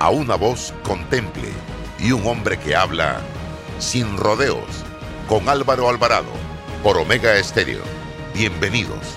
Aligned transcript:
a 0.00 0.10
una 0.10 0.36
voz 0.36 0.72
contemple 0.84 1.48
y 1.98 2.12
un 2.12 2.24
hombre 2.26 2.58
que 2.58 2.76
habla 2.76 3.20
sin 3.78 4.16
rodeos 4.16 4.84
con 5.28 5.48
Álvaro 5.48 5.88
Alvarado 5.88 6.30
por 6.82 6.96
Omega 6.96 7.36
Estéreo. 7.36 7.82
Bienvenidos. 8.34 9.16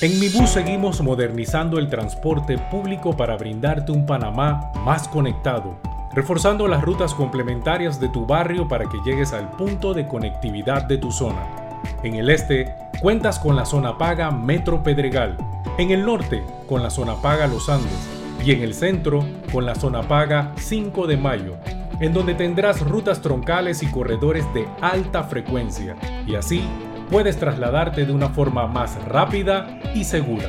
En 0.00 0.18
Mi 0.18 0.28
Bus 0.28 0.50
seguimos 0.50 1.00
modernizando 1.00 1.78
el 1.78 1.88
transporte 1.88 2.58
público 2.58 3.16
para 3.16 3.36
brindarte 3.36 3.92
un 3.92 4.06
Panamá 4.06 4.72
más 4.84 5.06
conectado, 5.08 5.80
reforzando 6.14 6.66
las 6.66 6.82
rutas 6.82 7.14
complementarias 7.14 8.00
de 8.00 8.08
tu 8.08 8.26
barrio 8.26 8.68
para 8.68 8.88
que 8.88 8.98
llegues 9.04 9.32
al 9.32 9.50
punto 9.50 9.94
de 9.94 10.06
conectividad 10.06 10.84
de 10.84 10.98
tu 10.98 11.10
zona. 11.12 11.80
En 12.02 12.14
el 12.14 12.30
este, 12.30 12.74
cuentas 13.00 13.38
con 13.38 13.56
la 13.56 13.64
zona 13.64 13.98
paga 13.98 14.30
Metro 14.30 14.82
Pedregal, 14.82 15.36
en 15.78 15.90
el 15.90 16.04
norte, 16.04 16.44
con 16.68 16.82
la 16.82 16.90
zona 16.90 17.16
paga 17.16 17.46
Los 17.46 17.68
Andes, 17.68 18.21
y 18.44 18.50
en 18.50 18.62
el 18.62 18.74
centro, 18.74 19.24
con 19.52 19.64
la 19.64 19.74
zona 19.74 20.02
paga 20.02 20.52
5 20.56 21.06
de 21.06 21.16
Mayo, 21.16 21.56
en 22.00 22.12
donde 22.12 22.34
tendrás 22.34 22.80
rutas 22.80 23.20
troncales 23.20 23.82
y 23.82 23.86
corredores 23.86 24.44
de 24.52 24.66
alta 24.80 25.22
frecuencia, 25.22 25.96
y 26.26 26.34
así 26.34 26.64
puedes 27.10 27.38
trasladarte 27.38 28.04
de 28.04 28.12
una 28.12 28.30
forma 28.30 28.66
más 28.66 29.02
rápida 29.04 29.78
y 29.94 30.04
segura. 30.04 30.48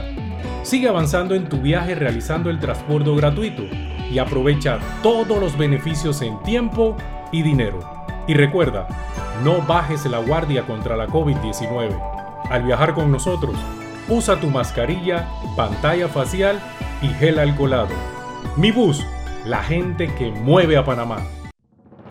Sigue 0.64 0.88
avanzando 0.88 1.36
en 1.36 1.50
tu 1.50 1.58
viaje 1.58 1.94
realizando 1.94 2.50
el 2.50 2.60
transporte 2.60 3.14
gratuito 3.16 3.64
y 4.10 4.18
aprovecha 4.18 4.80
todos 5.04 5.40
los 5.40 5.58
beneficios 5.58 6.22
en 6.22 6.42
tiempo 6.44 6.96
y 7.32 7.42
dinero. 7.42 7.80
Y 8.28 8.34
recuerda, 8.34 8.88
no 9.44 9.62
bajes 9.62 10.06
la 10.06 10.20
guardia 10.20 10.64
contra 10.64 10.96
la 10.96 11.08
COVID-19. 11.08 11.92
Al 12.50 12.64
viajar 12.64 12.94
con 12.94 13.12
nosotros, 13.12 13.56
usa 14.10 14.40
tu 14.40 14.50
mascarilla, 14.50 15.28
pantalla 15.56 16.08
facial 16.08 16.60
y 17.02 17.08
gel 17.08 17.40
alcoholado. 17.40 17.94
Mi 18.58 18.72
bus, 18.72 19.06
la 19.46 19.64
gente 19.64 20.14
que 20.16 20.32
mueve 20.32 20.78
a 20.78 20.86
Panamá. 20.86 21.20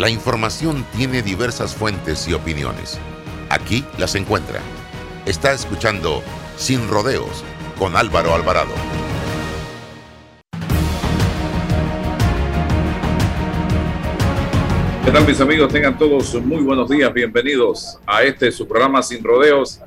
La 0.00 0.08
información 0.08 0.86
tiene 0.96 1.20
diversas 1.20 1.74
fuentes 1.74 2.26
y 2.26 2.32
opiniones. 2.32 2.98
Aquí 3.50 3.84
las 3.98 4.14
encuentra. 4.14 4.62
Está 5.26 5.52
escuchando 5.52 6.22
Sin 6.56 6.88
Rodeos 6.88 7.44
con 7.78 7.94
Álvaro 7.94 8.34
Alvarado. 8.34 8.72
¿Qué 15.04 15.10
tal 15.10 15.26
mis 15.26 15.38
amigos? 15.38 15.70
Tengan 15.70 15.98
todos 15.98 16.34
muy 16.46 16.62
buenos 16.62 16.88
días. 16.88 17.12
Bienvenidos 17.12 17.98
a 18.06 18.22
este 18.22 18.50
su 18.52 18.66
programa 18.66 19.02
Sin 19.02 19.22
Rodeos 19.22 19.82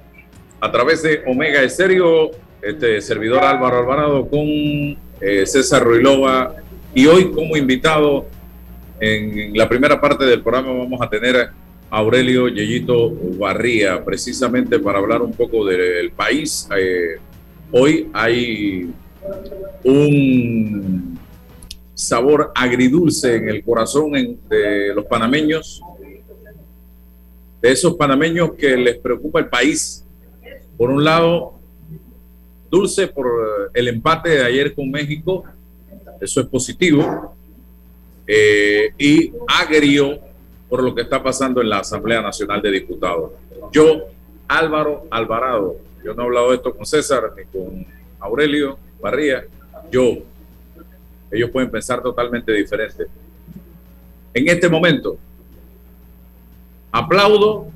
a 0.62 0.72
través 0.72 1.02
de 1.02 1.24
Omega 1.26 1.64
Estéreo. 1.64 2.30
Este 2.62 3.02
servidor 3.02 3.44
Álvaro 3.44 3.80
Alvarado 3.80 4.30
con 4.30 4.44
eh, 4.46 5.44
César 5.48 5.84
Ruilova 5.84 6.58
y 6.94 7.08
hoy 7.08 7.32
como 7.32 7.58
invitado 7.58 8.28
en 9.00 9.56
la 9.58 9.68
primera 9.68 10.00
parte 10.00 10.26
del 10.26 10.42
programa 10.42 10.74
vamos 10.74 11.02
a 11.02 11.10
tener 11.10 11.36
a 11.38 11.54
Aurelio 11.90 12.48
Yeyito 12.48 13.12
Barría, 13.38 14.04
precisamente 14.04 14.80
para 14.80 15.00
hablar 15.00 15.22
un 15.22 15.34
poco 15.34 15.66
del 15.66 16.12
país. 16.12 16.68
Eh, 16.76 17.18
hoy 17.72 18.10
hay 18.14 18.90
un 19.84 21.20
sabor 21.94 22.52
agridulce 22.56 23.36
en 23.36 23.50
el 23.50 23.64
corazón 23.64 24.12
de 24.12 24.94
los 24.96 25.06
panameños, 25.06 25.82
de 27.62 27.72
esos 27.72 27.96
panameños 27.96 28.54
que 28.54 28.76
les 28.76 28.98
preocupa 28.98 29.40
el 29.40 29.48
país. 29.48 30.06
Por 30.78 30.90
un 30.90 31.04
lado, 31.04 31.60
dulce 32.70 33.08
por 33.08 33.72
el 33.74 33.88
empate 33.88 34.30
de 34.30 34.44
ayer 34.44 34.74
con 34.74 34.90
México, 34.90 35.44
eso 36.20 36.42
es 36.42 36.48
positivo 36.48 37.36
eh, 38.26 38.94
y 38.98 39.34
agrio 39.48 40.20
por 40.70 40.82
lo 40.84 40.96
que 40.96 41.02
está 41.02 41.22
pasando 41.22 41.62
en 41.62 41.70
la 41.70 41.80
Asamblea 41.80 42.22
Nacional 42.22 42.62
de 42.62 42.72
Diputados. 42.72 43.32
Yo, 43.72 44.08
Álvaro 44.48 45.08
Alvarado, 45.12 45.78
yo 46.04 46.14
no 46.14 46.24
he 46.24 46.26
hablado 46.26 46.50
de 46.50 46.56
esto 46.56 46.76
con 46.76 46.86
César 46.86 47.32
ni 47.38 47.44
con 47.46 47.86
Aurelio 48.20 48.78
Barría, 49.02 49.46
yo, 49.92 50.18
ellos 51.30 51.50
pueden 51.52 51.70
pensar 51.70 52.02
totalmente 52.02 52.52
diferente. 52.54 53.06
En 54.34 54.48
este 54.48 54.70
momento, 54.70 55.18
aplaudo 56.92 57.68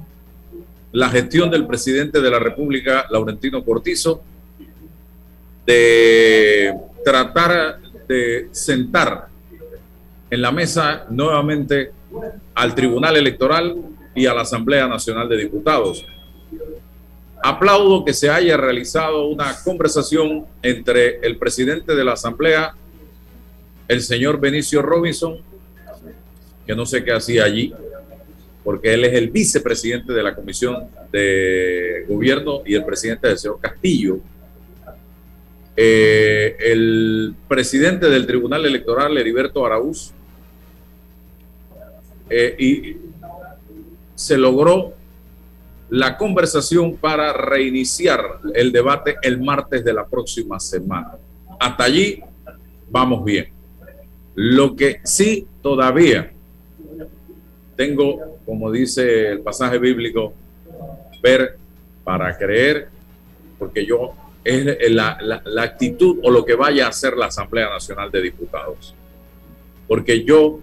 la 0.91 1.09
gestión 1.09 1.52
del 1.52 1.68
presidente 1.68 2.22
de 2.22 2.31
la 2.31 2.40
República, 2.40 3.06
Laurentino 3.09 3.64
Cortizo, 3.64 4.24
de 5.66 6.74
tratar 7.03 7.79
de 8.08 8.47
sentar 8.52 9.28
en 10.29 10.41
la 10.41 10.51
mesa 10.51 11.05
nuevamente 11.09 11.91
al 12.53 12.75
Tribunal 12.75 13.15
Electoral 13.15 13.75
y 14.13 14.25
a 14.25 14.33
la 14.33 14.41
Asamblea 14.41 14.88
Nacional 14.88 15.29
de 15.29 15.38
Diputados. 15.38 16.05
Aplaudo 17.43 18.03
que 18.03 18.13
se 18.13 18.29
haya 18.29 18.57
realizado 18.57 19.27
una 19.27 19.55
conversación 19.63 20.45
entre 20.61 21.19
el 21.19 21.37
presidente 21.37 21.95
de 21.95 22.03
la 22.03 22.13
Asamblea, 22.13 22.73
el 23.87 24.01
señor 24.01 24.39
Benicio 24.39 24.81
Robinson, 24.81 25.37
que 26.66 26.75
no 26.75 26.85
sé 26.85 27.03
qué 27.03 27.13
hacía 27.13 27.45
allí, 27.45 27.73
porque 28.63 28.93
él 28.95 29.05
es 29.05 29.13
el 29.13 29.29
vicepresidente 29.29 30.11
de 30.11 30.23
la 30.23 30.35
Comisión 30.35 30.87
de 31.11 32.05
Gobierno 32.09 32.63
y 32.66 32.73
el 32.73 32.83
presidente 32.83 33.29
del 33.29 33.37
señor 33.37 33.59
Castillo. 33.61 34.19
Eh, 35.79 36.57
el 36.59 37.35
presidente 37.47 38.09
del 38.09 38.25
Tribunal 38.25 38.66
Electoral, 38.66 39.16
Heriberto 39.17 39.63
Araúz, 39.66 40.11
eh, 42.29 42.55
y 42.59 42.97
se 44.15 44.38
logró 44.38 44.93
la 45.89 46.17
conversación 46.17 46.97
para 46.97 47.31
reiniciar 47.33 48.39
el 48.53 48.71
debate 48.71 49.15
el 49.21 49.41
martes 49.41 49.85
de 49.85 49.93
la 49.93 50.05
próxima 50.05 50.59
semana. 50.59 51.13
Hasta 51.59 51.83
allí 51.83 52.21
vamos 52.89 53.23
bien. 53.23 53.47
Lo 54.35 54.75
que 54.75 54.99
sí 55.03 55.47
todavía 55.61 56.31
tengo, 57.75 58.40
como 58.46 58.72
dice 58.72 59.29
el 59.29 59.41
pasaje 59.41 59.78
bíblico, 59.78 60.34
ver 61.22 61.57
para 62.03 62.37
creer, 62.37 62.90
porque 63.57 63.85
yo 63.85 64.13
es 64.43 64.91
la, 64.91 65.17
la 65.43 65.63
actitud 65.63 66.19
o 66.23 66.31
lo 66.31 66.46
que 66.46 66.55
vaya 66.55 66.85
a 66.85 66.90
hacer 66.90 67.17
la 67.17 67.28
Asamblea 67.28 67.69
Nacional 67.69 68.09
de 68.11 68.22
Diputados. 68.22 68.93
Porque 69.87 70.23
yo 70.23 70.59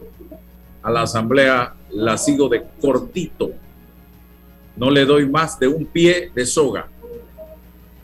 a 0.85 0.91
la 0.91 1.03
asamblea 1.03 1.75
la 1.93 2.19
sigo 2.19 2.47
de 2.49 2.63
cortito. 2.79 3.53
No 4.77 4.91
le 4.91 5.07
doy 5.07 5.27
más 5.27 5.59
de 5.59 5.67
un 5.67 5.87
pie 5.87 6.31
de 6.35 6.45
soga. 6.45 6.89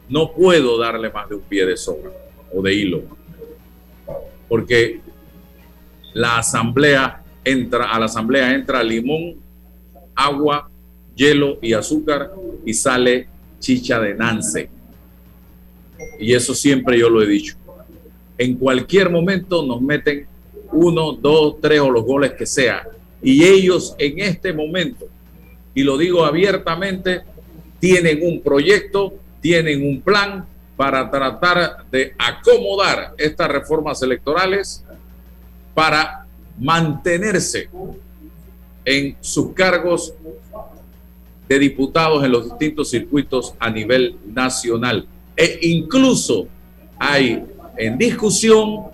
No 0.08 0.32
puedo 0.32 0.78
darle 0.78 1.10
más 1.10 1.28
de 1.28 1.34
un 1.34 1.42
pie 1.42 1.66
de 1.66 1.76
soga 1.76 2.10
o 2.52 2.62
de 2.62 2.74
hilo. 2.74 3.02
Porque 4.48 5.00
la 6.14 6.38
asamblea 6.38 7.22
entra, 7.44 7.92
a 7.92 7.98
la 7.98 8.06
asamblea 8.06 8.54
entra 8.54 8.82
limón, 8.82 9.36
agua, 10.14 10.70
hielo 11.14 11.58
y 11.60 11.74
azúcar 11.74 12.32
y 12.64 12.72
sale 12.72 13.28
chicha 13.58 14.00
de 14.00 14.14
nance. 14.14 14.70
Y 16.18 16.32
eso 16.32 16.54
siempre 16.54 16.98
yo 16.98 17.10
lo 17.10 17.22
he 17.22 17.26
dicho. 17.26 17.56
en 18.38 18.56
cualquier 18.56 19.10
momento 19.10 19.66
nos 19.66 19.82
meten 19.82 20.26
uno, 20.72 21.12
dos, 21.12 21.56
tres 21.60 21.80
o 21.80 21.90
los 21.90 22.04
goles 22.04 22.32
que 22.32 22.46
sea. 22.46 22.86
Y 23.22 23.44
ellos 23.44 23.94
en 23.98 24.20
este 24.20 24.52
momento, 24.52 25.06
y 25.74 25.82
lo 25.82 25.96
digo 25.98 26.24
abiertamente, 26.24 27.22
tienen 27.78 28.20
un 28.22 28.40
proyecto, 28.40 29.14
tienen 29.40 29.86
un 29.86 30.00
plan 30.00 30.46
para 30.76 31.10
tratar 31.10 31.84
de 31.90 32.14
acomodar 32.18 33.14
estas 33.18 33.48
reformas 33.48 34.02
electorales 34.02 34.84
para 35.74 36.26
mantenerse 36.58 37.68
en 38.84 39.16
sus 39.20 39.52
cargos 39.52 40.14
de 41.48 41.58
diputados 41.58 42.24
en 42.24 42.32
los 42.32 42.44
distintos 42.44 42.90
circuitos 42.90 43.54
a 43.58 43.70
nivel 43.70 44.16
nacional. 44.26 45.06
E 45.36 45.58
incluso 45.62 46.46
hay 46.98 47.44
en 47.76 47.98
discusión 47.98 48.84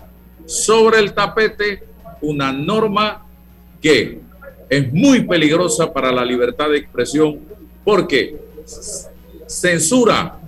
sobre 0.47 0.99
el 0.99 1.13
tapete 1.13 1.83
una 2.21 2.51
norma 2.51 3.25
que 3.81 4.19
es 4.69 4.91
muy 4.93 5.21
peligrosa 5.23 5.93
para 5.93 6.11
la 6.11 6.25
libertad 6.25 6.69
de 6.69 6.77
expresión 6.77 7.39
porque 7.83 8.37
censura, 9.45 10.39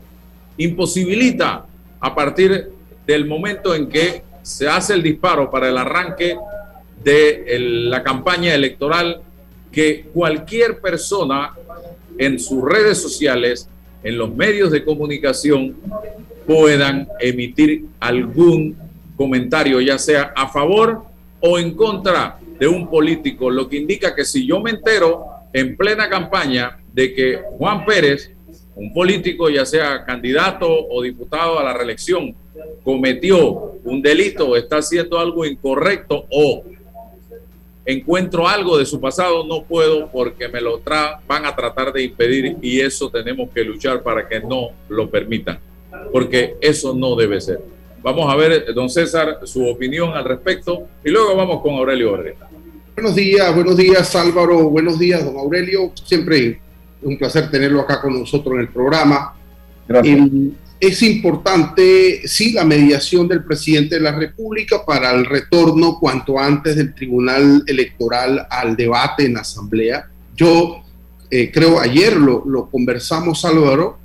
imposibilita 0.57 1.65
a 1.99 2.15
partir 2.15 2.71
del 3.05 3.25
momento 3.25 3.75
en 3.75 3.87
que 3.87 4.23
se 4.41 4.67
hace 4.67 4.93
el 4.93 5.03
disparo 5.03 5.49
para 5.49 5.69
el 5.69 5.77
arranque 5.77 6.37
de 7.03 7.45
la 7.59 8.03
campaña 8.03 8.53
electoral 8.53 9.21
que 9.71 10.07
cualquier 10.13 10.81
persona 10.81 11.53
en 12.17 12.39
sus 12.39 12.63
redes 12.63 13.01
sociales, 13.01 13.69
en 14.03 14.17
los 14.17 14.33
medios 14.33 14.71
de 14.71 14.83
comunicación, 14.83 15.75
puedan 16.45 17.07
emitir 17.19 17.85
algún 17.99 18.75
comentario, 19.19 19.81
ya 19.81 19.99
sea 19.99 20.31
a 20.33 20.47
favor 20.47 21.03
o 21.41 21.59
en 21.59 21.75
contra 21.75 22.39
de 22.57 22.69
un 22.69 22.89
político, 22.89 23.49
lo 23.49 23.67
que 23.67 23.75
indica 23.75 24.15
que 24.15 24.23
si 24.23 24.47
yo 24.47 24.61
me 24.61 24.69
entero 24.69 25.25
en 25.51 25.75
plena 25.75 26.07
campaña 26.07 26.79
de 26.93 27.13
que 27.13 27.41
Juan 27.57 27.83
Pérez, 27.83 28.31
un 28.75 28.93
político, 28.93 29.49
ya 29.49 29.65
sea 29.65 30.05
candidato 30.05 30.69
o 30.69 31.01
diputado 31.01 31.59
a 31.59 31.65
la 31.65 31.73
reelección, 31.73 32.33
cometió 32.81 33.73
un 33.83 34.01
delito, 34.01 34.55
está 34.55 34.77
haciendo 34.77 35.19
algo 35.19 35.45
incorrecto 35.45 36.25
o 36.31 36.63
encuentro 37.85 38.47
algo 38.47 38.77
de 38.77 38.85
su 38.85 39.01
pasado, 39.01 39.43
no 39.45 39.63
puedo 39.63 40.09
porque 40.09 40.47
me 40.47 40.61
lo 40.61 40.81
van 41.27 41.45
a 41.45 41.53
tratar 41.53 41.91
de 41.91 42.03
impedir 42.03 42.55
y 42.61 42.79
eso 42.79 43.09
tenemos 43.09 43.49
que 43.49 43.65
luchar 43.65 44.01
para 44.01 44.29
que 44.29 44.39
no 44.39 44.69
lo 44.87 45.09
permitan, 45.09 45.59
porque 46.09 46.55
eso 46.61 46.95
no 46.95 47.17
debe 47.17 47.41
ser. 47.41 47.78
Vamos 48.01 48.31
a 48.31 48.35
ver, 48.35 48.73
don 48.73 48.89
César, 48.89 49.39
su 49.43 49.67
opinión 49.67 50.13
al 50.13 50.23
respecto 50.23 50.87
y 51.03 51.09
luego 51.09 51.35
vamos 51.35 51.61
con 51.61 51.75
Aurelio 51.75 52.13
Barreta. 52.13 52.47
Buenos 52.95 53.15
días, 53.15 53.53
buenos 53.53 53.77
días 53.77 54.15
Álvaro, 54.15 54.69
buenos 54.69 54.97
días 54.97 55.23
don 55.23 55.37
Aurelio, 55.37 55.91
siempre 56.03 56.61
un 57.01 57.17
placer 57.17 57.49
tenerlo 57.51 57.81
acá 57.81 58.01
con 58.01 58.17
nosotros 58.17 58.55
en 58.55 58.61
el 58.61 58.69
programa. 58.69 59.35
Gracias. 59.87 60.29
Es 60.79 61.03
importante, 61.03 62.21
sí, 62.25 62.53
la 62.53 62.63
mediación 62.63 63.27
del 63.27 63.43
presidente 63.43 63.95
de 63.95 64.01
la 64.01 64.13
República 64.13 64.85
para 64.85 65.11
el 65.11 65.25
retorno 65.25 65.97
cuanto 65.99 66.39
antes 66.39 66.77
del 66.77 66.95
Tribunal 66.95 67.63
Electoral 67.67 68.47
al 68.49 68.77
debate 68.77 69.25
en 69.25 69.33
la 69.33 69.41
Asamblea. 69.41 70.09
Yo 70.37 70.83
eh, 71.29 71.51
creo, 71.51 71.81
ayer 71.81 72.15
lo, 72.15 72.45
lo 72.45 72.69
conversamos, 72.69 73.43
Álvaro, 73.43 73.97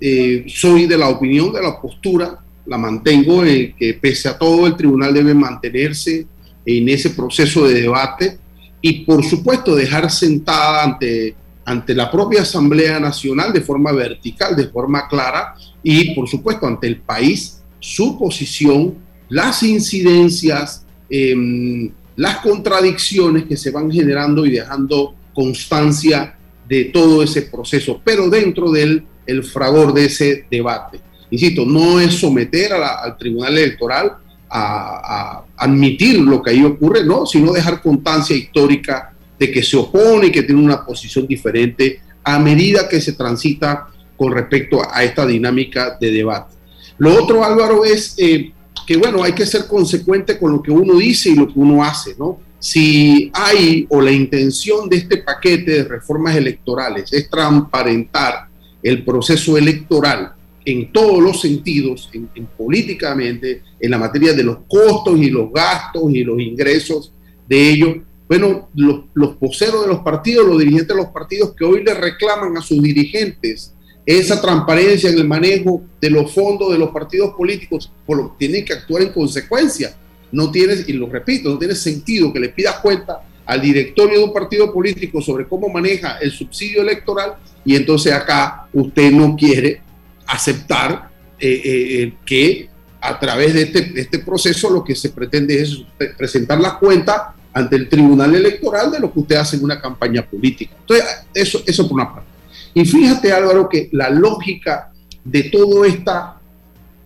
eh, 0.00 0.44
soy 0.46 0.86
de 0.86 0.96
la 0.96 1.08
opinión, 1.08 1.52
de 1.52 1.62
la 1.62 1.80
postura, 1.80 2.38
la 2.66 2.78
mantengo, 2.78 3.44
eh, 3.44 3.74
que 3.78 3.94
pese 3.94 4.28
a 4.28 4.38
todo 4.38 4.66
el 4.66 4.76
tribunal 4.76 5.12
debe 5.12 5.34
mantenerse 5.34 6.26
en 6.64 6.88
ese 6.88 7.10
proceso 7.10 7.66
de 7.66 7.82
debate 7.82 8.38
y 8.80 9.04
por 9.04 9.24
supuesto 9.24 9.74
dejar 9.74 10.10
sentada 10.10 10.84
ante 10.84 11.34
ante 11.70 11.94
la 11.94 12.10
propia 12.10 12.42
Asamblea 12.42 12.98
Nacional 12.98 13.52
de 13.52 13.60
forma 13.60 13.92
vertical, 13.92 14.56
de 14.56 14.68
forma 14.68 15.06
clara, 15.08 15.54
y 15.82 16.14
por 16.14 16.28
supuesto 16.28 16.66
ante 16.66 16.86
el 16.86 17.00
país, 17.00 17.62
su 17.78 18.18
posición, 18.18 18.96
las 19.28 19.62
incidencias, 19.62 20.84
em, 21.08 21.90
las 22.16 22.38
contradicciones 22.38 23.44
que 23.44 23.56
se 23.56 23.70
van 23.70 23.90
generando 23.90 24.44
y 24.44 24.50
dejando 24.50 25.14
constancia 25.32 26.36
de 26.68 26.86
todo 26.86 27.22
ese 27.22 27.42
proceso, 27.42 28.00
pero 28.04 28.28
dentro 28.28 28.70
del 28.70 29.04
el 29.26 29.44
fragor 29.44 29.94
de 29.94 30.06
ese 30.06 30.46
debate. 30.50 31.00
Insisto, 31.30 31.64
no 31.64 32.00
es 32.00 32.14
someter 32.14 32.72
al 32.72 33.16
Tribunal 33.16 33.56
Electoral 33.56 34.16
a, 34.48 35.44
admitir 35.56 36.18
lo 36.20 36.42
que 36.42 36.50
ahí 36.50 36.64
ocurre, 36.64 37.04
no, 37.04 37.26
sino 37.26 37.52
dejar 37.52 37.82
constancia 37.82 38.34
histórica 38.34 39.12
de 39.38 39.50
que 39.50 39.62
se 39.62 39.76
opone 39.76 40.26
y 40.26 40.32
que 40.32 40.42
tiene 40.42 40.62
una 40.62 40.84
posición 40.84 41.26
diferente 41.26 42.00
a 42.24 42.38
medida 42.38 42.88
que 42.88 43.00
se 43.00 43.12
transita 43.12 43.88
con 44.16 44.32
respecto 44.32 44.80
a 44.90 45.04
esta 45.04 45.26
dinámica 45.26 45.96
de 46.00 46.10
debate. 46.10 46.54
Lo 46.98 47.22
otro, 47.22 47.44
Álvaro, 47.44 47.84
es 47.84 48.14
eh, 48.18 48.52
que, 48.86 48.96
bueno, 48.96 49.22
hay 49.22 49.32
que 49.32 49.46
ser 49.46 49.66
consecuente 49.66 50.38
con 50.38 50.52
lo 50.52 50.62
que 50.62 50.70
uno 50.70 50.94
dice 50.96 51.30
y 51.30 51.34
lo 51.34 51.46
que 51.46 51.58
uno 51.58 51.84
hace, 51.84 52.14
¿no? 52.18 52.40
Si 52.58 53.30
hay 53.32 53.86
o 53.88 54.02
la 54.02 54.10
intención 54.10 54.88
de 54.88 54.96
este 54.96 55.18
paquete 55.18 55.70
de 55.70 55.84
reformas 55.84 56.36
electorales 56.36 57.10
es 57.12 57.30
transparentar 57.30 58.48
el 58.82 59.04
proceso 59.04 59.56
electoral 59.56 60.34
en 60.64 60.92
todos 60.92 61.22
los 61.22 61.40
sentidos, 61.40 62.10
en, 62.12 62.28
políticamente, 62.56 63.62
en 63.80 63.90
la 63.90 63.98
materia 63.98 64.32
de 64.32 64.44
los 64.44 64.58
costos 64.68 65.18
y 65.18 65.30
los 65.30 65.52
gastos 65.52 66.12
y 66.12 66.22
los 66.22 66.40
ingresos 66.40 67.12
de 67.48 67.70
ellos, 67.70 67.96
bueno, 68.28 68.68
los, 68.74 69.04
los 69.14 69.38
voceros 69.38 69.82
de 69.82 69.88
los 69.88 70.00
partidos, 70.00 70.46
los 70.46 70.58
dirigentes 70.58 70.88
de 70.88 70.94
los 71.02 71.08
partidos 71.08 71.54
que 71.56 71.64
hoy 71.64 71.82
le 71.82 71.94
reclaman 71.94 72.56
a 72.56 72.60
sus 72.60 72.80
dirigentes 72.82 73.74
esa 74.06 74.40
transparencia 74.40 75.10
en 75.10 75.18
el 75.18 75.28
manejo 75.28 75.82
de 76.00 76.10
los 76.10 76.32
fondos 76.32 76.72
de 76.72 76.78
los 76.78 76.90
partidos 76.90 77.34
políticos, 77.36 77.92
tienen 78.38 78.64
que 78.64 78.72
actuar 78.72 79.02
en 79.02 79.12
consecuencia. 79.12 79.94
No 80.32 80.50
tiene, 80.50 80.74
y 80.86 80.92
lo 80.92 81.06
repito, 81.06 81.50
no 81.50 81.58
tiene 81.58 81.74
sentido 81.74 82.32
que 82.32 82.40
le 82.40 82.50
pidas 82.50 82.78
cuenta 82.80 83.20
al 83.44 83.60
directorio 83.60 84.18
de 84.18 84.24
un 84.24 84.32
partido 84.32 84.72
político 84.72 85.20
sobre 85.20 85.46
cómo 85.46 85.68
maneja 85.68 86.18
el 86.18 86.30
subsidio 86.30 86.82
electoral 86.82 87.34
y 87.64 87.74
entonces 87.74 88.12
acá 88.12 88.68
usted 88.72 89.10
no 89.10 89.34
quiere 89.36 89.82
aceptar 90.30 91.10
eh, 91.38 91.48
eh, 91.64 92.02
eh, 92.02 92.14
que 92.24 92.68
a 93.00 93.18
través 93.18 93.54
de 93.54 93.62
este, 93.62 93.92
este 94.00 94.18
proceso 94.18 94.70
lo 94.70 94.84
que 94.84 94.94
se 94.94 95.10
pretende 95.10 95.60
es 95.62 95.82
presentar 96.16 96.60
la 96.60 96.78
cuenta 96.78 97.34
ante 97.52 97.76
el 97.76 97.88
Tribunal 97.88 98.34
Electoral 98.34 98.90
de 98.90 99.00
lo 99.00 99.12
que 99.12 99.20
usted 99.20 99.36
hace 99.36 99.56
en 99.56 99.64
una 99.64 99.80
campaña 99.80 100.24
política. 100.24 100.74
Entonces, 100.80 101.06
eso, 101.34 101.62
eso 101.66 101.88
por 101.88 101.94
una 101.94 102.14
parte. 102.14 102.28
Y 102.74 102.84
fíjate, 102.84 103.32
Álvaro, 103.32 103.68
que 103.68 103.88
la 103.92 104.10
lógica 104.10 104.92
de 105.24 105.44
todo 105.44 105.84
esta, 105.84 106.38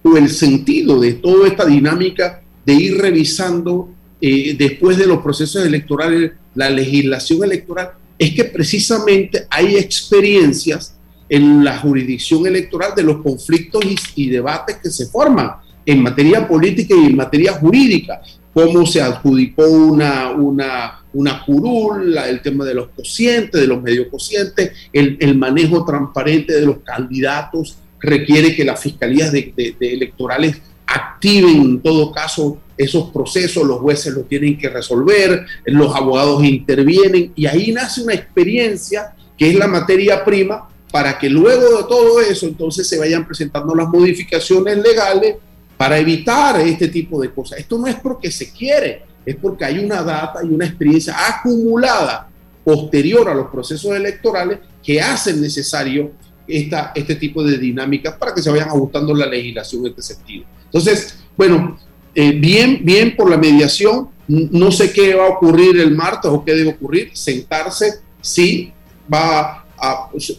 o 0.03 0.17
el 0.17 0.29
sentido 0.29 1.01
de 1.01 1.15
toda 1.15 1.49
esta 1.49 1.65
dinámica 1.65 2.43
de 2.65 2.73
ir 2.75 2.99
revisando 2.99 3.89
eh, 4.21 4.55
después 4.59 4.99
de 4.99 5.07
los 5.07 5.23
procesos 5.23 5.65
electorales 5.65 6.33
la 6.55 6.71
legislación 6.71 7.45
electoral, 7.45 7.93
es 8.19 8.35
que 8.35 8.45
precisamente 8.45 9.47
hay 9.51 9.77
experiencias 9.77 10.94
en 11.35 11.65
la 11.65 11.79
jurisdicción 11.79 12.47
electoral 12.47 12.93
de 12.95 13.03
los 13.03 13.21
conflictos 13.21 13.83
y, 14.15 14.31
debates 14.31 14.77
que 14.77 14.89
se 14.89 15.07
forman 15.07 15.51
en 15.85 16.01
materia 16.01 16.47
política 16.47 16.95
y 16.95 17.07
en 17.07 17.17
materia 17.17 17.55
jurídica 17.55 18.23
cómo 18.53 18.87
se 18.87 19.03
adjudicó 19.03 19.67
una, 19.67 20.31
una, 20.31 21.05
una 21.13 21.45
curul, 21.45 22.17
el 22.17 22.41
tema 22.41 22.65
de 22.65 22.75
los 22.75 22.91
cocientes, 22.91 23.61
de 23.61 23.67
los 23.67 23.83
medio 23.83 24.09
cocientes, 24.09 24.71
el, 24.93 25.17
el, 25.19 25.37
manejo 25.37 25.85
transparente 25.85 26.53
de 26.53 26.67
los 26.67 26.79
candidatos 26.85 27.79
requiere 27.99 28.55
que 28.55 28.65
las 28.65 28.81
fiscalías 28.81 29.35
electorales 29.35 30.63
activen 30.87 31.57
en 31.63 31.81
todo 31.81 32.13
caso 32.13 32.59
esos 32.79 33.11
procesos, 33.11 33.67
los 33.67 33.81
jueces 33.81 34.15
los 34.15 34.29
tienen 34.29 34.57
que 34.57 34.69
resolver, 34.69 35.47
los 35.65 35.97
abogados 35.97 36.45
intervienen 36.45 37.33
y 37.35 37.47
ahí 37.47 37.73
nace 37.73 38.03
una 38.03 38.15
experiencia 38.15 39.17
que 39.37 39.51
es 39.51 39.57
la 39.57 39.67
materia 39.67 40.25
prima 40.25 40.69
para 40.95 41.19
que 41.19 41.29
luego 41.29 41.79
de 41.79 41.89
todo 41.89 42.21
eso 42.21 42.47
entonces 42.47 42.89
se 42.89 42.97
vayan 42.97 43.27
presentando 43.27 43.75
las 43.75 43.89
modificaciones 43.89 44.79
legales 44.79 45.39
para 45.77 45.99
evitar 45.99 46.61
este 46.61 46.87
tipo 46.87 47.21
de 47.21 47.33
cosas. 47.33 47.59
Esto 47.59 47.77
no 47.79 47.89
es 47.89 47.97
porque 47.97 48.31
se 48.31 48.53
quiere, 48.53 49.03
es 49.27 49.35
porque 49.35 49.65
hay 49.65 49.81
una 49.81 50.05
data 50.05 50.39
y 50.45 50.55
una 50.55 50.67
experiencia 50.67 51.17
acumulada 51.19 52.29
posterior 52.63 53.29
a 53.29 53.35
los 53.35 53.49
procesos 53.49 53.91
electorales 53.97 54.61
que 54.85 55.01
hacen 55.01 55.41
necesario 55.41 56.13
esta, 56.47 56.93
este 56.95 57.17
tipo 57.17 57.43
de 57.43 57.59
dinámicas 57.59 58.15
para 58.15 58.33
que 58.33 58.41
se 58.41 58.51
vayan 58.51 58.69
ajustando 58.69 59.13
la 59.17 59.27
legislación 59.27 59.87
en 59.87 59.91
este 59.91 60.03
sentido. 60.03 60.45
Entonces, 60.67 61.19
bueno, 61.37 61.77
eh, 62.15 62.39
bien, 62.39 62.83
bien 62.85 63.17
por 63.17 63.29
la 63.29 63.37
mediación. 63.37 64.11
No 64.29 64.71
sé 64.71 64.93
qué 64.93 65.13
va 65.15 65.27
a 65.27 65.31
ocurrir 65.31 65.77
el 65.81 65.91
martes 65.91 66.31
o 66.31 66.45
qué 66.45 66.55
debe 66.55 66.71
ocurrir. 66.71 67.11
Sentarse, 67.15 67.95
sí, 68.21 68.73
va 69.13 69.64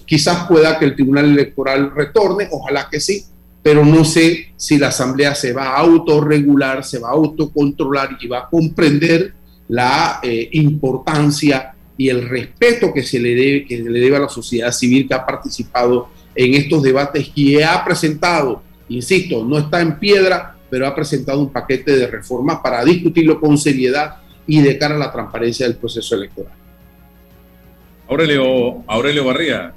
quizás 0.06 0.48
pueda 0.48 0.78
que 0.78 0.86
el 0.86 0.96
Tribunal 0.96 1.26
Electoral 1.26 1.92
retorne, 1.94 2.48
ojalá 2.52 2.88
que 2.90 3.00
sí, 3.00 3.24
pero 3.62 3.84
no 3.84 4.06
sé 4.06 4.54
si 4.56 4.78
la 4.78 4.90
Asamblea 4.90 5.34
se 5.34 5.52
va 5.52 5.70
a 5.70 5.78
autorregular, 5.78 6.84
se 6.84 7.00
va 7.00 7.10
a 7.10 7.14
autocontrolar 7.14 8.18
y 8.22 8.28
va 8.28 8.40
a 8.40 8.50
comprender 8.50 9.34
la 9.68 10.20
eh, 10.22 10.50
importancia 10.52 11.74
y 11.98 12.10
el 12.10 12.30
respeto 12.30 12.94
que 12.94 13.04
se 13.04 13.20
le 13.20 13.34
debe, 13.34 13.66
que 13.66 13.80
le 13.80 14.00
debe 14.00 14.18
a 14.18 14.22
la 14.22 14.30
sociedad 14.30 14.72
civil 14.72 15.08
que 15.08 15.14
ha 15.14 15.26
participado 15.26 16.10
en 16.36 16.54
estos 16.54 16.84
debates 16.84 17.32
y 17.34 17.62
ha 17.62 17.84
presentado, 17.84 18.62
insisto, 18.90 19.44
no 19.44 19.58
está 19.58 19.82
en 19.82 19.98
piedra, 19.98 20.58
pero 20.70 20.86
ha 20.86 20.94
presentado 20.94 21.40
un 21.40 21.52
paquete 21.52 21.96
de 21.96 22.08
reformas 22.08 22.60
para 22.62 22.84
discutirlo 22.84 23.40
con 23.40 23.58
seriedad 23.58 24.18
y 24.46 24.62
de 24.62 24.78
cara 24.78 24.96
a 24.96 25.00
la 25.00 25.12
transparencia 25.12 25.66
del 25.66 25.78
proceso 25.78 26.16
electoral. 26.16 26.65
Aurelio, 28.08 28.84
Aurelio 28.88 29.26
Barría, 29.26 29.74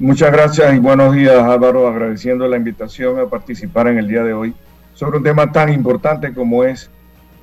Muchas 0.00 0.32
gracias 0.32 0.74
y 0.74 0.78
buenos 0.78 1.14
días 1.14 1.36
Álvaro, 1.36 1.86
agradeciendo 1.86 2.48
la 2.48 2.56
invitación 2.56 3.20
a 3.20 3.26
participar 3.26 3.86
en 3.86 3.98
el 3.98 4.08
día 4.08 4.24
de 4.24 4.32
hoy 4.32 4.54
sobre 4.94 5.18
un 5.18 5.22
tema 5.22 5.52
tan 5.52 5.70
importante 5.70 6.32
como 6.32 6.64
es 6.64 6.90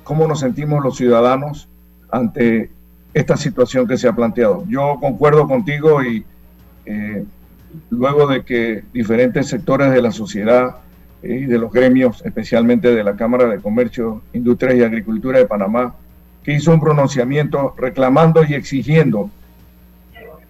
cómo 0.02 0.26
nos 0.26 0.40
sentimos 0.40 0.82
los 0.84 0.96
ciudadanos 0.96 1.68
ante 2.10 2.68
esta 3.14 3.36
situación 3.36 3.86
que 3.86 3.96
se 3.96 4.08
ha 4.08 4.12
planteado. 4.12 4.64
Yo 4.68 4.98
concuerdo 5.00 5.46
contigo 5.46 6.02
y 6.02 6.24
eh, 6.84 7.24
luego 7.90 8.26
de 8.26 8.44
que 8.44 8.82
diferentes 8.92 9.46
sectores 9.46 9.92
de 9.92 10.02
la 10.02 10.10
sociedad 10.10 10.78
y 11.22 11.44
de 11.44 11.58
los 11.58 11.72
gremios, 11.72 12.22
especialmente 12.26 12.92
de 12.92 13.04
la 13.04 13.14
Cámara 13.14 13.46
de 13.46 13.60
Comercio, 13.60 14.20
Industria 14.32 14.74
y 14.74 14.82
Agricultura 14.82 15.38
de 15.38 15.46
Panamá, 15.46 15.94
que 16.42 16.54
hizo 16.54 16.74
un 16.74 16.80
pronunciamiento 16.80 17.74
reclamando 17.78 18.44
y 18.44 18.54
exigiendo 18.54 19.30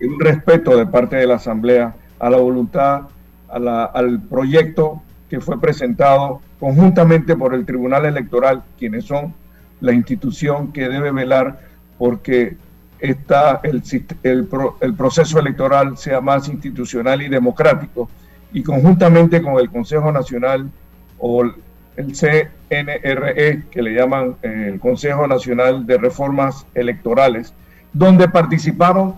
un 0.06 0.20
respeto 0.20 0.76
de 0.76 0.86
parte 0.86 1.16
de 1.16 1.26
la 1.26 1.36
Asamblea 1.36 1.94
a 2.18 2.30
la 2.30 2.38
voluntad, 2.38 3.02
al 3.48 4.20
proyecto 4.28 5.02
que 5.28 5.40
fue 5.40 5.60
presentado 5.60 6.40
conjuntamente 6.60 7.36
por 7.36 7.54
el 7.54 7.64
Tribunal 7.64 8.04
Electoral, 8.06 8.62
quienes 8.78 9.04
son 9.04 9.34
la 9.80 9.92
institución 9.92 10.72
que 10.72 10.88
debe 10.88 11.12
velar 11.12 11.60
porque 11.98 12.56
está 12.98 13.60
el, 13.62 13.82
el, 14.22 14.48
el, 14.80 14.94
proceso 14.94 15.38
electoral 15.38 15.96
sea 15.96 16.20
más 16.20 16.48
institucional 16.48 17.22
y 17.22 17.28
democrático, 17.28 18.10
y 18.52 18.62
conjuntamente 18.62 19.42
con 19.42 19.58
el 19.58 19.70
Consejo 19.70 20.10
Nacional 20.10 20.70
o 21.18 21.44
el 21.44 22.14
CNRE, 22.14 23.64
que 23.70 23.82
le 23.82 23.94
llaman 23.94 24.36
eh, 24.42 24.70
el 24.72 24.80
Consejo 24.80 25.26
Nacional 25.26 25.86
de 25.86 25.98
Reformas 25.98 26.66
Electorales, 26.74 27.52
donde 27.92 28.28
participaron 28.28 29.16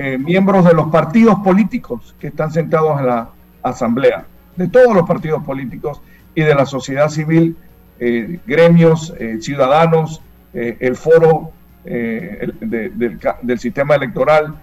eh, 0.00 0.16
miembros 0.16 0.64
de 0.64 0.74
los 0.74 0.90
partidos 0.92 1.40
políticos 1.40 2.14
que 2.20 2.28
están 2.28 2.52
sentados 2.52 3.00
en 3.00 3.06
la 3.06 3.30
Asamblea, 3.64 4.26
de 4.54 4.68
todos 4.68 4.94
los 4.94 5.04
partidos 5.08 5.42
políticos 5.42 6.00
y 6.36 6.42
de 6.42 6.54
la 6.54 6.66
sociedad 6.66 7.08
civil, 7.08 7.56
eh, 7.98 8.38
gremios, 8.46 9.12
eh, 9.18 9.38
ciudadanos, 9.40 10.22
el 10.52 10.96
foro 10.96 11.52
del, 11.84 13.58
sistema 13.58 13.96
electoral, 13.96 14.54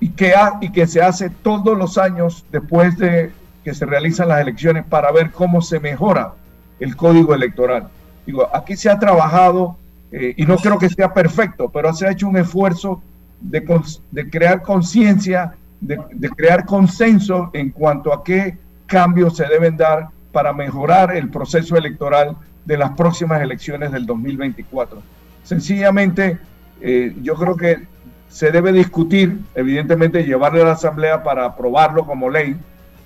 y 0.00 0.08
que, 0.10 0.34
y 0.60 0.72
que 0.72 0.86
se 0.86 1.00
hace 1.00 1.30
todos 1.30 1.76
los 1.78 1.96
años 1.96 2.44
después 2.50 2.98
de 2.98 3.30
que 3.62 3.72
se 3.72 3.86
realizan 3.86 4.28
las 4.28 4.40
elecciones 4.40 4.84
para 4.84 5.12
ver 5.12 5.30
cómo 5.30 5.62
se 5.62 5.80
mejora 5.80 6.32
el 6.80 6.96
código 6.96 7.34
electoral. 7.34 7.88
Digo, 8.26 8.48
aquí 8.52 8.76
se 8.76 8.90
ha 8.90 8.98
trabajado, 8.98 9.76
y 10.10 10.44
no 10.44 10.56
creo 10.56 10.78
que 10.78 10.88
sea 10.88 11.14
perfecto, 11.14 11.70
pero 11.70 11.92
se 11.92 12.06
ha 12.06 12.10
hecho 12.10 12.26
un 12.26 12.36
esfuerzo 12.36 13.02
de, 13.40 14.30
crear 14.30 14.62
conciencia, 14.62 15.54
de, 15.80 15.98
crear 16.36 16.64
consenso 16.64 17.50
en 17.52 17.70
cuanto 17.70 18.12
a 18.12 18.24
qué 18.24 18.58
cambios 18.86 19.36
se 19.36 19.46
deben 19.46 19.76
dar 19.76 20.08
para 20.32 20.52
mejorar 20.52 21.14
el 21.14 21.30
proceso 21.30 21.76
electoral 21.76 22.36
de 22.64 22.76
las 22.78 22.90
próximas 22.92 23.40
elecciones 23.42 23.92
del 23.92 24.06
2024. 24.06 25.02
Sencillamente, 25.42 26.38
eh, 26.80 27.14
yo 27.22 27.34
creo 27.34 27.56
que 27.56 27.86
se 28.28 28.50
debe 28.50 28.72
discutir, 28.72 29.38
evidentemente 29.54 30.24
llevarle 30.24 30.62
a 30.62 30.66
la 30.66 30.72
Asamblea 30.72 31.22
para 31.22 31.44
aprobarlo 31.44 32.04
como 32.04 32.30
ley, 32.30 32.56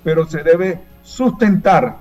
pero 0.03 0.25
se 0.25 0.41
debe 0.41 0.79
sustentar 1.03 1.97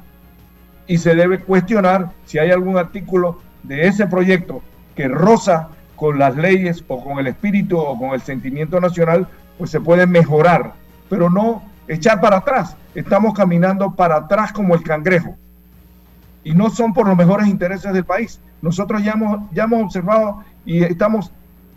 y 0.87 0.97
se 0.99 1.15
debe 1.15 1.41
cuestionar 1.41 2.11
si 2.25 2.39
hay 2.39 2.51
algún 2.51 2.79
artículo 2.79 3.41
de 3.63 3.87
ese 3.87 4.07
proyecto 4.07 4.63
que 4.95 5.09
roza 5.09 5.69
con 5.99 6.19
las 6.19 6.37
leyes 6.37 6.85
o 6.87 7.03
con 7.03 7.19
el 7.19 7.27
espíritu 7.27 7.77
o 7.77 7.99
con 7.99 8.11
el 8.11 8.23
sentimiento 8.23 8.81
nacional, 8.81 9.27
pues 9.59 9.71
se 9.71 9.81
puede 9.81 10.07
mejorar, 10.07 10.73
pero 11.11 11.29
no 11.29 11.63
echar 11.89 12.21
para 12.21 12.39
atrás. 12.39 12.77
Estamos 12.95 13.35
caminando 13.35 13.95
para 13.95 14.17
atrás 14.17 14.53
como 14.53 14.75
el 14.75 14.83
cangrejo. 14.83 15.37
Y 16.45 16.55
no 16.55 16.71
son 16.71 16.95
por 16.95 17.07
los 17.07 17.17
mejores 17.17 17.49
intereses 17.49 17.93
del 17.93 18.05
país. 18.05 18.41
Nosotros 18.63 19.03
ya 19.03 19.13
hemos, 19.13 19.51
ya 19.53 19.65
hemos 19.65 19.83
observado 19.83 20.45
y 20.65 20.85
estamos 20.85 21.33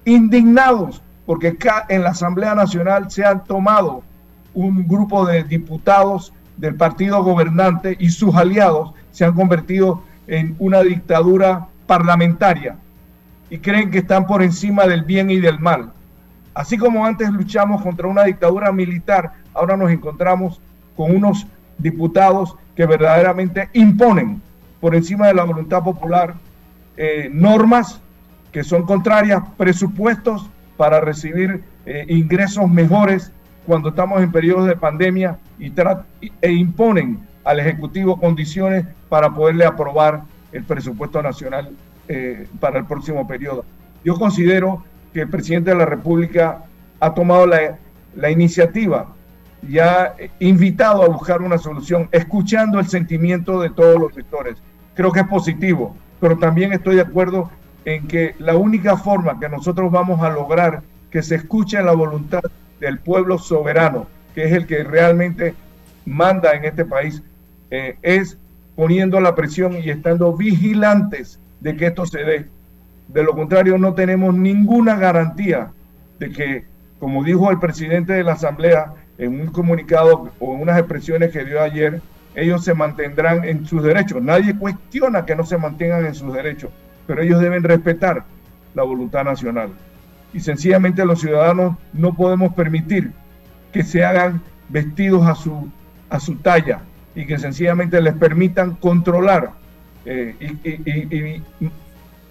indignados 0.05 1.01
porque 1.25 1.57
en 1.89 2.03
la 2.03 2.09
Asamblea 2.09 2.53
Nacional 2.55 3.09
se 3.09 3.25
han 3.25 3.43
tomado 3.43 4.03
un 4.53 4.87
grupo 4.87 5.25
de 5.25 5.43
diputados 5.43 6.31
del 6.57 6.75
partido 6.75 7.23
gobernante 7.23 7.95
y 7.99 8.09
sus 8.09 8.35
aliados 8.35 8.93
se 9.11 9.25
han 9.25 9.33
convertido 9.33 10.03
en 10.27 10.55
una 10.59 10.81
dictadura 10.81 11.67
parlamentaria 11.87 12.77
y 13.51 13.59
creen 13.59 13.91
que 13.91 13.99
están 13.99 14.25
por 14.25 14.41
encima 14.41 14.87
del 14.87 15.03
bien 15.03 15.29
y 15.29 15.37
del 15.37 15.59
mal. 15.59 15.91
Así 16.53 16.77
como 16.77 17.05
antes 17.05 17.29
luchamos 17.29 17.81
contra 17.81 18.07
una 18.07 18.23
dictadura 18.23 18.71
militar, 18.71 19.33
ahora 19.53 19.75
nos 19.75 19.91
encontramos 19.91 20.61
con 20.95 21.13
unos 21.13 21.45
diputados 21.77 22.55
que 22.75 22.85
verdaderamente 22.85 23.69
imponen 23.73 24.41
por 24.79 24.95
encima 24.95 25.27
de 25.27 25.33
la 25.33 25.43
voluntad 25.43 25.83
popular 25.83 26.33
eh, 26.95 27.29
normas 27.31 27.99
que 28.53 28.63
son 28.63 28.85
contrarias, 28.85 29.43
presupuestos 29.57 30.49
para 30.77 31.01
recibir 31.01 31.61
eh, 31.85 32.05
ingresos 32.07 32.69
mejores 32.69 33.33
cuando 33.65 33.89
estamos 33.89 34.21
en 34.21 34.31
periodos 34.31 34.65
de 34.65 34.77
pandemia 34.77 35.37
y 35.59 35.73
e 36.41 36.51
imponen 36.51 37.19
al 37.43 37.59
Ejecutivo 37.59 38.17
condiciones 38.17 38.85
para 39.09 39.29
poderle 39.29 39.65
aprobar 39.65 40.21
el 40.53 40.63
presupuesto 40.63 41.21
nacional 41.21 41.71
eh, 42.07 42.47
para 42.59 42.79
el 42.79 42.85
próximo 42.85 43.27
periodo. 43.27 43.65
Yo 44.03 44.15
considero 44.15 44.83
que 45.13 45.21
el 45.21 45.29
presidente 45.29 45.71
de 45.71 45.77
la 45.77 45.85
República 45.85 46.63
ha 46.99 47.13
tomado 47.13 47.45
la, 47.45 47.77
la 48.15 48.29
iniciativa 48.29 49.13
y 49.67 49.79
ha 49.79 50.15
invitado 50.39 51.03
a 51.03 51.07
buscar 51.07 51.41
una 51.41 51.57
solución, 51.57 52.09
escuchando 52.11 52.79
el 52.79 52.87
sentimiento 52.87 53.61
de 53.61 53.69
todos 53.69 53.99
los 53.99 54.13
sectores. 54.13 54.57
Creo 54.95 55.11
que 55.11 55.19
es 55.19 55.27
positivo, 55.27 55.95
pero 56.19 56.37
también 56.37 56.73
estoy 56.73 56.95
de 56.95 57.01
acuerdo 57.01 57.51
en 57.85 58.07
que 58.07 58.35
la 58.39 58.55
única 58.55 58.97
forma 58.97 59.39
que 59.39 59.49
nosotros 59.49 59.91
vamos 59.91 60.21
a 60.21 60.29
lograr 60.29 60.81
que 61.09 61.21
se 61.21 61.35
escuche 61.35 61.81
la 61.83 61.93
voluntad 61.93 62.41
del 62.79 62.99
pueblo 62.99 63.37
soberano, 63.37 64.07
que 64.33 64.45
es 64.45 64.53
el 64.53 64.65
que 64.65 64.83
realmente 64.83 65.53
manda 66.05 66.53
en 66.53 66.65
este 66.65 66.85
país, 66.85 67.21
eh, 67.69 67.97
es 68.01 68.37
poniendo 68.75 69.19
la 69.19 69.35
presión 69.35 69.75
y 69.75 69.89
estando 69.89 70.33
vigilantes 70.35 71.39
de 71.61 71.77
que 71.77 71.87
esto 71.87 72.05
se 72.05 72.23
dé. 72.23 72.45
De 73.07 73.23
lo 73.23 73.33
contrario, 73.33 73.77
no 73.77 73.93
tenemos 73.93 74.33
ninguna 74.33 74.95
garantía 74.95 75.71
de 76.19 76.29
que, 76.29 76.65
como 76.99 77.23
dijo 77.23 77.49
el 77.49 77.59
presidente 77.59 78.13
de 78.13 78.23
la 78.23 78.33
Asamblea 78.33 78.93
en 79.17 79.39
un 79.39 79.47
comunicado 79.47 80.31
o 80.39 80.51
unas 80.51 80.77
expresiones 80.77 81.31
que 81.31 81.45
dio 81.45 81.61
ayer, 81.61 82.01
ellos 82.35 82.63
se 82.63 82.73
mantendrán 82.73 83.43
en 83.43 83.65
sus 83.65 83.83
derechos. 83.83 84.21
Nadie 84.21 84.57
cuestiona 84.57 85.25
que 85.25 85.35
no 85.35 85.45
se 85.45 85.57
mantengan 85.57 86.05
en 86.05 86.15
sus 86.15 86.33
derechos, 86.33 86.71
pero 87.07 87.21
ellos 87.21 87.39
deben 87.41 87.63
respetar 87.63 88.23
la 88.73 88.83
voluntad 88.83 89.23
nacional. 89.23 89.69
Y 90.33 90.39
sencillamente 90.39 91.05
los 91.05 91.19
ciudadanos 91.19 91.75
no 91.93 92.13
podemos 92.13 92.53
permitir 92.53 93.11
que 93.73 93.83
se 93.83 94.03
hagan 94.03 94.41
vestidos 94.69 95.27
a 95.27 95.35
su, 95.35 95.69
a 96.09 96.19
su 96.19 96.35
talla 96.35 96.81
y 97.15 97.25
que 97.25 97.37
sencillamente 97.37 98.01
les 98.01 98.13
permitan 98.13 98.75
controlar 98.75 99.51
eh, 100.05 101.41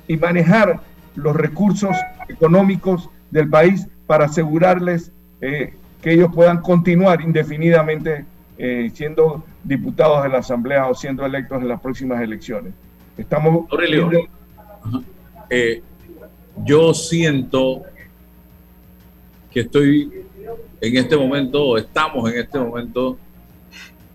y, 0.08 0.16
manejar 0.16 0.80
los 1.14 1.36
recursos 1.36 1.96
económicos 2.28 3.08
del 3.30 3.48
país 3.48 3.86
para 4.06 4.24
asegurarles 4.24 5.12
eh, 5.40 5.74
que 6.02 6.12
ellos 6.12 6.30
puedan 6.34 6.60
continuar 6.60 7.20
indefinidamente 7.20 8.24
eh, 8.58 8.90
siendo 8.92 9.44
diputados 9.62 10.24
de 10.24 10.28
la 10.30 10.38
Asamblea 10.38 10.88
o 10.88 10.94
siendo 10.94 11.24
electos 11.24 11.62
en 11.62 11.68
las 11.68 11.80
próximas 11.80 12.20
elecciones. 12.20 12.72
Estamos. 13.16 13.70
Aurelio, 13.70 14.10
yo 16.64 16.92
siento 16.92 17.82
que 19.50 19.60
estoy 19.60 20.24
en 20.80 20.96
este 20.96 21.16
momento, 21.16 21.62
o 21.62 21.78
estamos 21.78 22.30
en 22.32 22.38
este 22.38 22.58
momento, 22.58 23.18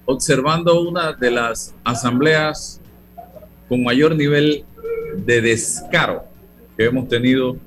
observando 0.06 0.82
una 0.82 1.14
de 1.14 1.32
las 1.32 1.74
asambleas 1.84 2.82
con 3.68 3.84
mayor 3.84 4.16
nivel 4.16 4.64
de 5.16 5.42
descaro 5.42 6.24
que 6.78 6.86
hemos 6.86 7.08
tenido 7.08 7.58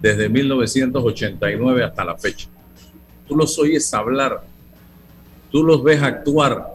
desde 0.00 0.28
1989 0.28 1.84
hasta 1.84 2.04
la 2.04 2.16
fecha. 2.16 2.48
Tú 3.26 3.36
los 3.36 3.58
oyes 3.58 3.92
hablar, 3.94 4.42
tú 5.50 5.64
los 5.64 5.82
ves 5.82 6.02
actuar 6.02 6.68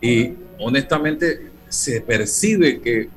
Y 0.00 0.32
honestamente 0.58 1.50
se 1.68 2.00
percibe 2.00 2.80
que 2.80 3.08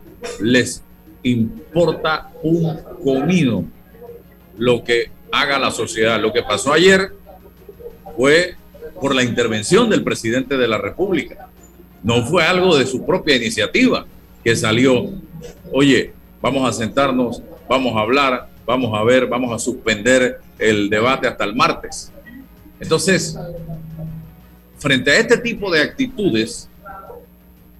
les 0.41 0.81
importa 1.23 2.31
un 2.41 2.77
comino 3.03 3.65
lo 4.57 4.83
que 4.83 5.11
haga 5.31 5.59
la 5.59 5.71
sociedad. 5.71 6.19
Lo 6.19 6.31
que 6.31 6.43
pasó 6.43 6.71
ayer 6.71 7.11
fue 8.15 8.55
por 9.01 9.13
la 9.13 9.23
intervención 9.23 9.89
del 9.89 10.03
presidente 10.03 10.57
de 10.57 10.67
la 10.67 10.77
República. 10.77 11.49
No 12.03 12.25
fue 12.25 12.43
algo 12.43 12.77
de 12.77 12.85
su 12.85 13.05
propia 13.05 13.35
iniciativa 13.35 14.05
que 14.47 14.55
salió, 14.55 15.09
oye, 15.73 16.13
vamos 16.41 16.69
a 16.69 16.71
sentarnos, 16.71 17.43
vamos 17.67 17.93
a 17.97 17.99
hablar, 17.99 18.47
vamos 18.65 18.97
a 18.97 19.03
ver, 19.03 19.27
vamos 19.27 19.53
a 19.53 19.59
suspender 19.59 20.39
el 20.57 20.89
debate 20.89 21.27
hasta 21.27 21.43
el 21.43 21.53
martes. 21.53 22.13
Entonces, 22.79 23.37
frente 24.77 25.11
a 25.11 25.17
este 25.17 25.37
tipo 25.39 25.69
de 25.69 25.81
actitudes 25.81 26.69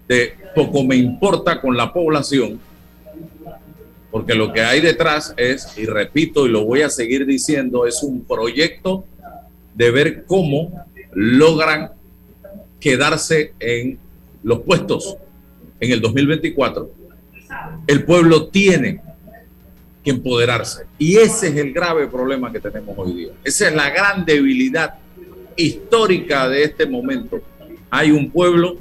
de 0.09 0.33
poco 0.53 0.83
me 0.83 0.97
importa 0.97 1.61
con 1.61 1.77
la 1.77 1.93
población, 1.93 2.59
porque 4.11 4.35
lo 4.35 4.51
que 4.51 4.59
hay 4.59 4.81
detrás 4.81 5.33
es, 5.37 5.69
y 5.77 5.85
repito 5.85 6.45
y 6.45 6.49
lo 6.49 6.65
voy 6.65 6.81
a 6.81 6.89
seguir 6.89 7.25
diciendo, 7.25 7.87
es 7.87 8.03
un 8.03 8.25
proyecto 8.25 9.05
de 9.73 9.89
ver 9.89 10.25
cómo 10.25 10.85
logran 11.13 11.91
quedarse 12.81 13.53
en 13.57 13.97
los 14.43 14.59
puestos 14.63 15.17
en 15.79 15.91
el 15.91 16.01
2024. 16.01 16.91
El 17.85 18.03
pueblo 18.03 18.47
tiene 18.47 19.01
que 20.03 20.11
empoderarse. 20.11 20.85
Y 20.97 21.17
ese 21.17 21.49
es 21.49 21.55
el 21.55 21.73
grave 21.73 22.07
problema 22.07 22.51
que 22.51 22.59
tenemos 22.59 22.95
hoy 22.97 23.13
día. 23.13 23.31
Esa 23.43 23.67
es 23.67 23.75
la 23.75 23.89
gran 23.89 24.25
debilidad 24.25 24.95
histórica 25.55 26.47
de 26.47 26.63
este 26.63 26.85
momento. 26.85 27.41
Hay 27.89 28.11
un 28.11 28.29
pueblo 28.29 28.77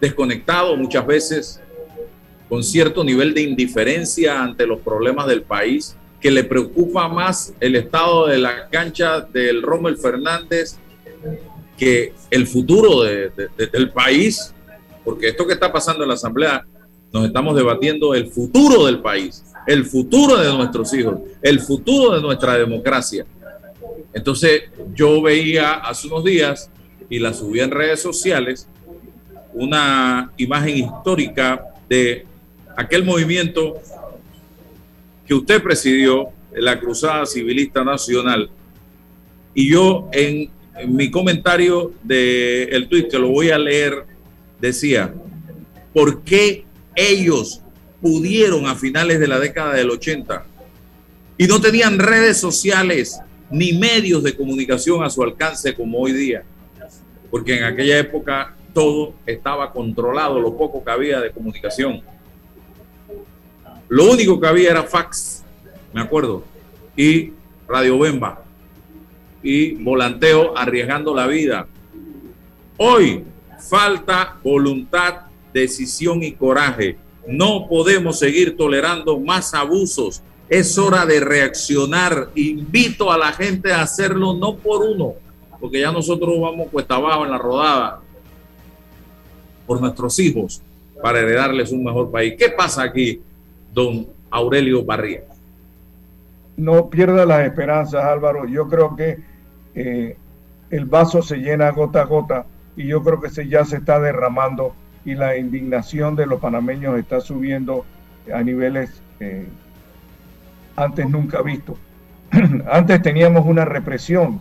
desconectado 0.00 0.76
muchas 0.76 1.06
veces, 1.06 1.60
con 2.48 2.62
cierto 2.64 3.04
nivel 3.04 3.34
de 3.34 3.42
indiferencia 3.42 4.42
ante 4.42 4.66
los 4.66 4.80
problemas 4.80 5.26
del 5.26 5.42
país, 5.42 5.96
que 6.20 6.30
le 6.30 6.44
preocupa 6.44 7.08
más 7.08 7.54
el 7.60 7.76
estado 7.76 8.26
de 8.26 8.38
la 8.38 8.68
cancha 8.68 9.20
del 9.20 9.62
Rommel 9.62 9.96
Fernández 9.96 10.76
que 11.78 12.12
el 12.30 12.46
futuro 12.46 13.02
del 13.02 13.90
país, 13.90 14.54
porque 15.04 15.28
esto 15.28 15.46
que 15.46 15.54
está 15.54 15.72
pasando 15.72 16.02
en 16.02 16.08
la 16.08 16.14
Asamblea, 16.14 16.66
nos 17.12 17.24
estamos 17.24 17.56
debatiendo 17.56 18.14
el 18.14 18.28
futuro 18.30 18.86
del 18.86 19.00
país, 19.00 19.44
el 19.66 19.84
futuro 19.84 20.36
de 20.36 20.52
nuestros 20.52 20.92
hijos, 20.94 21.18
el 21.42 21.60
futuro 21.60 22.14
de 22.14 22.22
nuestra 22.22 22.56
democracia. 22.56 23.26
Entonces 24.12 24.62
yo 24.94 25.20
veía 25.22 25.72
hace 25.74 26.06
unos 26.06 26.24
días 26.24 26.70
y 27.08 27.18
la 27.18 27.34
subí 27.34 27.60
en 27.60 27.70
redes 27.70 28.00
sociales 28.00 28.68
una 29.52 30.30
imagen 30.36 30.76
histórica 30.78 31.64
de 31.88 32.24
aquel 32.76 33.04
movimiento 33.04 33.80
que 35.26 35.34
usted 35.34 35.62
presidió, 35.62 36.28
la 36.52 36.80
Cruzada 36.80 37.24
Civilista 37.26 37.84
Nacional. 37.84 38.50
Y 39.54 39.70
yo 39.70 40.08
en, 40.12 40.50
mi 40.88 41.10
comentario 41.10 41.92
del 42.02 42.72
el 42.72 42.88
tweet, 42.88 43.08
que 43.08 43.18
lo 43.18 43.28
voy 43.28 43.50
a 43.50 43.58
leer, 43.58 44.06
decía, 44.60 45.14
¿por 45.94 46.22
qué 46.22 46.64
ellos 46.94 47.62
pudieron 48.00 48.66
a 48.66 48.74
finales 48.74 49.20
de 49.20 49.28
la 49.28 49.38
década 49.38 49.74
del 49.74 49.90
80 49.90 50.44
y 51.38 51.46
no 51.46 51.60
tenían 51.60 51.98
redes 51.98 52.38
sociales 52.38 53.20
ni 53.50 53.72
medios 53.72 54.22
de 54.22 54.36
comunicación 54.36 55.02
a 55.02 55.10
su 55.10 55.22
alcance 55.22 55.74
como 55.74 55.98
hoy 55.98 56.12
día? 56.12 56.42
Porque 57.30 57.58
en 57.58 57.64
aquella 57.64 57.98
época 57.98 58.54
todo 58.72 59.14
estaba 59.26 59.72
controlado, 59.72 60.40
lo 60.40 60.56
poco 60.56 60.84
que 60.84 60.90
había 60.90 61.20
de 61.20 61.30
comunicación. 61.30 62.02
Lo 63.88 64.10
único 64.10 64.40
que 64.40 64.46
había 64.46 64.70
era 64.70 64.84
fax, 64.84 65.44
me 65.92 66.00
acuerdo, 66.00 66.44
y 66.96 67.32
Radio 67.66 67.98
Bemba, 67.98 68.44
y 69.42 69.74
volanteo 69.74 70.56
arriesgando 70.56 71.14
la 71.14 71.26
vida. 71.26 71.66
Hoy 72.76 73.24
falta 73.60 74.36
voluntad, 74.42 75.22
decisión 75.52 76.22
y 76.22 76.32
coraje. 76.32 76.96
No 77.26 77.68
podemos 77.68 78.18
seguir 78.18 78.56
tolerando 78.56 79.18
más 79.20 79.54
abusos. 79.54 80.22
Es 80.48 80.76
hora 80.78 81.06
de 81.06 81.20
reaccionar. 81.20 82.30
Invito 82.34 83.12
a 83.12 83.18
la 83.18 83.32
gente 83.32 83.72
a 83.72 83.82
hacerlo 83.82 84.34
no 84.34 84.56
por 84.56 84.82
uno, 84.82 85.14
porque 85.60 85.80
ya 85.80 85.92
nosotros 85.92 86.40
vamos 86.40 86.68
cuesta 86.70 86.96
abajo 86.96 87.24
en 87.24 87.30
la 87.30 87.38
rodada 87.38 88.00
por 89.66 89.80
nuestros 89.80 90.18
hijos 90.18 90.60
para 91.00 91.20
heredarles 91.20 91.70
un 91.70 91.84
mejor 91.84 92.10
país. 92.10 92.34
¿Qué 92.36 92.48
pasa 92.48 92.82
aquí, 92.82 93.20
don 93.72 94.08
Aurelio 94.30 94.84
Barría? 94.84 95.22
No 96.56 96.90
pierda 96.90 97.24
las 97.24 97.46
esperanzas, 97.46 98.04
Álvaro. 98.04 98.46
Yo 98.46 98.68
creo 98.68 98.96
que 98.96 99.18
eh, 99.74 100.16
el 100.70 100.84
vaso 100.86 101.22
se 101.22 101.36
llena 101.36 101.70
gota 101.70 102.02
a 102.02 102.04
gota 102.04 102.46
y 102.76 102.86
yo 102.86 103.02
creo 103.02 103.20
que 103.20 103.30
se, 103.30 103.48
ya 103.48 103.64
se 103.64 103.76
está 103.76 104.00
derramando 104.00 104.74
y 105.04 105.14
la 105.14 105.36
indignación 105.36 106.16
de 106.16 106.26
los 106.26 106.40
panameños 106.40 106.98
está 106.98 107.20
subiendo 107.20 107.84
a 108.32 108.42
niveles 108.42 109.02
eh, 109.18 109.46
antes 110.76 111.08
nunca 111.08 111.42
vistos. 111.42 111.76
antes 112.70 113.02
teníamos 113.02 113.44
una 113.46 113.64
represión 113.64 114.40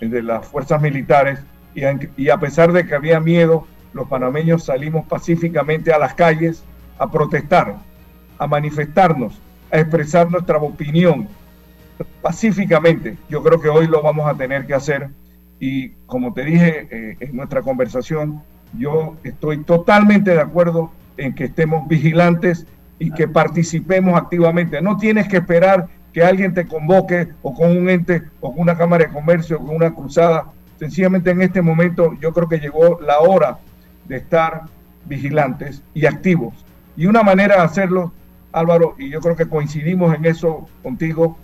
de 0.00 0.22
las 0.22 0.46
fuerzas 0.46 0.80
militares 0.80 1.40
y 1.74 2.28
a 2.28 2.38
pesar 2.38 2.72
de 2.72 2.86
que 2.86 2.94
había 2.94 3.18
miedo, 3.18 3.66
los 3.92 4.08
panameños 4.08 4.64
salimos 4.64 5.06
pacíficamente 5.06 5.92
a 5.92 5.98
las 5.98 6.14
calles 6.14 6.64
a 6.98 7.10
protestar, 7.10 7.76
a 8.38 8.46
manifestarnos, 8.46 9.40
a 9.70 9.80
expresar 9.80 10.30
nuestra 10.30 10.58
opinión 10.58 11.28
pacíficamente. 12.22 13.16
Yo 13.28 13.42
creo 13.42 13.60
que 13.60 13.68
hoy 13.68 13.86
lo 13.86 14.02
vamos 14.02 14.28
a 14.28 14.34
tener 14.34 14.66
que 14.66 14.74
hacer 14.74 15.10
y 15.60 15.90
como 16.06 16.32
te 16.32 16.44
dije 16.44 16.88
eh, 16.90 17.16
en 17.20 17.36
nuestra 17.36 17.62
conversación, 17.62 18.42
yo 18.78 19.16
estoy 19.24 19.62
totalmente 19.64 20.32
de 20.32 20.40
acuerdo 20.40 20.90
en 21.16 21.34
que 21.34 21.44
estemos 21.44 21.86
vigilantes 21.88 22.66
y 22.98 23.10
que 23.12 23.28
participemos 23.28 24.18
activamente. 24.18 24.80
No 24.80 24.96
tienes 24.96 25.28
que 25.28 25.38
esperar 25.38 25.88
que 26.12 26.22
alguien 26.22 26.54
te 26.54 26.66
convoque 26.66 27.28
o 27.42 27.54
con 27.54 27.76
un 27.76 27.88
ente 27.88 28.22
o 28.40 28.52
con 28.52 28.62
una 28.62 28.76
cámara 28.76 29.06
de 29.06 29.12
comercio 29.12 29.56
o 29.56 29.66
con 29.66 29.76
una 29.76 29.94
cruzada. 29.94 30.46
Sencillamente 30.78 31.30
en 31.30 31.42
este 31.42 31.62
momento 31.62 32.14
yo 32.20 32.32
creo 32.32 32.48
que 32.48 32.58
llegó 32.58 33.00
la 33.00 33.18
hora 33.20 33.58
de 34.06 34.16
estar 34.16 34.62
vigilantes 35.06 35.82
y 35.92 36.06
activos. 36.06 36.54
Y 36.96 37.06
una 37.06 37.22
manera 37.22 37.56
de 37.56 37.62
hacerlo, 37.62 38.12
Álvaro, 38.52 38.94
y 38.98 39.10
yo 39.10 39.20
creo 39.20 39.36
que 39.36 39.48
coincidimos 39.48 40.14
en 40.14 40.24
eso 40.24 40.68
contigo, 40.82 41.36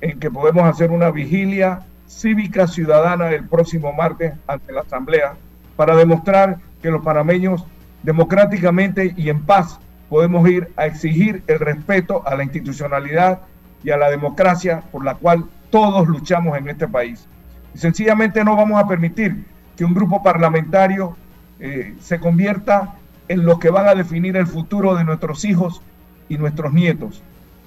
en 0.00 0.18
que 0.18 0.30
podemos 0.30 0.64
hacer 0.64 0.90
una 0.90 1.10
vigilia 1.10 1.80
cívica 2.08 2.66
ciudadana 2.66 3.30
el 3.30 3.46
próximo 3.46 3.92
martes 3.92 4.32
ante 4.46 4.72
la 4.72 4.80
Asamblea 4.80 5.36
para 5.76 5.94
demostrar 5.94 6.58
que 6.82 6.90
los 6.90 7.04
panameños 7.04 7.64
democráticamente 8.02 9.14
y 9.16 9.28
en 9.28 9.42
paz 9.42 9.78
podemos 10.08 10.48
ir 10.48 10.72
a 10.76 10.86
exigir 10.86 11.42
el 11.46 11.60
respeto 11.60 12.26
a 12.26 12.34
la 12.34 12.42
institucionalidad 12.42 13.40
y 13.84 13.90
a 13.90 13.96
la 13.96 14.10
democracia 14.10 14.82
por 14.90 15.04
la 15.04 15.14
cual 15.14 15.44
todos 15.70 16.08
luchamos 16.08 16.56
en 16.56 16.68
este 16.68 16.88
país. 16.88 17.28
Y 17.74 17.78
sencillamente 17.78 18.42
no 18.42 18.56
vamos 18.56 18.82
a 18.82 18.88
permitir 18.88 19.44
que 19.76 19.84
un 19.84 19.94
grupo 19.94 20.22
parlamentario 20.22 21.16
eh, 21.60 21.94
se 22.00 22.18
convierta 22.18 22.94
en 23.28 23.44
lo 23.44 23.58
que 23.58 23.70
van 23.70 23.86
a 23.86 23.94
definir 23.94 24.36
el 24.36 24.46
futuro 24.46 24.94
de 24.94 25.04
nuestros 25.04 25.44
hijos 25.44 25.82
y 26.28 26.38
nuestros 26.38 26.72
nietos. 26.72 27.22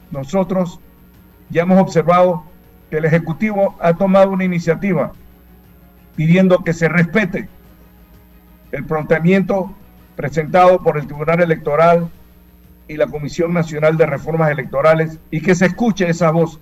Nosotros 0.10 0.80
ya 1.50 1.62
hemos 1.62 1.80
observado 1.80 2.44
que 2.92 2.98
el 2.98 3.06
Ejecutivo 3.06 3.76
ha 3.80 3.94
tomado 3.94 4.32
una 4.32 4.44
iniciativa 4.44 5.14
pidiendo 6.16 6.60
que 6.60 6.74
se 6.74 6.90
respete 6.90 7.48
el 8.74 8.84
planteamiento 8.84 9.74
presentado 10.18 10.84
por 10.84 10.98
el 10.98 11.08
Tribunal 11.08 11.42
Electoral 11.42 12.10
y 12.90 12.98
la 12.98 13.08
Comisión 13.08 13.54
Nacional 13.54 13.96
de 13.96 14.06
Reformas 14.06 14.52
Electorales 14.52 15.20
y 15.32 15.42
que 15.42 15.56
se 15.56 15.68
escuche 15.68 16.10
esa 16.10 16.32
voz 16.32 16.60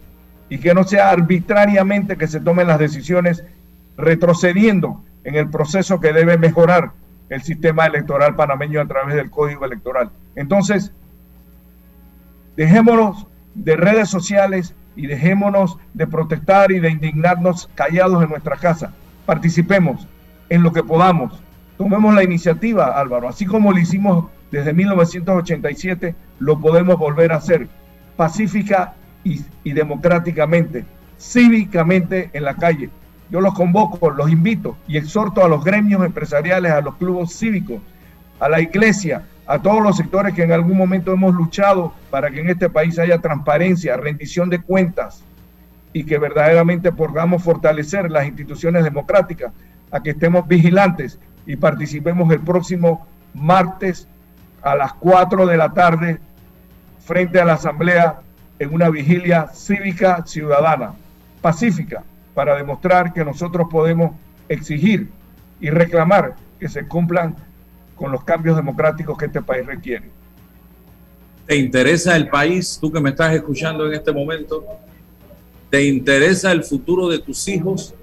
y 0.50 0.60
que 0.60 0.76
no 0.76 0.84
sea 0.84 1.10
arbitrariamente 1.10 2.16
que 2.16 2.28
se 2.28 2.40
tomen 2.40 2.68
las 2.68 2.78
decisiones 2.78 3.44
retrocediendo 3.98 5.04
en 5.24 5.34
el 5.36 5.50
proceso 5.50 6.00
que 6.00 6.14
debe 6.14 6.38
mejorar 6.38 6.92
el 7.30 7.42
sistema 7.42 7.88
electoral 7.88 8.36
panameño 8.36 8.82
a 8.82 8.88
través 8.88 9.16
del 9.16 9.32
código 9.32 9.66
electoral. 9.66 10.12
Entonces, 10.36 10.92
dejémonos 12.56 13.26
de 13.56 13.76
redes 13.76 14.10
sociales 14.10 14.76
y 15.00 15.08
dejémonos 15.08 15.78
de 15.94 16.08
protestar 16.08 16.74
y 16.74 16.80
de 16.80 16.90
indignarnos 16.90 17.70
callados 17.74 18.22
en 18.22 18.30
nuestra 18.30 18.58
casa. 18.58 18.92
Participemos 19.26 20.06
en 20.50 20.62
lo 20.62 20.74
que 20.74 20.84
podamos. 20.84 21.40
Tomemos 21.78 22.14
la 22.14 22.22
iniciativa, 22.22 23.00
Álvaro. 23.00 23.30
Así 23.30 23.46
como 23.46 23.72
lo 23.72 23.80
hicimos 23.80 24.26
desde 24.52 24.74
1987, 24.74 26.16
lo 26.40 26.60
podemos 26.60 26.98
volver 26.98 27.32
a 27.32 27.38
hacer 27.38 27.70
pacífica 28.18 28.94
y, 29.24 29.40
y 29.64 29.72
democráticamente, 29.72 30.84
cívicamente 31.18 32.30
en 32.34 32.44
la 32.44 32.56
calle. 32.56 32.90
Yo 33.32 33.40
los 33.40 33.54
convoco, 33.54 34.10
los 34.10 34.30
invito 34.30 34.76
y 34.86 34.98
exhorto 34.98 35.46
a 35.46 35.48
los 35.48 35.64
gremios 35.64 36.04
empresariales, 36.06 36.74
a 36.74 36.82
los 36.82 36.96
clubes 36.96 37.38
cívicos, 37.38 37.80
a 38.42 38.50
la 38.50 38.60
iglesia, 38.60 39.24
a 39.50 39.58
todos 39.58 39.82
los 39.82 39.98
sectores 39.98 40.36
que 40.36 40.44
en 40.44 40.52
algún 40.52 40.78
momento 40.78 41.12
hemos 41.12 41.34
luchado 41.34 41.92
para 42.12 42.30
que 42.30 42.40
en 42.40 42.50
este 42.50 42.70
país 42.70 43.00
haya 43.00 43.18
transparencia, 43.18 43.98
rendición 43.98 44.48
de 44.48 44.62
cuentas 44.62 45.24
y 45.92 46.04
que 46.04 46.20
verdaderamente 46.20 46.92
podamos 46.92 47.42
fortalecer 47.42 48.12
las 48.12 48.28
instituciones 48.28 48.84
democráticas, 48.84 49.52
a 49.90 50.04
que 50.04 50.12
estemos 50.12 50.48
vigilantes 50.48 51.18
y 51.48 51.56
participemos 51.56 52.32
el 52.32 52.42
próximo 52.42 53.08
martes 53.34 54.08
a 54.62 54.76
las 54.76 54.94
4 54.94 55.48
de 55.48 55.58
la 55.58 55.74
tarde 55.74 56.20
frente 57.00 57.42
a 57.42 57.46
la 57.46 57.54
Asamblea 57.54 58.20
en 58.60 58.72
una 58.72 58.90
vigilia 58.90 59.48
cívica 59.48 60.24
ciudadana, 60.28 60.94
pacífica, 61.42 62.04
para 62.36 62.56
demostrar 62.56 63.14
que 63.14 63.26
nosotros 63.26 63.68
podemos 63.72 64.12
exigir 64.48 65.10
y 65.60 65.72
reclamar 65.72 66.36
que 66.60 66.70
se 66.70 66.88
cumplan 66.88 67.36
con 68.00 68.14
los 68.14 68.24
cambios 68.24 68.56
democráticos 68.56 69.18
que 69.18 69.26
este 69.26 69.42
país 69.42 69.66
requiere. 69.66 70.10
¿Te 71.46 71.58
interesa 71.58 72.16
el 72.16 72.30
país, 72.30 72.78
tú 72.80 72.90
que 72.92 73.02
me 73.02 73.10
estás 73.10 73.36
escuchando 73.36 73.86
en 73.86 73.94
este 73.94 74.14
momento? 74.14 74.64
¿Te 75.70 75.84
interesa 75.84 76.54
el 76.54 76.64
futuro 76.64 77.10
de 77.10 77.20
tus 77.20 77.46
hijos? 77.50 77.94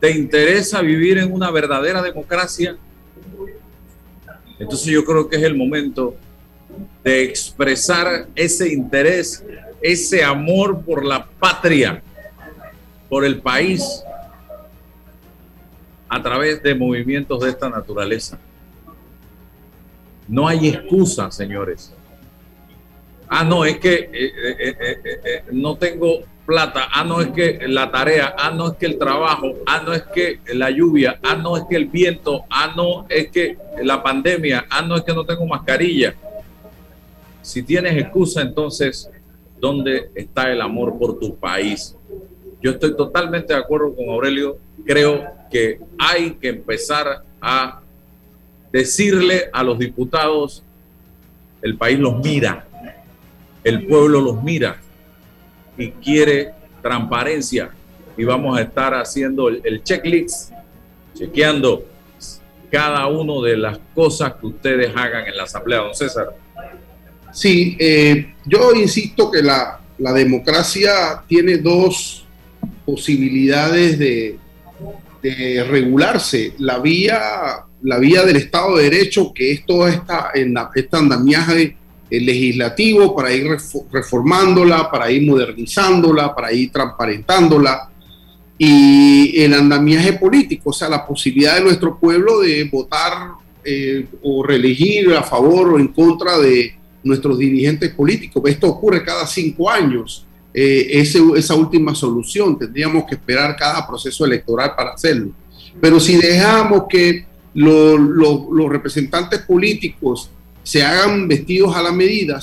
¿Te 0.00 0.10
interesa 0.10 0.82
vivir 0.82 1.16
en 1.16 1.32
una 1.32 1.50
verdadera 1.50 2.02
democracia? 2.02 2.76
Entonces 4.58 4.86
yo 4.88 5.02
creo 5.02 5.28
que 5.28 5.36
es 5.36 5.42
el 5.42 5.56
momento 5.56 6.14
de 7.02 7.24
expresar 7.24 8.26
ese 8.34 8.70
interés, 8.70 9.42
ese 9.80 10.22
amor 10.22 10.82
por 10.82 11.04
la 11.04 11.24
patria, 11.26 12.02
por 13.08 13.24
el 13.24 13.40
país, 13.40 14.04
a 16.06 16.22
través 16.22 16.62
de 16.62 16.74
movimientos 16.74 17.40
de 17.40 17.48
esta 17.48 17.70
naturaleza. 17.70 18.38
No 20.28 20.48
hay 20.48 20.68
excusa, 20.68 21.30
señores. 21.30 21.92
Ah, 23.28 23.44
no, 23.44 23.64
es 23.64 23.78
que 23.78 23.94
eh, 24.12 24.32
eh, 24.58 24.76
eh, 25.24 25.44
no 25.50 25.76
tengo 25.76 26.20
plata. 26.46 26.88
Ah, 26.92 27.04
no, 27.04 27.20
es 27.20 27.28
que 27.28 27.66
la 27.66 27.90
tarea. 27.90 28.34
Ah, 28.38 28.50
no, 28.50 28.68
es 28.68 28.74
que 28.74 28.86
el 28.86 28.98
trabajo. 28.98 29.52
Ah, 29.66 29.82
no, 29.84 29.92
es 29.92 30.02
que 30.02 30.40
la 30.52 30.70
lluvia. 30.70 31.18
Ah, 31.22 31.36
no, 31.36 31.56
es 31.56 31.64
que 31.68 31.76
el 31.76 31.86
viento. 31.86 32.44
Ah, 32.50 32.72
no, 32.76 33.06
es 33.08 33.30
que 33.30 33.56
la 33.82 34.02
pandemia. 34.02 34.66
Ah, 34.70 34.82
no, 34.82 34.96
es 34.96 35.02
que 35.02 35.14
no 35.14 35.24
tengo 35.24 35.46
mascarilla. 35.46 36.14
Si 37.42 37.62
tienes 37.62 37.96
excusa, 37.96 38.40
entonces, 38.40 39.10
¿dónde 39.60 40.10
está 40.14 40.50
el 40.50 40.60
amor 40.60 40.98
por 40.98 41.18
tu 41.18 41.36
país? 41.36 41.96
Yo 42.62 42.70
estoy 42.70 42.96
totalmente 42.96 43.52
de 43.52 43.58
acuerdo 43.58 43.94
con 43.94 44.08
Aurelio. 44.08 44.58
Creo 44.86 45.24
que 45.50 45.78
hay 45.98 46.32
que 46.32 46.48
empezar 46.48 47.22
a 47.40 47.80
decirle 48.74 49.50
a 49.52 49.62
los 49.62 49.78
diputados, 49.78 50.64
el 51.62 51.76
país 51.76 51.96
los 51.96 52.18
mira, 52.18 52.66
el 53.62 53.86
pueblo 53.86 54.20
los 54.20 54.42
mira 54.42 54.80
y 55.78 55.92
quiere 55.92 56.50
transparencia. 56.82 57.70
Y 58.16 58.24
vamos 58.24 58.58
a 58.58 58.62
estar 58.62 58.92
haciendo 58.94 59.48
el, 59.48 59.80
checklist, 59.84 60.50
chequeando 61.14 61.84
cada 62.68 63.06
una 63.06 63.46
de 63.48 63.56
las 63.56 63.78
cosas 63.94 64.34
que 64.40 64.46
ustedes 64.46 64.90
hagan 64.96 65.28
en 65.28 65.36
la 65.36 65.44
Asamblea, 65.44 65.78
don 65.78 65.94
César. 65.94 66.34
Sí, 67.32 67.76
eh, 67.78 68.34
yo 68.44 68.72
insisto 68.74 69.30
que 69.30 69.40
la, 69.40 69.80
democracia 69.96 71.22
tiene 71.28 71.58
dos 71.58 72.26
posibilidades 72.84 74.00
de, 74.00 74.40
regularse. 75.22 76.54
La 76.58 76.80
vía, 76.80 77.64
la 77.84 77.98
vía 77.98 78.24
del 78.24 78.36
Estado 78.36 78.76
de 78.76 78.90
Derecho, 78.90 79.32
que 79.32 79.52
es 79.52 79.66
toda 79.66 79.90
esta, 79.90 80.30
en 80.34 80.54
esta 80.74 80.98
andamiaje 80.98 81.76
legislativo 82.10 83.14
para 83.14 83.32
ir 83.32 83.46
reformándola, 83.92 84.90
para 84.90 85.10
ir 85.10 85.26
modernizándola, 85.26 86.34
para 86.34 86.52
ir 86.52 86.70
transparentándola 86.70 87.90
y 88.56 89.40
el 89.42 89.52
andamiaje 89.52 90.14
político, 90.14 90.70
o 90.70 90.72
sea, 90.72 90.88
la 90.88 91.06
posibilidad 91.06 91.56
de 91.56 91.62
nuestro 91.62 91.98
pueblo 91.98 92.40
de 92.40 92.64
votar 92.64 93.32
eh, 93.64 94.06
o 94.22 94.42
reelegir 94.42 95.12
a 95.12 95.22
favor 95.22 95.74
o 95.74 95.78
en 95.78 95.88
contra 95.88 96.38
de 96.38 96.74
nuestros 97.02 97.38
dirigentes 97.38 97.92
políticos. 97.92 98.42
Esto 98.46 98.68
ocurre 98.68 99.04
cada 99.04 99.26
cinco 99.26 99.68
años. 99.68 100.24
Eh, 100.54 101.02
esa 101.36 101.54
última 101.54 101.94
solución, 101.94 102.56
tendríamos 102.56 103.04
que 103.04 103.16
esperar 103.16 103.56
cada 103.56 103.86
proceso 103.86 104.24
electoral 104.24 104.74
para 104.76 104.92
hacerlo. 104.92 105.32
Pero 105.80 105.98
si 105.98 106.16
dejamos 106.16 106.84
que 106.88 107.26
los 107.54 108.68
representantes 108.68 109.40
políticos 109.40 110.30
se 110.62 110.82
hagan 110.82 111.28
vestidos 111.28 111.76
a 111.76 111.82
la 111.82 111.92
medida, 111.92 112.40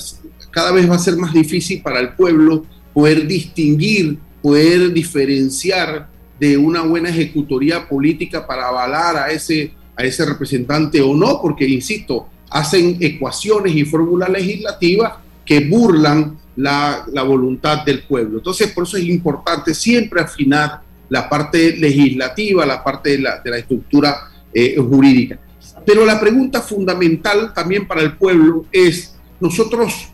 cada 0.50 0.70
vez 0.72 0.88
va 0.88 0.94
a 0.94 0.98
ser 0.98 1.16
más 1.16 1.32
difícil 1.32 1.82
para 1.82 2.00
el 2.00 2.10
pueblo 2.10 2.64
poder 2.94 3.26
distinguir, 3.26 4.18
poder 4.40 4.92
diferenciar 4.92 6.08
de 6.38 6.56
una 6.56 6.82
buena 6.82 7.08
ejecutoría 7.08 7.88
política 7.88 8.46
para 8.46 8.68
avalar 8.68 9.16
a 9.16 9.30
ese, 9.30 9.72
a 9.96 10.04
ese 10.04 10.24
representante 10.24 11.00
o 11.00 11.14
no, 11.14 11.40
porque, 11.40 11.66
insisto, 11.66 12.28
hacen 12.50 12.98
ecuaciones 13.00 13.74
y 13.74 13.84
fórmulas 13.84 14.28
legislativas 14.28 15.14
que 15.44 15.60
burlan 15.60 16.38
la, 16.56 17.06
voluntad 17.26 17.84
del 17.84 18.02
pueblo. 18.02 18.38
Entonces, 18.38 18.72
por 18.72 18.84
eso 18.84 18.96
es 18.96 19.04
importante 19.04 19.74
siempre 19.74 20.20
afinar 20.20 20.82
la 21.08 21.28
parte 21.28 21.76
legislativa, 21.76 22.66
la 22.66 22.82
parte 22.82 23.10
de 23.10 23.18
la, 23.20 23.40
de 23.40 23.50
la 23.50 23.58
estructura 23.58 24.31
eh, 24.54 24.76
jurídica. 24.76 25.38
Pero 25.84 26.04
la 26.04 26.20
pregunta 26.20 26.60
fundamental 26.60 27.52
también 27.54 27.86
para 27.86 28.02
el 28.02 28.16
pueblo 28.16 28.66
es, 28.70 29.14
nosotros 29.40 30.08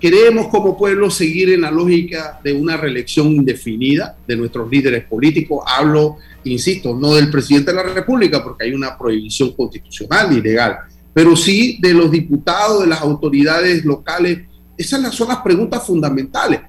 queremos 0.00 0.48
como 0.48 0.76
pueblo 0.76 1.10
seguir 1.10 1.50
en 1.50 1.60
la 1.60 1.70
lógica 1.70 2.40
de 2.42 2.52
una 2.52 2.76
reelección 2.76 3.28
indefinida 3.28 4.16
de 4.26 4.36
nuestros 4.36 4.70
líderes 4.70 5.04
políticos. 5.04 5.62
Hablo, 5.66 6.16
insisto, 6.44 6.98
no 6.98 7.14
del 7.14 7.30
presidente 7.30 7.70
de 7.70 7.76
la 7.76 7.82
República, 7.82 8.42
porque 8.42 8.64
hay 8.64 8.74
una 8.74 8.96
prohibición 8.96 9.52
constitucional 9.52 10.36
y 10.36 10.40
legal, 10.40 10.78
pero 11.12 11.36
sí 11.36 11.78
de 11.80 11.92
los 11.92 12.10
diputados, 12.10 12.82
de 12.82 12.88
las 12.88 13.00
autoridades 13.00 13.84
locales. 13.84 14.40
Esas 14.76 15.14
son 15.14 15.28
las 15.28 15.38
preguntas 15.38 15.86
fundamentales. 15.86 16.60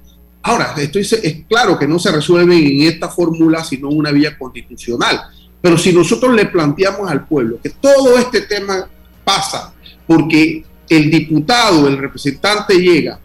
Ahora, 0.42 0.74
estoy, 0.76 1.02
es 1.02 1.44
claro 1.48 1.78
que 1.78 1.86
no 1.86 1.98
se 1.98 2.10
resuelven 2.10 2.58
en 2.58 2.82
esta 2.82 3.08
fórmula, 3.08 3.62
sino 3.64 3.90
en 3.90 3.98
una 3.98 4.10
vía 4.10 4.36
constitucional. 4.36 5.20
Pero 5.62 5.78
si 5.78 5.92
nosotros 5.92 6.34
le 6.34 6.46
planteamos 6.46 7.08
al 7.08 7.26
pueblo 7.26 7.58
que 7.62 7.70
todo 7.70 8.18
este 8.18 8.42
tema 8.42 8.88
pasa 9.24 9.72
porque 10.06 10.64
el 10.88 11.10
diputado, 11.10 11.86
el 11.88 11.96
representante 11.96 12.74
llega 12.74 13.18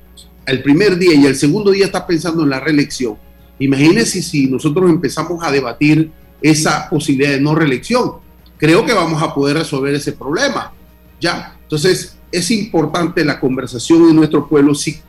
el 0.45 0.63
primer 0.63 0.97
día 0.97 1.15
y 1.15 1.25
el 1.25 1.35
segundo 1.35 1.71
día 1.71 1.87
está 1.87 2.07
pensando 2.07 2.43
en 2.43 2.51
la 2.51 2.59
reelección, 2.61 3.17
imagínense 3.59 4.21
si 4.21 4.47
nosotros 4.47 4.89
empezamos 4.89 5.43
a 5.43 5.51
debatir 5.51 6.09
esa 6.41 6.87
posibilidad 6.89 7.31
de 7.31 7.41
no 7.41 7.53
reelección. 7.53 8.13
Creo 8.57 8.85
que 8.85 8.93
vamos 8.93 9.21
a 9.21 9.33
poder 9.33 9.57
resolver 9.57 9.93
ese 9.93 10.13
problema. 10.13 10.71
Ya, 11.19 11.57
entonces 11.63 12.17
es 12.31 12.51
importante 12.51 13.25
la 13.25 13.39
conversación 13.39 14.09
en 14.09 14.15
nuestro 14.15 14.47
pueblo 14.47 14.73
si 14.73 15.01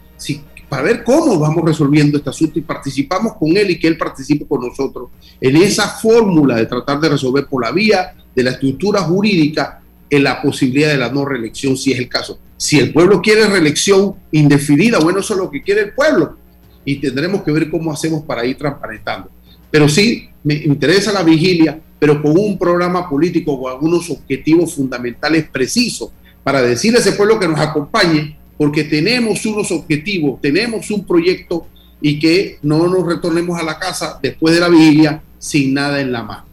para 0.68 0.82
ver 0.82 1.02
cómo 1.02 1.38
vamos 1.38 1.64
resolviendo 1.64 2.18
este 2.18 2.30
asunto 2.30 2.58
y 2.58 2.62
participamos 2.62 3.34
con 3.34 3.56
él 3.56 3.70
y 3.70 3.78
que 3.78 3.88
él 3.88 3.96
participe 3.96 4.46
con 4.46 4.60
nosotros 4.60 5.08
en 5.40 5.56
esa 5.56 5.88
fórmula 5.88 6.56
de 6.56 6.66
tratar 6.66 7.00
de 7.00 7.08
resolver 7.08 7.46
por 7.46 7.64
la 7.64 7.72
vía 7.72 8.14
de 8.34 8.42
la 8.42 8.50
estructura 8.50 9.00
jurídica 9.02 9.80
en 10.10 10.24
la 10.24 10.40
posibilidad 10.42 10.88
de 10.88 10.98
la 10.98 11.10
no 11.10 11.24
reelección, 11.24 11.76
si 11.76 11.92
es 11.92 11.98
el 11.98 12.08
caso. 12.08 12.38
Si 12.56 12.78
el 12.78 12.92
pueblo 12.92 13.20
quiere 13.22 13.46
reelección 13.46 14.14
indefinida, 14.32 14.98
bueno, 14.98 15.20
eso 15.20 15.34
es 15.34 15.40
lo 15.40 15.50
que 15.50 15.62
quiere 15.62 15.82
el 15.82 15.92
pueblo 15.94 16.36
y 16.84 16.96
tendremos 16.96 17.42
que 17.42 17.52
ver 17.52 17.70
cómo 17.70 17.92
hacemos 17.92 18.22
para 18.22 18.44
ir 18.44 18.56
transparentando. 18.56 19.30
Pero 19.70 19.88
sí, 19.88 20.28
me 20.42 20.54
interesa 20.54 21.12
la 21.12 21.22
vigilia, 21.22 21.78
pero 21.98 22.22
con 22.22 22.32
un 22.38 22.58
programa 22.58 23.08
político 23.08 23.52
o 23.52 23.68
algunos 23.68 24.08
objetivos 24.10 24.74
fundamentales 24.74 25.48
precisos 25.50 26.10
para 26.42 26.62
decirle 26.62 26.98
a 26.98 27.02
ese 27.02 27.12
pueblo 27.12 27.38
que 27.38 27.46
nos 27.46 27.60
acompañe 27.60 28.37
porque 28.58 28.82
tenemos 28.84 29.46
unos 29.46 29.70
objetivos, 29.70 30.40
tenemos 30.40 30.90
un 30.90 31.06
proyecto 31.06 31.68
y 32.00 32.18
que 32.18 32.58
no 32.62 32.88
nos 32.88 33.06
retornemos 33.06 33.58
a 33.58 33.62
la 33.62 33.78
casa 33.78 34.18
después 34.20 34.52
de 34.52 34.60
la 34.60 34.68
vigilia 34.68 35.22
sin 35.38 35.72
nada 35.72 36.00
en 36.00 36.10
la 36.10 36.24
mano. 36.24 36.44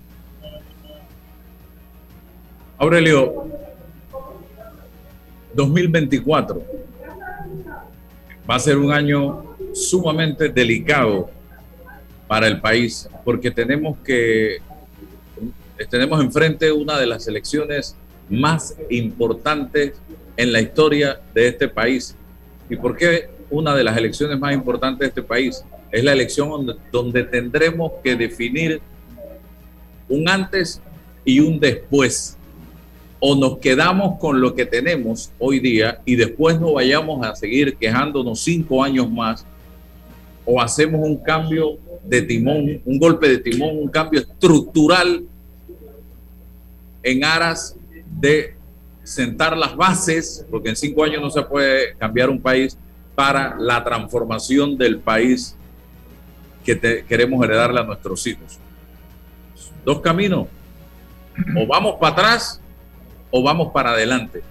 Aurelio, 2.78 3.48
2024 5.56 6.64
va 8.48 8.56
a 8.56 8.60
ser 8.60 8.78
un 8.78 8.92
año 8.92 9.56
sumamente 9.74 10.50
delicado 10.50 11.32
para 12.28 12.48
el 12.48 12.62
país 12.62 13.10
porque 13.24 13.50
tenemos 13.50 13.98
que 14.00 14.60
tenemos 15.90 16.24
enfrente 16.24 16.72
una 16.72 17.00
de 17.00 17.08
las 17.08 17.28
elecciones 17.28 17.96
más 18.30 18.76
importantes 18.90 19.94
en 20.38 20.52
la 20.52 20.62
historia 20.62 21.20
de 21.34 21.48
este 21.48 21.68
país. 21.68 22.16
¿Y 22.70 22.76
por 22.76 22.96
qué 22.96 23.30
una 23.50 23.76
de 23.76 23.84
las 23.84 23.98
elecciones 23.98 24.40
más 24.40 24.54
importantes 24.54 25.00
de 25.00 25.08
este 25.08 25.24
país? 25.24 25.64
Es 25.92 26.04
la 26.04 26.14
elección 26.14 26.50
donde, 26.50 26.76
donde 26.92 27.24
tendremos 27.24 27.92
que 28.04 28.16
definir 28.16 28.82
un 30.10 30.28
antes 30.30 30.82
y 31.24 31.40
un 31.40 31.60
después. 31.60 32.38
o 33.20 33.36
nos 33.36 33.58
quedamos 33.58 34.20
con 34.20 34.40
lo 34.40 34.54
que 34.54 34.66
tenemos 34.66 35.32
hoy 35.40 35.60
día 35.60 36.00
y 36.06 36.16
después 36.16 36.60
no 36.60 36.74
vayamos 36.74 37.26
a 37.26 37.36
seguir 37.36 37.76
quejándonos 37.76 38.42
cinco 38.42 38.84
años 38.84 39.10
más, 39.10 39.46
o 40.46 40.62
hacemos 40.62 41.02
un 41.02 41.18
cambio 41.18 41.78
de 42.04 42.22
timón, 42.22 42.82
un 42.86 43.00
golpe 43.00 43.28
de 43.28 43.40
timón, 43.40 43.80
un 43.80 43.88
cambio 43.88 44.20
estructural 44.20 45.24
en 47.02 47.24
aras 47.24 47.76
de 48.20 48.54
sentar 49.06 49.56
las 49.56 49.76
bases, 49.76 50.46
porque 50.52 50.70
en 50.70 50.76
cinco 50.76 51.04
años 51.04 51.22
no 51.22 51.30
se 51.30 51.42
puede 51.44 51.96
cambiar 51.96 52.30
un 52.30 52.42
país, 52.42 52.78
para 53.16 53.56
la 53.58 53.82
transformación 53.84 54.78
del 54.78 55.00
país 55.00 55.56
que 56.66 57.06
queremos 57.08 57.44
heredarle 57.44 57.80
a 57.80 57.84
nuestros 57.84 58.28
hijos. 58.28 58.60
Dos 59.86 60.02
caminos, 60.02 60.48
o 61.56 61.66
vamos 61.66 61.96
para 62.00 62.14
atrás 62.14 62.62
o 63.32 63.42
vamos 63.42 63.72
para 63.72 63.92
adelante. 63.92 64.42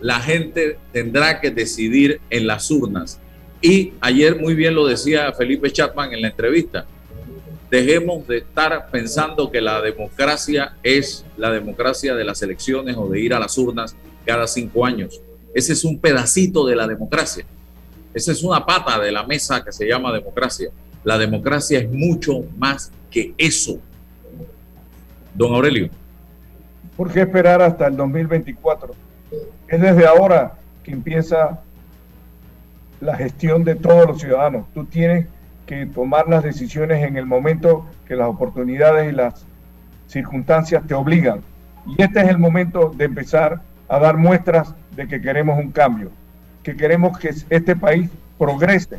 La 0.00 0.18
gente 0.18 0.78
tendrá 0.92 1.40
que 1.40 1.50
decidir 1.50 2.20
en 2.30 2.46
las 2.46 2.70
urnas. 2.70 3.20
Y 3.60 3.92
ayer 4.00 4.40
muy 4.40 4.54
bien 4.54 4.74
lo 4.74 4.86
decía 4.86 5.32
Felipe 5.32 5.70
Chapman 5.70 6.12
en 6.14 6.22
la 6.22 6.28
entrevista, 6.28 6.86
dejemos 7.70 8.26
de 8.26 8.38
estar 8.38 8.90
pensando 8.90 9.50
que 9.50 9.60
la 9.60 9.80
democracia 9.80 10.76
es 10.82 11.24
la 11.36 11.50
democracia 11.50 12.14
de 12.14 12.24
las 12.24 12.42
elecciones 12.42 12.96
o 12.96 13.08
de 13.08 13.20
ir 13.20 13.32
a 13.32 13.38
las 13.38 13.56
urnas 13.56 13.94
cada 14.26 14.46
cinco 14.46 14.84
años. 14.84 15.20
Ese 15.54 15.72
es 15.72 15.84
un 15.84 15.98
pedacito 15.98 16.66
de 16.66 16.76
la 16.76 16.86
democracia. 16.86 17.44
Esa 18.12 18.32
es 18.32 18.42
una 18.42 18.66
pata 18.66 18.98
de 18.98 19.12
la 19.12 19.24
mesa 19.24 19.64
que 19.64 19.72
se 19.72 19.86
llama 19.86 20.12
democracia. 20.12 20.70
La 21.04 21.16
democracia 21.16 21.78
es 21.78 21.90
mucho 21.90 22.44
más 22.58 22.90
que 23.10 23.34
eso. 23.38 23.78
Don 25.34 25.54
Aurelio. 25.54 25.88
¿Por 26.96 27.12
qué 27.12 27.20
esperar 27.20 27.62
hasta 27.62 27.86
el 27.86 27.96
2024? 27.96 28.94
Es 29.68 29.80
desde 29.80 30.06
ahora 30.06 30.58
que 30.82 30.90
empieza 30.90 31.60
la 33.00 33.16
gestión 33.16 33.64
de 33.64 33.76
todos 33.76 34.08
los 34.08 34.20
ciudadanos. 34.20 34.66
Tú 34.74 34.84
tienes 34.84 35.26
que 35.70 35.86
tomar 35.86 36.28
las 36.28 36.42
decisiones 36.42 37.04
en 37.04 37.16
el 37.16 37.26
momento 37.26 37.86
que 38.08 38.16
las 38.16 38.26
oportunidades 38.26 39.12
y 39.12 39.14
las 39.14 39.46
circunstancias 40.08 40.82
te 40.84 40.94
obligan. 40.94 41.42
Y 41.86 42.02
este 42.02 42.22
es 42.22 42.28
el 42.28 42.38
momento 42.38 42.92
de 42.96 43.04
empezar 43.04 43.60
a 43.88 44.00
dar 44.00 44.16
muestras 44.16 44.74
de 44.96 45.06
que 45.06 45.20
queremos 45.20 45.60
un 45.60 45.70
cambio, 45.70 46.10
que 46.64 46.76
queremos 46.76 47.16
que 47.16 47.32
este 47.50 47.76
país 47.76 48.10
progrese, 48.36 48.98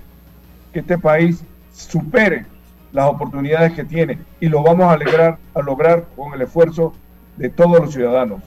que 0.71 0.79
este 0.79 0.97
país 0.97 1.43
supere 1.73 2.45
las 2.93 3.09
oportunidades 3.09 3.73
que 3.73 3.83
tiene 3.83 4.19
y 4.39 4.47
lo 4.47 4.63
vamos 4.63 4.93
a 4.93 4.95
lograr, 4.95 5.39
a 5.53 5.61
lograr 5.61 6.05
con 6.15 6.33
el 6.33 6.41
esfuerzo 6.41 6.93
de 7.35 7.49
todos 7.49 7.81
los 7.81 7.93
ciudadanos. 7.93 8.43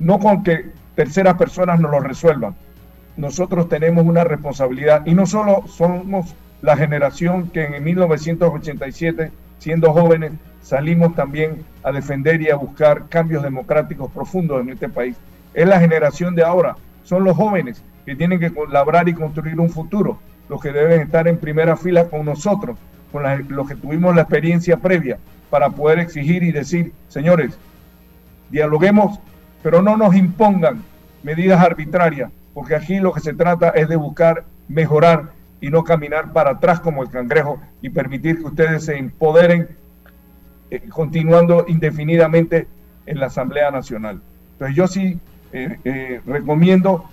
No 0.00 0.18
con 0.18 0.42
que 0.42 0.72
terceras 0.96 1.34
personas 1.34 1.78
nos 1.78 1.92
lo 1.92 2.00
resuelvan. 2.00 2.56
Nosotros 3.16 3.68
tenemos 3.68 4.04
una 4.04 4.24
responsabilidad 4.24 5.06
y 5.06 5.14
no 5.14 5.24
solo 5.24 5.68
somos 5.68 6.34
la 6.64 6.78
generación 6.78 7.50
que 7.50 7.62
en 7.62 7.84
1987, 7.84 9.30
siendo 9.58 9.92
jóvenes, 9.92 10.32
salimos 10.62 11.14
también 11.14 11.62
a 11.82 11.92
defender 11.92 12.40
y 12.40 12.48
a 12.48 12.56
buscar 12.56 13.06
cambios 13.10 13.42
democráticos 13.42 14.10
profundos 14.10 14.62
en 14.62 14.70
este 14.70 14.88
país. 14.88 15.14
Es 15.52 15.68
la 15.68 15.78
generación 15.78 16.34
de 16.34 16.42
ahora, 16.42 16.76
son 17.02 17.22
los 17.22 17.36
jóvenes 17.36 17.82
que 18.06 18.16
tienen 18.16 18.40
que 18.40 18.50
colaborar 18.50 19.06
y 19.10 19.12
construir 19.12 19.60
un 19.60 19.68
futuro, 19.68 20.18
los 20.48 20.58
que 20.62 20.72
deben 20.72 21.02
estar 21.02 21.28
en 21.28 21.36
primera 21.36 21.76
fila 21.76 22.08
con 22.08 22.24
nosotros, 22.24 22.78
con 23.12 23.24
los 23.50 23.68
que 23.68 23.76
tuvimos 23.76 24.14
la 24.14 24.22
experiencia 24.22 24.78
previa, 24.78 25.18
para 25.50 25.68
poder 25.68 25.98
exigir 25.98 26.42
y 26.42 26.50
decir, 26.50 26.94
señores, 27.08 27.58
dialoguemos, 28.48 29.20
pero 29.62 29.82
no 29.82 29.98
nos 29.98 30.16
impongan 30.16 30.82
medidas 31.22 31.60
arbitrarias, 31.60 32.30
porque 32.54 32.74
aquí 32.74 33.00
lo 33.00 33.12
que 33.12 33.20
se 33.20 33.34
trata 33.34 33.68
es 33.68 33.86
de 33.86 33.96
buscar 33.96 34.44
mejorar 34.66 35.34
y 35.64 35.70
no 35.70 35.82
caminar 35.82 36.30
para 36.34 36.50
atrás 36.50 36.78
como 36.78 37.02
el 37.02 37.08
cangrejo 37.08 37.58
y 37.80 37.88
permitir 37.88 38.36
que 38.36 38.44
ustedes 38.44 38.84
se 38.84 38.98
empoderen 38.98 39.66
eh, 40.70 40.82
continuando 40.90 41.64
indefinidamente 41.66 42.68
en 43.06 43.18
la 43.18 43.26
Asamblea 43.26 43.70
Nacional. 43.70 44.20
Entonces 44.52 44.76
yo 44.76 44.86
sí 44.86 45.18
eh, 45.54 45.78
eh, 45.86 46.20
recomiendo 46.26 47.06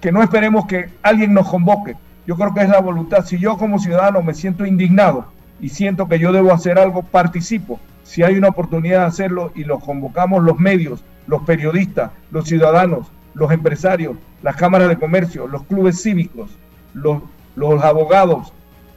que 0.00 0.10
no 0.10 0.22
esperemos 0.22 0.64
que 0.64 0.88
alguien 1.02 1.34
nos 1.34 1.50
convoque. 1.50 1.96
Yo 2.26 2.36
creo 2.36 2.54
que 2.54 2.62
es 2.62 2.70
la 2.70 2.80
voluntad. 2.80 3.26
Si 3.26 3.36
yo 3.38 3.58
como 3.58 3.78
ciudadano 3.78 4.22
me 4.22 4.32
siento 4.32 4.64
indignado 4.64 5.26
y 5.60 5.68
siento 5.68 6.08
que 6.08 6.18
yo 6.18 6.32
debo 6.32 6.54
hacer 6.54 6.78
algo, 6.78 7.02
participo. 7.02 7.78
Si 8.04 8.22
hay 8.22 8.38
una 8.38 8.48
oportunidad 8.48 9.00
de 9.00 9.06
hacerlo 9.06 9.52
y 9.54 9.64
lo 9.64 9.80
convocamos 9.80 10.42
los 10.42 10.58
medios, 10.58 11.04
los 11.26 11.42
periodistas, 11.42 12.10
los 12.30 12.48
ciudadanos, 12.48 13.12
los 13.34 13.52
empresarios, 13.52 14.16
las 14.42 14.56
cámaras 14.56 14.88
de 14.88 14.96
comercio, 14.96 15.46
los 15.46 15.64
clubes 15.64 16.00
cívicos, 16.00 16.56
los 16.94 17.20
los 17.56 17.82
abogados, 17.82 18.52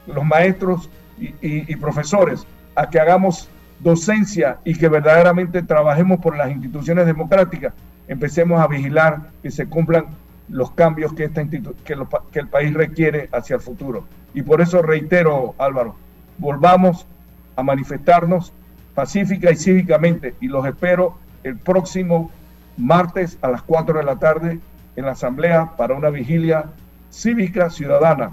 los 0.06 0.24
maestros 0.24 0.88
y, 1.18 1.74
profesores 1.76 2.46
a 2.76 2.88
que 2.88 3.00
hagamos 3.00 3.48
docencia 3.80 4.58
y 4.64 4.74
que 4.74 4.88
verdaderamente 4.88 5.62
trabajemos 5.62 6.20
por 6.20 6.36
las 6.36 6.50
instituciones 6.50 7.06
democráticas, 7.06 7.72
empecemos 8.06 8.60
a 8.60 8.66
vigilar 8.66 9.30
que 9.42 9.50
se 9.50 9.66
cumplan 9.66 10.06
los 10.48 10.70
cambios 10.72 11.12
que, 11.14 11.24
esta 11.24 11.44
que, 11.48 11.62
que 12.32 12.38
el 12.38 12.48
país 12.48 12.74
requiere 12.74 13.28
hacia 13.32 13.56
el 13.56 13.62
futuro. 13.62 14.04
Y 14.34 14.42
por 14.42 14.60
eso 14.60 14.82
reitero, 14.82 15.54
Álvaro, 15.58 15.96
volvamos 16.38 17.06
a 17.56 17.62
manifestarnos 17.62 18.52
pacífica 18.94 19.50
y 19.50 19.56
cívicamente 19.56 20.34
y 20.40 20.48
los 20.48 20.66
espero 20.66 21.16
el 21.44 21.56
próximo 21.56 22.30
martes 22.76 23.38
a 23.42 23.48
las 23.48 23.62
4 23.62 23.98
de 23.98 24.04
la 24.04 24.16
tarde 24.16 24.60
en 24.96 25.04
la 25.04 25.12
Asamblea 25.12 25.72
para 25.76 25.94
una 25.94 26.10
vigilia 26.10 26.66
cívica 27.10 27.70
ciudadana 27.70 28.32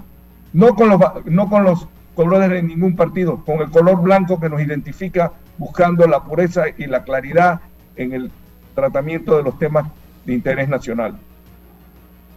no 0.52 0.74
con 0.74 0.88
los, 0.88 1.00
no 1.26 1.48
con 1.48 1.64
los 1.64 1.86
colores 2.14 2.50
de 2.50 2.62
ningún 2.62 2.96
partido, 2.96 3.44
con 3.44 3.60
el 3.60 3.70
color 3.70 4.02
blanco 4.02 4.40
que 4.40 4.48
nos 4.48 4.60
identifica 4.60 5.32
buscando 5.56 6.06
la 6.06 6.24
pureza 6.24 6.64
y 6.76 6.86
la 6.86 7.04
claridad 7.04 7.60
en 7.96 8.12
el 8.12 8.30
tratamiento 8.74 9.36
de 9.36 9.42
los 9.42 9.58
temas 9.58 9.86
de 10.24 10.34
interés 10.34 10.68
nacional. 10.68 11.18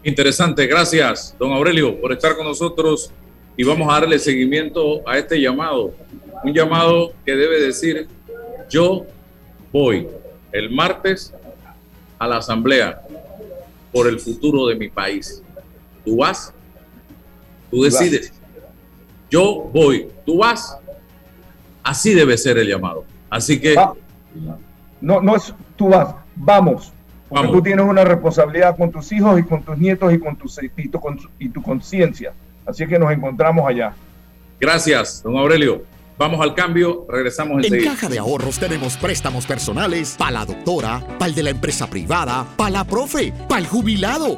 Interesante, 0.04 0.66
gracias, 0.66 1.36
don 1.38 1.52
Aurelio, 1.52 2.00
por 2.02 2.12
estar 2.12 2.36
con 2.36 2.46
nosotros 2.46 3.12
y 3.56 3.64
vamos 3.64 3.88
a 3.90 4.00
darle 4.00 4.18
seguimiento 4.18 5.08
a 5.08 5.18
este 5.18 5.40
llamado, 5.40 5.94
un 6.44 6.54
llamado 6.54 7.14
que 7.26 7.36
debe 7.36 7.62
decir, 7.62 8.08
yo 8.70 9.06
voy 9.72 10.08
el 10.52 10.72
martes 10.72 11.34
a 12.18 12.28
la 12.28 12.38
asamblea 12.38 13.02
por 13.92 14.08
el 14.08 14.20
futuro 14.20 14.68
de 14.68 14.76
mi 14.76 14.90
país. 14.90 15.44
¿Tú 16.06 16.18
vas? 16.18 16.54
Tú 17.72 17.84
decides. 17.84 18.34
Yo 19.30 19.70
voy, 19.74 20.08
tú 20.26 20.40
vas. 20.40 20.78
Así 21.84 22.14
debe 22.14 22.38
ser 22.38 22.58
el 22.58 22.68
llamado. 22.68 23.06
Así 23.30 23.60
que... 23.60 23.76
No, 25.00 25.20
no 25.20 25.36
es 25.36 25.54
tú 25.76 25.90
vas, 25.90 26.14
vamos. 26.36 26.94
Porque 27.28 27.48
tú 27.48 27.62
tienes 27.64 27.86
una 27.86 28.04
responsabilidad 28.04 28.76
con 28.78 28.92
tus 28.92 29.12
hijos 29.14 29.40
y 29.40 29.44
con 29.44 29.64
tus 29.64 29.78
nietos 29.78 30.14
y 30.14 30.20
con 30.20 30.36
tu, 30.36 30.48
y 31.40 31.50
tu 31.50 31.62
conciencia. 31.62 32.34
Así 32.66 32.86
que 32.86 33.00
nos 33.00 33.12
encontramos 33.12 33.66
allá. 33.68 33.94
Gracias, 34.60 35.24
don 35.24 35.38
Aurelio. 35.38 35.84
Vamos 36.18 36.40
al 36.40 36.54
cambio, 36.54 37.08
regresamos 37.10 37.66
En 37.66 37.84
Caja 37.84 38.08
de 38.08 38.20
Ahorros 38.20 38.60
tenemos 38.60 38.96
préstamos 38.96 39.48
personales 39.48 40.16
para 40.20 40.32
la 40.32 40.46
doctora, 40.46 41.04
para 41.18 41.30
el 41.30 41.34
de 41.34 41.42
la 41.42 41.50
empresa 41.50 41.90
privada, 41.90 42.46
para 42.58 42.70
la 42.70 42.84
profe, 42.84 43.34
para 43.50 43.60
el 43.62 43.66
jubilado, 43.66 44.38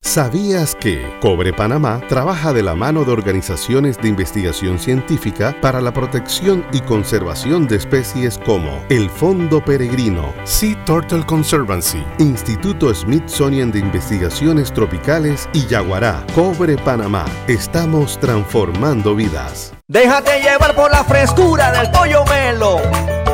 ¿Sabías 0.00 0.74
que 0.74 1.18
Cobre 1.20 1.52
Panamá 1.52 2.00
trabaja 2.08 2.52
de 2.52 2.62
la 2.62 2.74
mano 2.74 3.04
de 3.04 3.12
organizaciones 3.12 3.98
de 3.98 4.08
investigación 4.08 4.78
científica 4.78 5.54
para 5.60 5.80
la 5.80 5.92
protección 5.92 6.64
y 6.72 6.80
conservación 6.80 7.68
de 7.68 7.76
especies 7.76 8.38
como 8.38 8.70
el 8.88 9.10
Fondo 9.10 9.62
Peregrino, 9.62 10.32
Sea 10.44 10.82
Turtle 10.86 11.26
Conservancy, 11.26 12.02
Instituto 12.18 12.94
Smithsonian 12.94 13.70
de 13.70 13.80
Investigaciones 13.80 14.72
Tropicales 14.72 15.48
y 15.52 15.66
Yaguará? 15.66 16.24
Cobre 16.34 16.78
Panamá. 16.78 17.26
Estamos 17.46 18.18
transformando 18.18 19.14
vidas. 19.14 19.74
Déjate 19.88 20.40
llevar 20.40 20.74
por 20.74 20.90
la 20.90 21.04
frescura 21.04 21.70
del 21.72 21.90
pollo 21.90 22.24
melo, 22.24 22.78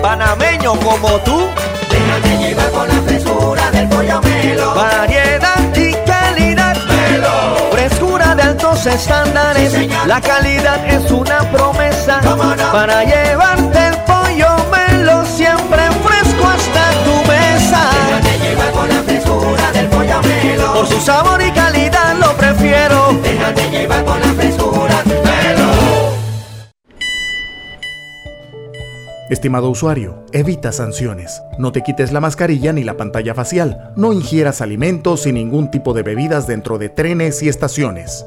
panameño 0.03 0.75
como 0.81 1.19
tú. 1.21 1.47
Déjate 1.89 2.49
llevar 2.49 2.71
por 2.71 2.89
la 2.89 3.03
frescura 3.03 3.71
del 3.71 3.89
pollo 3.89 4.21
melo. 4.23 4.75
Variedad 4.75 5.77
y. 5.77 6.24
Altos 8.75 8.87
estándares. 8.87 9.73
la 10.07 10.21
calidad 10.21 10.85
es 10.89 11.09
una 11.13 11.39
promesa 11.53 12.21
para 12.73 13.05
llevarte 13.05 13.87
el 13.87 13.97
pollo 13.99 14.49
melo 14.73 15.25
siempre 15.27 15.83
fresco 16.03 16.45
hasta 16.45 16.91
tu 17.05 17.31
mesa. 17.31 17.89
Déjate 18.09 18.39
llevar 18.49 18.73
con 18.73 18.89
la 18.89 19.03
frescura 19.05 19.73
del 19.73 19.87
pollo 19.87 20.23
melo. 20.23 20.75
Por 20.75 20.87
su 20.89 21.01
sabor 21.01 21.41
y 21.41 21.53
calidad 21.53 22.17
lo 22.19 22.37
prefiero. 22.37 23.13
Déjate 23.23 23.71
llevar 23.71 24.05
con 24.05 24.21
la 24.21 24.33
frescura 24.33 25.03
Estimado 29.31 29.71
usuario, 29.71 30.25
evita 30.33 30.71
sanciones. 30.71 31.43
No 31.59 31.73
te 31.73 31.83
quites 31.83 32.13
la 32.13 32.21
mascarilla 32.21 32.73
ni 32.73 32.85
la 32.85 32.97
pantalla 32.97 33.35
facial. 33.35 33.93
No 33.97 34.13
ingieras 34.13 34.61
alimentos 34.61 35.27
y 35.27 35.33
ningún 35.33 35.71
tipo 35.71 35.95
de 35.95 36.03
bebidas 36.03 36.47
dentro 36.47 36.77
de 36.77 36.89
trenes 36.89 37.43
y 37.43 37.49
estaciones. 37.49 38.27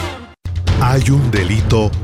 Hay 0.83 1.11
un 1.11 1.29
delito 1.29 1.91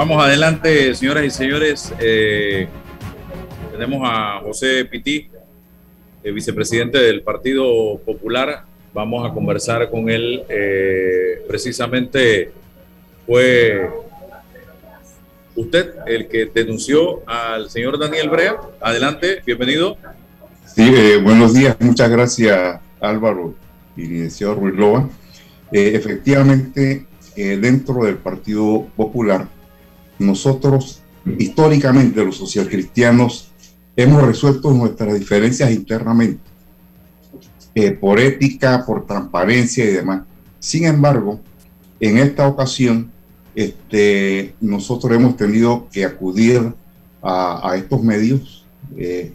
Vamos 0.00 0.24
adelante, 0.24 0.94
señoras 0.94 1.26
y 1.26 1.30
señores. 1.30 1.92
Eh, 2.00 2.66
tenemos 3.70 4.00
a 4.02 4.40
José 4.42 4.86
Pití, 4.86 5.28
el 6.24 6.32
vicepresidente 6.32 6.96
del 6.96 7.20
Partido 7.20 7.98
Popular. 7.98 8.64
Vamos 8.94 9.30
a 9.30 9.34
conversar 9.34 9.90
con 9.90 10.08
él. 10.08 10.42
Eh, 10.48 11.42
precisamente 11.46 12.50
fue 13.26 13.90
usted, 15.54 15.92
el 16.06 16.28
que 16.28 16.46
denunció 16.46 17.20
al 17.26 17.68
señor 17.68 17.98
Daniel 17.98 18.30
Brea. 18.30 18.56
Adelante, 18.80 19.42
bienvenido. 19.44 19.98
Sí, 20.64 20.94
eh, 20.96 21.18
buenos 21.22 21.52
días, 21.52 21.76
muchas 21.78 22.08
gracias 22.08 22.80
Álvaro 23.02 23.54
y 23.98 24.06
licenciado 24.06 24.54
Ruiz 24.54 24.76
Loba. 24.76 25.10
Efectivamente, 25.70 27.04
dentro 27.36 28.04
del 28.06 28.16
Partido 28.16 28.86
Popular, 28.96 29.46
nosotros 30.20 31.00
históricamente 31.38 32.24
los 32.24 32.36
socialcristianos 32.36 33.50
hemos 33.96 34.22
resuelto 34.22 34.70
nuestras 34.72 35.18
diferencias 35.18 35.70
internamente, 35.72 36.42
por 38.00 38.20
ética, 38.20 38.84
por 38.86 39.06
transparencia 39.06 39.84
y 39.84 39.88
demás. 39.88 40.22
Sin 40.58 40.84
embargo, 40.84 41.40
en 41.98 42.18
esta 42.18 42.46
ocasión, 42.46 43.10
este, 43.54 44.54
nosotros 44.60 45.12
hemos 45.12 45.36
tenido 45.36 45.88
que 45.90 46.04
acudir 46.04 46.72
a, 47.22 47.74
estos 47.76 48.02
medios, 48.02 48.66
eh, 48.96 49.32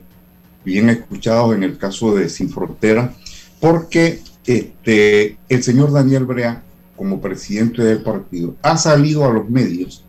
bien 0.64 0.90
escuchados 0.90 1.56
en 1.56 1.64
el 1.64 1.78
caso 1.78 2.16
de 2.16 2.30
Sin 2.30 2.50
Frontera, 2.50 3.14
porque 3.60 4.22
este, 4.46 5.38
el 5.50 5.64
señor 5.64 5.92
Daniel 5.92 6.26
Brea, 6.26 6.64
como 6.96 7.20
presidente 7.20 7.84
del 7.84 8.02
partido, 8.02 8.56
ha 8.62 8.78
salido 8.78 9.26
a 9.26 9.34
los 9.34 9.50
medios 9.50 10.05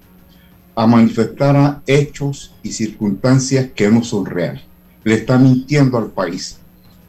a 0.77 0.87
manifestar 0.87 1.81
hechos 1.87 2.55
y 2.62 2.70
circunstancias 2.70 3.70
que 3.74 3.91
no 3.91 4.05
son 4.05 4.27
reales. 4.27 4.62
Le 5.03 5.14
está 5.14 5.39
mintiendo 5.39 5.97
al 5.97 6.11
país. 6.11 6.59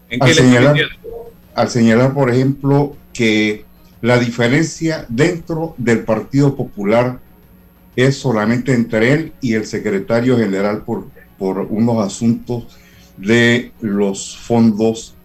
¿En 0.09 0.24
al, 0.24 0.34
señalar, 0.34 0.78
al 1.53 1.70
señalar, 1.70 2.13
por 2.13 2.30
ejemplo, 2.30 2.95
que 3.13 3.65
la 4.01 4.18
diferencia 4.18 5.05
dentro 5.09 5.76
del 5.78 5.99
Partido 6.05 6.55
Popular 6.55 7.20
es 7.97 8.15
solamente 8.15 8.74
entre 8.74 9.11
él 9.11 9.34
y 9.41 9.53
el 9.53 9.65
secretario 9.65 10.38
general 10.38 10.84
por, 10.84 11.07
por 11.38 11.59
unos 11.59 12.05
asuntos 12.05 12.78
de 13.18 13.74
los 13.82 14.38
fondos 14.38 15.15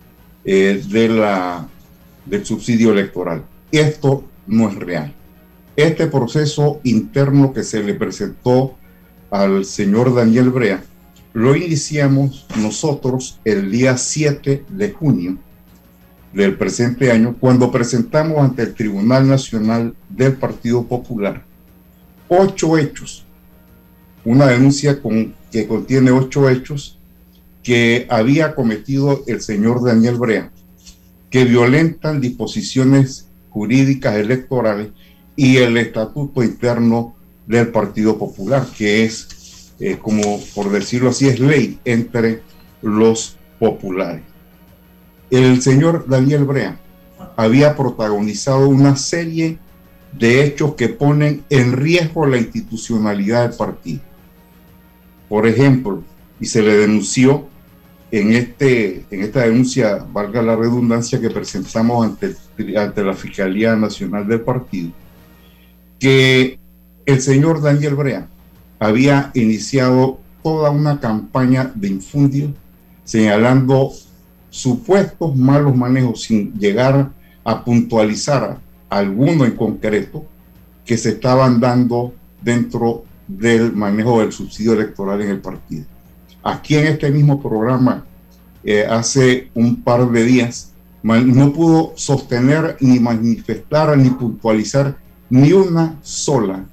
eh, 0.45 0.83
de 0.89 1.09
la, 1.09 1.69
del 2.27 2.45
subsidio 2.45 2.91
electoral. 2.91 3.45
Esto 3.71 4.25
no 4.49 4.69
es 4.69 4.75
real. 4.75 5.15
Este 5.77 6.07
proceso 6.07 6.81
interno 6.85 7.53
que 7.53 7.63
se 7.63 7.83
le 7.83 7.95
presentó 7.95 8.77
al 9.31 9.65
señor 9.65 10.15
Daniel 10.15 10.51
Brea 10.51 10.85
lo 11.33 11.57
iniciamos 11.57 12.47
nosotros 12.61 13.41
el 13.45 13.71
día 13.71 13.97
7 13.97 14.67
de 14.69 14.91
junio 14.93 15.39
del 16.35 16.57
presente 16.57 17.11
año, 17.11 17.37
cuando 17.39 17.71
presentamos 17.71 18.39
ante 18.39 18.63
el 18.63 18.75
Tribunal 18.75 19.27
Nacional 19.29 19.95
del 20.11 20.35
Partido 20.35 20.85
Popular 20.85 21.45
ocho 22.35 22.79
hechos, 22.79 23.27
una 24.25 24.47
denuncia 24.47 25.01
que 25.51 25.67
contiene 25.67 26.11
ocho 26.11 26.49
hechos 26.49 26.99
que 27.63 28.07
había 28.09 28.55
cometido 28.55 29.23
el 29.27 29.41
señor 29.41 29.85
Daniel 29.85 30.17
Brea, 30.17 30.51
que 31.31 31.45
violentan 31.45 32.21
disposiciones 32.21 33.29
jurídicas 33.51 34.17
electorales 34.17 34.89
y 35.37 35.59
el 35.59 35.77
estatuto 35.77 36.43
interno 36.43 37.15
del 37.47 37.69
Partido 37.69 38.19
Popular, 38.19 38.67
que 38.77 39.05
es, 39.05 39.73
eh, 39.81 39.99
como 40.01 40.41
por 40.55 40.71
decirlo 40.71 41.11
así, 41.11 41.29
es 41.29 41.41
ley 41.41 41.79
entre 41.85 42.43
los 42.83 43.37
populares 43.59 44.23
el 45.33 45.63
señor 45.63 46.05
Daniel 46.07 46.45
Brea 46.45 46.79
había 47.37 47.75
protagonizado 47.75 48.69
una 48.69 48.97
serie 48.97 49.59
de 50.13 50.45
hechos 50.45 50.75
que 50.75 50.91
ponen 50.91 51.43
en 51.49 51.73
riesgo 51.73 52.27
la 52.27 52.37
institucionalidad 52.37 53.49
del 53.49 53.57
partido. 53.57 54.01
Por 55.31 55.47
ejemplo, 55.47 56.03
y 56.39 56.45
se 56.45 56.61
le 56.61 56.77
denunció 56.77 57.47
en, 58.11 58.35
este, 58.35 59.07
en 59.11 59.23
esta 59.23 59.41
denuncia, 59.41 60.05
valga 60.13 60.43
la 60.43 60.55
redundancia, 60.55 61.19
que 61.19 61.31
presentamos 61.31 62.05
ante, 62.05 62.37
ante 62.77 63.03
la 63.03 63.15
Fiscalía 63.15 63.75
Nacional 63.75 64.29
del 64.29 64.43
Partido, 64.43 64.91
que 66.03 66.59
el 67.07 67.21
señor 67.21 67.63
Daniel 67.63 67.95
Brea 67.95 68.27
había 68.81 69.31
iniciado 69.35 70.19
toda 70.43 70.71
una 70.71 70.99
campaña 70.99 71.71
de 71.77 71.91
infundio 71.91 72.53
señalando 73.05 73.93
supuestos 74.51 75.37
malos 75.37 75.77
manejos 75.77 76.23
sin 76.23 76.59
llegar 76.59 77.13
a 77.45 77.65
puntualizar 77.65 78.59
alguno 78.91 79.45
en 79.45 79.53
concreto 79.53 80.27
que 80.85 80.99
se 80.99 81.11
estaban 81.11 81.61
dando 81.61 82.13
dentro 82.43 83.05
del 83.29 83.73
manejo 83.73 84.19
del 84.19 84.33
subsidio 84.33 84.73
electoral 84.73 85.23
en 85.23 85.29
el 85.29 85.41
partido. 85.41 85.85
Aquí 86.43 86.75
en 86.75 86.89
este 86.89 87.13
mismo 87.13 87.41
programa, 87.41 88.05
eh, 88.65 88.85
hace 88.91 89.53
un 89.55 89.81
par 89.85 90.11
de 90.11 90.25
días, 90.25 90.73
no 91.05 91.53
pudo 91.53 91.93
sostener 91.95 92.77
ni 92.81 92.99
manifestar 92.99 93.97
ni 93.97 94.11
puntualizar 94.11 94.97
ni 95.33 95.53
una 95.53 95.99
sola, 96.03 96.65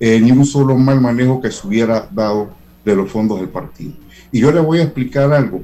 eh, 0.00 0.20
ni 0.20 0.32
un 0.32 0.44
solo 0.44 0.76
mal 0.76 1.00
manejo 1.00 1.40
que 1.40 1.50
se 1.50 1.66
hubiera 1.66 2.08
dado 2.10 2.50
de 2.84 2.94
los 2.94 3.10
fondos 3.10 3.38
del 3.38 3.48
partido. 3.48 3.92
Y 4.32 4.40
yo 4.40 4.50
le 4.50 4.60
voy 4.60 4.80
a 4.80 4.82
explicar 4.82 5.32
algo 5.32 5.62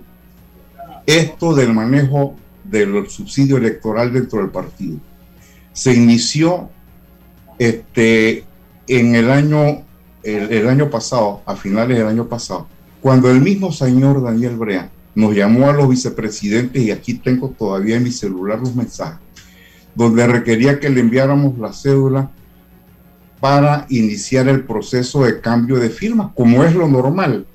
esto 1.06 1.54
del 1.54 1.74
manejo 1.74 2.36
del 2.62 3.10
subsidio 3.10 3.56
electoral 3.56 4.12
dentro 4.12 4.38
del 4.38 4.50
partido 4.50 4.98
se 5.72 5.92
inició 5.92 6.70
este, 7.58 8.44
en 8.86 9.16
el 9.16 9.30
año, 9.30 9.84
el, 10.22 10.68
año 10.68 10.88
pasado, 10.88 11.42
a 11.44 11.56
finales 11.56 11.98
del 11.98 12.06
año 12.06 12.28
pasado, 12.28 12.68
cuando 13.02 13.28
el 13.28 13.40
mismo 13.40 13.72
señor 13.72 14.22
Daniel 14.22 14.56
Brea 14.56 14.90
nos 15.16 15.34
llamó 15.34 15.68
a 15.68 15.72
los 15.72 15.88
vicepresidentes, 15.88 16.80
y 16.80 16.92
aquí 16.92 17.14
tengo 17.14 17.50
todavía 17.50 17.96
en 17.96 18.04
mi 18.04 18.12
celular 18.12 18.60
los 18.60 18.74
mensajes, 18.74 19.18
donde 19.95 20.26
requería 20.26 20.80
que 20.80 20.90
le 20.90 21.01
enviáramos 21.01 21.59
la 21.59 21.72
cédula 21.72 22.30
para 23.40 23.86
iniciar 23.90 24.49
el 24.49 24.64
proceso 24.64 25.24
de 25.24 25.40
cambio 25.40 25.76
de 25.76 25.90
firma, 25.90 26.32
como 26.34 26.64
es 26.64 26.74
lo 26.74 26.88
normal 26.88 27.47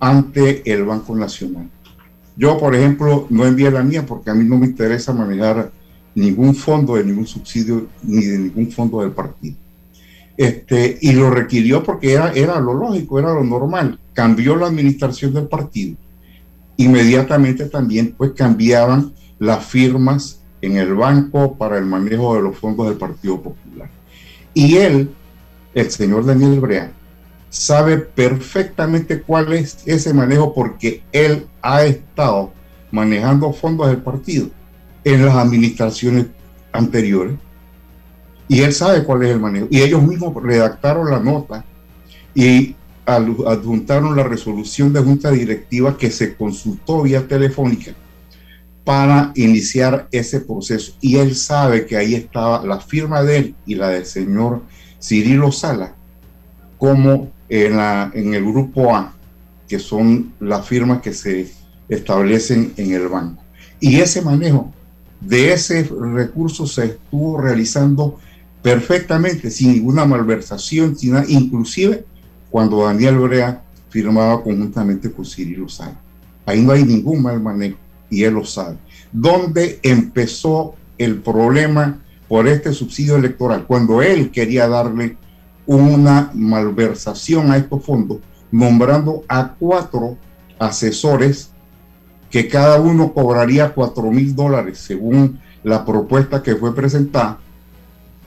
ante 0.00 0.70
el 0.70 0.84
Banco 0.84 1.14
Nacional. 1.14 1.70
Yo, 2.36 2.58
por 2.58 2.74
ejemplo, 2.74 3.26
no 3.30 3.46
envié 3.46 3.70
la 3.70 3.82
mía 3.82 4.04
porque 4.04 4.30
a 4.30 4.34
mí 4.34 4.44
no 4.44 4.58
me 4.58 4.66
interesa 4.66 5.12
manejar 5.12 5.70
ningún 6.14 6.54
fondo 6.54 6.96
de 6.96 7.04
ningún 7.04 7.26
subsidio 7.26 7.86
ni 8.02 8.24
de 8.24 8.38
ningún 8.38 8.70
fondo 8.70 9.00
del 9.00 9.12
partido. 9.12 9.56
Este, 10.36 10.98
y 11.00 11.12
lo 11.12 11.30
requirió 11.30 11.82
porque 11.82 12.12
era, 12.12 12.32
era 12.32 12.60
lo 12.60 12.74
lógico, 12.74 13.18
era 13.18 13.32
lo 13.32 13.42
normal. 13.42 13.98
Cambió 14.12 14.54
la 14.56 14.66
administración 14.66 15.32
del 15.32 15.48
partido. 15.48 15.96
Inmediatamente 16.76 17.66
también 17.66 18.14
pues 18.16 18.32
cambiaban 18.32 19.12
las 19.38 19.64
firmas 19.64 20.42
en 20.66 20.76
el 20.76 20.94
banco 20.94 21.56
para 21.56 21.78
el 21.78 21.86
manejo 21.86 22.34
de 22.34 22.42
los 22.42 22.58
fondos 22.58 22.88
del 22.88 22.98
Partido 22.98 23.40
Popular. 23.40 23.88
Y 24.52 24.76
él, 24.76 25.10
el 25.74 25.90
señor 25.90 26.26
Daniel 26.26 26.60
Brea, 26.60 26.92
sabe 27.48 27.98
perfectamente 27.98 29.22
cuál 29.22 29.52
es 29.52 29.78
ese 29.86 30.12
manejo 30.12 30.52
porque 30.52 31.02
él 31.12 31.46
ha 31.62 31.84
estado 31.84 32.52
manejando 32.90 33.52
fondos 33.52 33.88
del 33.88 33.98
partido 33.98 34.48
en 35.04 35.24
las 35.24 35.36
administraciones 35.36 36.26
anteriores 36.72 37.36
y 38.48 38.60
él 38.60 38.72
sabe 38.72 39.04
cuál 39.04 39.22
es 39.22 39.30
el 39.30 39.40
manejo. 39.40 39.66
Y 39.70 39.80
ellos 39.80 40.02
mismos 40.02 40.42
redactaron 40.42 41.10
la 41.10 41.18
nota 41.18 41.64
y 42.34 42.74
adjuntaron 43.06 44.16
la 44.16 44.24
resolución 44.24 44.92
de 44.92 45.00
junta 45.00 45.30
directiva 45.30 45.96
que 45.96 46.10
se 46.10 46.36
consultó 46.36 47.02
vía 47.02 47.26
telefónica 47.26 47.92
para 48.86 49.32
iniciar 49.34 50.06
ese 50.12 50.38
proceso. 50.38 50.92
Y 51.00 51.16
él 51.16 51.34
sabe 51.34 51.86
que 51.86 51.96
ahí 51.96 52.14
estaba 52.14 52.64
la 52.64 52.78
firma 52.78 53.24
de 53.24 53.36
él 53.38 53.54
y 53.66 53.74
la 53.74 53.88
del 53.88 54.06
señor 54.06 54.62
Cirilo 55.02 55.50
Sala 55.50 55.92
como 56.78 57.32
en, 57.48 57.76
la, 57.76 58.12
en 58.14 58.34
el 58.34 58.44
grupo 58.44 58.94
A, 58.94 59.12
que 59.66 59.80
son 59.80 60.32
las 60.38 60.68
firmas 60.68 61.02
que 61.02 61.12
se 61.12 61.50
establecen 61.88 62.74
en 62.76 62.92
el 62.92 63.08
banco. 63.08 63.42
Y 63.80 63.96
ese 63.96 64.22
manejo 64.22 64.72
de 65.20 65.52
ese 65.52 65.82
recurso 65.82 66.64
se 66.64 66.84
estuvo 66.84 67.40
realizando 67.40 68.20
perfectamente, 68.62 69.50
sin 69.50 69.72
ninguna 69.72 70.04
malversación, 70.04 70.96
sin 70.96 71.16
inclusive 71.26 72.04
cuando 72.52 72.84
Daniel 72.84 73.18
Brea 73.18 73.64
firmaba 73.88 74.44
conjuntamente 74.44 75.10
con 75.10 75.24
Cirilo 75.24 75.68
Sala. 75.68 76.00
Ahí 76.44 76.62
no 76.62 76.70
hay 76.70 76.84
ningún 76.84 77.20
mal 77.20 77.42
manejo 77.42 77.78
y 78.10 78.24
él 78.24 78.34
lo 78.34 78.44
sabe. 78.44 78.76
¿Dónde 79.12 79.80
empezó 79.82 80.74
el 80.98 81.20
problema 81.20 82.00
por 82.28 82.48
este 82.48 82.72
subsidio 82.72 83.16
electoral? 83.16 83.66
Cuando 83.66 84.02
él 84.02 84.30
quería 84.30 84.68
darle 84.68 85.16
una 85.66 86.30
malversación 86.34 87.50
a 87.50 87.56
estos 87.56 87.84
fondos, 87.84 88.18
nombrando 88.50 89.24
a 89.28 89.54
cuatro 89.58 90.16
asesores 90.58 91.50
que 92.30 92.48
cada 92.48 92.80
uno 92.80 93.12
cobraría 93.12 93.72
cuatro 93.74 94.10
mil 94.10 94.34
dólares 94.34 94.78
según 94.78 95.40
la 95.62 95.84
propuesta 95.84 96.42
que 96.42 96.56
fue 96.56 96.74
presentada 96.74 97.38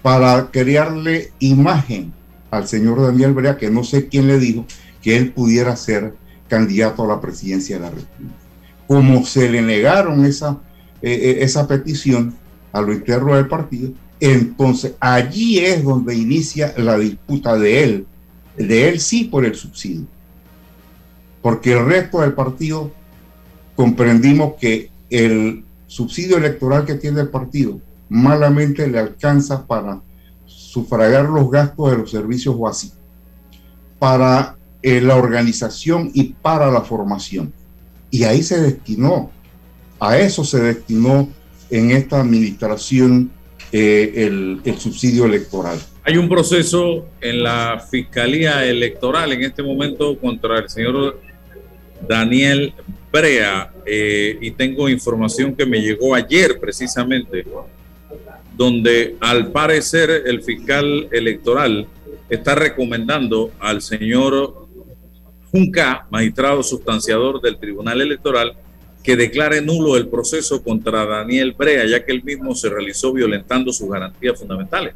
para 0.02 0.50
crearle 0.52 1.32
imagen 1.40 2.14
al 2.52 2.68
señor 2.68 3.02
Daniel 3.02 3.34
Brea, 3.34 3.58
que 3.58 3.70
no 3.70 3.84
sé 3.84 4.08
quién 4.08 4.28
le 4.28 4.40
dijo 4.40 4.66
que 5.02 5.18
él 5.18 5.32
pudiera 5.32 5.76
ser 5.76 6.16
candidato 6.48 7.04
a 7.04 7.08
la 7.08 7.22
presidencia 7.22 7.78
de 7.78 7.82
la 7.82 7.90
República. 7.92 8.39
Como 8.90 9.24
se 9.24 9.48
le 9.48 9.62
negaron 9.62 10.26
esa, 10.26 10.58
eh, 11.04 11.14
eh, 11.14 11.38
esa 11.42 11.68
petición 11.68 12.34
a 12.74 12.82
lo 12.82 12.92
interno 12.92 13.36
del 13.36 13.48
partido, 13.48 13.92
entonces 14.20 14.94
allí 15.00 15.60
es 15.60 15.84
donde 15.84 16.16
inicia 16.16 16.74
la 16.76 16.98
disputa 16.98 17.56
de 17.56 17.84
él, 17.84 18.08
de 18.58 18.90
él 18.90 19.00
sí 19.00 19.26
por 19.26 19.46
el 19.46 19.54
subsidio. 19.54 20.08
Porque 21.44 21.74
el 21.74 21.86
resto 21.86 22.22
del 22.22 22.34
partido 22.34 22.92
comprendimos 23.76 24.56
que 24.60 24.90
el 25.12 25.64
subsidio 25.86 26.38
electoral 26.38 26.84
que 26.84 26.96
tiene 26.96 27.22
el 27.22 27.30
partido 27.30 27.80
malamente 28.10 28.88
le 28.88 28.98
alcanza 28.98 29.68
para 29.68 30.02
sufragar 30.46 31.30
los 31.30 31.50
gastos 31.52 31.92
de 31.92 31.98
los 32.00 32.10
servicios 32.10 32.60
básicos, 32.60 32.98
para 34.00 34.58
eh, 34.82 35.00
la 35.00 35.16
organización 35.16 36.10
y 36.14 36.34
para 36.42 36.72
la 36.72 36.82
formación. 36.82 37.54
Y 38.12 38.24
ahí 38.24 38.42
se 38.44 38.60
destinó, 38.60 39.32
a 40.00 40.18
eso 40.18 40.44
se 40.44 40.60
destinó 40.62 41.30
en 41.70 41.92
esta 41.92 42.22
administración 42.22 43.32
eh, 43.72 44.28
el, 44.66 44.80
subsidio 44.80 45.26
electoral. 45.26 45.80
Hay 46.04 46.18
un 46.18 46.28
proceso 46.28 47.06
en 47.22 47.44
la 47.44 47.86
Fiscalía 47.92 48.66
Electoral 48.66 49.32
en 49.34 49.44
este 49.44 49.62
momento 49.62 50.18
contra 50.18 50.58
el 50.58 50.70
señor 50.70 51.20
Daniel 52.08 52.74
Brea 53.12 53.72
eh, 53.86 54.38
y 54.42 54.52
tengo 54.52 54.90
información 54.90 55.56
que 55.56 55.66
me 55.66 55.80
llegó 55.82 56.16
ayer 56.16 56.60
precisamente 56.60 57.46
donde 58.56 59.16
al 59.20 59.52
parecer 59.52 60.10
el 60.26 60.42
fiscal 60.42 61.08
electoral 61.12 61.88
está 62.30 62.56
recomendando 62.56 63.52
al 63.60 63.82
señor 63.82 64.68
Junca, 65.52 66.06
magistrado 66.10 66.62
sustanciador 66.64 67.42
del 67.42 67.58
Tribunal 67.58 68.02
Electoral, 68.02 68.54
que 69.04 69.16
declare 69.16 69.62
nulo 69.62 69.98
el 69.98 70.08
proceso 70.08 70.62
contra 70.62 71.06
Daniel 71.06 71.56
Brea, 71.58 71.86
ya 71.88 72.04
que 72.04 72.12
él 72.12 72.24
mismo 72.24 72.54
se 72.54 72.70
realizó 72.70 73.14
violentando 73.14 73.72
sus 73.72 73.90
garantías 73.90 74.38
fundamentales. 74.38 74.94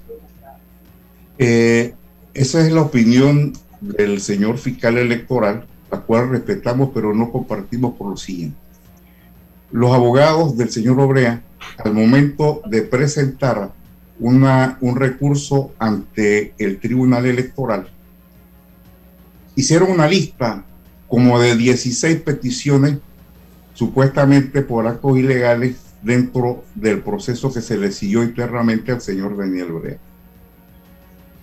Eh, 1.38 1.94
esa 2.34 2.66
es 2.66 2.72
la 2.72 2.82
opinión 2.82 3.54
del 3.82 4.22
señor 4.22 4.58
fiscal 4.58 4.98
electoral, 4.98 5.66
la 5.92 6.02
cual 6.02 6.30
respetamos 6.30 6.90
pero 6.94 7.14
no 7.14 7.32
compartimos 7.32 7.96
por 7.96 8.12
lo 8.12 8.18
siguiente. 8.18 8.58
Los 9.72 9.92
abogados 9.92 10.58
del 10.58 10.70
señor 10.70 11.00
Obrea 11.00 11.42
al 11.78 11.94
momento 11.94 12.62
de 12.66 12.82
presentar 12.84 13.72
una, 14.20 14.78
un 14.82 14.96
recurso 14.96 15.74
ante 15.80 16.54
el 16.58 16.80
Tribunal 16.80 17.26
Electoral, 17.26 17.90
hicieron 19.56 19.92
una 19.92 20.08
lista 20.08 20.66
como 21.08 21.40
de 21.40 21.56
16 21.56 22.22
peticiones 22.22 22.98
supuestamente 23.74 24.62
por 24.62 24.88
actos 24.88 25.18
ilegales 25.18 25.78
dentro 26.02 26.64
del 26.76 27.02
proceso 27.02 27.52
que 27.52 27.62
se 27.62 27.78
le 27.78 27.92
siguió 27.92 28.24
internamente 28.24 28.92
al 28.92 29.02
señor 29.02 29.38
Daniel 29.38 29.72
Brea. 29.72 29.98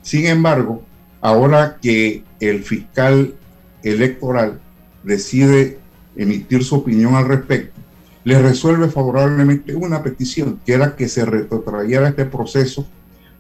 Sin 0.03 0.27
embargo, 0.27 0.83
ahora 1.21 1.79
que 1.81 2.25
el 2.41 2.63
fiscal 2.65 3.35
electoral 3.83 4.61
decide 5.03 5.79
emitir 6.17 6.65
su 6.65 6.77
opinión 6.77 7.15
al 7.15 7.29
respecto, 7.29 7.81
le 8.25 8.41
resuelve 8.41 8.89
favorablemente 8.89 9.75
una 9.75 10.03
petición, 10.03 10.61
que 10.65 10.75
era 10.75 10.95
que 10.95 11.09
se 11.09 11.25
retrotrayera 11.25 12.09
este 12.09 12.27
proceso 12.27 12.87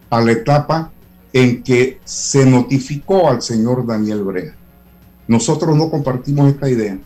a 0.09 0.21
la 0.21 0.33
etapa 0.33 0.91
en 1.33 1.63
que 1.63 2.01
se 2.05 2.47
notificó 2.47 3.29
al 3.29 3.43
señor 3.43 3.87
Daniel 3.87 4.25
Brea. 4.25 4.60
Nosotros 5.31 5.77
no 5.77 5.91
compartimos 5.91 6.51
esta 6.51 6.69
idea 6.69 6.99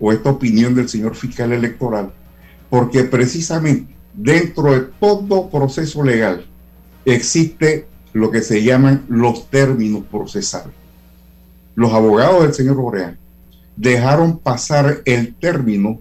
o 0.00 0.10
esta 0.10 0.30
opinión 0.30 0.74
del 0.74 0.88
señor 0.88 1.14
fiscal 1.14 1.52
electoral, 1.52 2.12
porque 2.68 3.04
precisamente 3.04 3.94
dentro 4.12 4.72
de 4.72 4.80
todo 4.98 5.48
proceso 5.48 6.02
legal 6.02 6.44
existe 7.04 7.86
lo 8.12 8.32
que 8.32 8.42
se 8.42 8.64
llaman 8.64 9.04
los 9.08 9.48
términos 9.50 10.02
procesales. 10.10 10.74
Los 11.76 11.92
abogados 11.92 12.42
del 12.42 12.54
señor 12.54 12.84
Brea 12.90 13.16
dejaron 13.76 14.40
pasar 14.40 15.02
el 15.04 15.36
término 15.36 16.00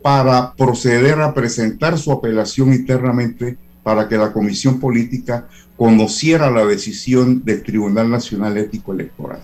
para 0.00 0.54
proceder 0.54 1.20
a 1.20 1.34
presentar 1.34 1.98
su 1.98 2.10
apelación 2.10 2.72
internamente 2.72 3.58
para 3.82 4.08
que 4.08 4.16
la 4.16 4.32
Comisión 4.32 4.80
Política 4.80 5.46
conociera 5.76 6.50
la 6.50 6.64
decisión 6.64 7.44
del 7.44 7.62
Tribunal 7.62 8.10
Nacional 8.10 8.56
Ético 8.56 8.94
Electoral. 8.94 9.42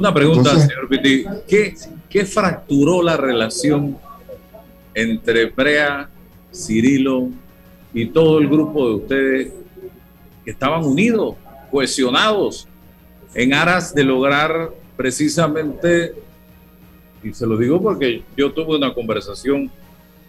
Una 0.00 0.14
pregunta, 0.14 0.58
señor 0.58 0.88
Pitti. 0.88 1.26
¿Qué, 1.46 1.74
¿Qué 2.08 2.24
fracturó 2.24 3.02
la 3.02 3.18
relación 3.18 3.98
entre 4.94 5.50
Brea, 5.50 6.08
Cirilo 6.50 7.28
y 7.92 8.06
todo 8.06 8.38
el 8.38 8.48
grupo 8.48 8.88
de 8.88 8.94
ustedes 8.94 9.52
que 10.42 10.52
estaban 10.52 10.86
unidos, 10.86 11.36
cohesionados, 11.70 12.66
en 13.34 13.52
aras 13.52 13.94
de 13.94 14.04
lograr 14.04 14.70
precisamente, 14.96 16.14
y 17.22 17.34
se 17.34 17.46
lo 17.46 17.58
digo 17.58 17.82
porque 17.82 18.22
yo 18.38 18.54
tuve 18.54 18.78
una 18.78 18.94
conversación 18.94 19.70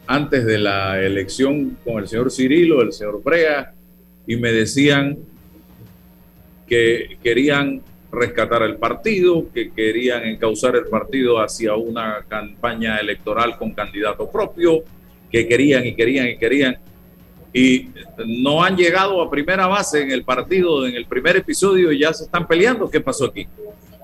antes 0.06 0.46
de 0.46 0.58
la 0.58 1.02
elección 1.02 1.78
con 1.86 2.00
el 2.00 2.10
señor 2.10 2.30
Cirilo, 2.30 2.82
el 2.82 2.92
señor 2.92 3.24
Brea, 3.24 3.74
y 4.28 4.36
me 4.36 4.52
decían 4.52 5.18
que 6.68 7.18
querían 7.24 7.82
rescatar 8.12 8.64
el 8.64 8.76
partido, 8.76 9.45
que 9.53 9.72
querían 9.72 10.24
encauzar 10.26 10.76
el 10.76 10.86
partido 10.86 11.41
hacia 11.41 11.76
una 11.76 12.26
campaña 12.28 12.97
electoral 12.97 13.57
con 13.57 13.72
candidato 13.72 14.30
propio, 14.30 14.84
que 15.32 15.47
querían 15.47 15.86
y 15.86 15.95
querían 15.95 16.28
y 16.28 16.38
querían. 16.38 16.78
Y 17.53 17.89
no 18.26 18.64
han 18.64 18.78
llegado 18.78 19.22
a 19.22 19.30
primera 19.30 19.68
base 19.68 20.01
en 20.01 20.12
el 20.12 20.24
partido, 20.24 20.86
en 20.86 20.95
el 20.95 21.05
primer 21.05 21.38
episodio, 21.38 21.91
y 21.91 21.99
ya 21.99 22.14
se 22.14 22.26
están 22.26 22.47
peleando. 22.47 22.89
¿Qué 22.89 23.01
pasó 23.01 23.26
aquí? 23.26 23.47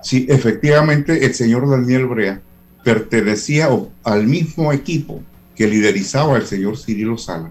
Sí, 0.02 0.26
efectivamente, 0.28 1.24
el 1.24 1.34
señor 1.34 1.68
Daniel 1.68 2.06
Brea 2.06 2.40
pertenecía 2.84 3.68
al 4.04 4.26
mismo 4.26 4.72
equipo 4.72 5.22
que 5.54 5.66
liderizaba 5.66 6.36
el 6.36 6.46
señor 6.46 6.78
Cirilo 6.78 7.18
Sala 7.18 7.50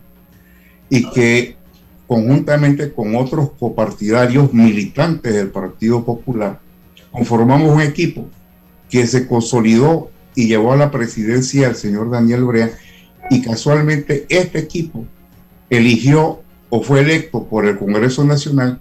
y 0.89 1.09
que 1.11 1.57
conjuntamente 2.07 2.93
con 2.93 3.15
otros 3.15 3.51
copartidarios 3.59 4.53
militantes 4.53 5.33
del 5.33 5.49
Partido 5.49 6.05
Popular 6.05 6.59
conformamos 7.11 7.73
un 7.73 7.81
equipo 7.81 8.27
que 8.89 9.05
se 9.07 9.27
consolidó 9.27 10.09
y 10.35 10.47
llevó 10.47 10.73
a 10.73 10.77
la 10.77 10.91
presidencia 10.91 11.67
al 11.67 11.75
señor 11.75 12.09
Daniel 12.09 12.45
Brea 12.45 12.71
y 13.29 13.41
casualmente 13.41 14.25
este 14.29 14.59
equipo 14.59 15.05
eligió 15.69 16.41
o 16.69 16.81
fue 16.81 17.01
electo 17.01 17.43
por 17.45 17.65
el 17.65 17.77
Congreso 17.77 18.23
Nacional 18.23 18.79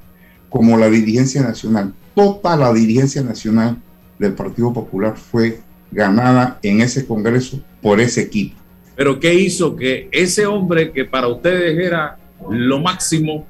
como 0.49 0.77
la 0.77 0.89
dirigencia 0.89 1.43
nacional. 1.43 1.95
Toda 2.15 2.57
la 2.57 2.73
dirigencia 2.73 3.23
nacional 3.23 3.79
del 4.19 4.35
Partido 4.35 4.73
Popular 4.73 5.17
fue 5.17 5.61
ganada 5.91 6.59
en 6.63 6.81
ese 6.81 7.07
Congreso 7.07 7.61
por 7.83 8.01
ese 8.01 8.23
equipo. 8.23 8.57
Pero 8.97 9.21
¿qué 9.21 9.35
hizo 9.35 9.77
que 9.77 10.09
ese 10.13 10.47
hombre 10.47 10.93
que 10.93 11.05
para 11.05 11.29
ustedes 11.29 11.79
era 11.79 12.19
lo 12.51 12.81
máximo 12.81 13.47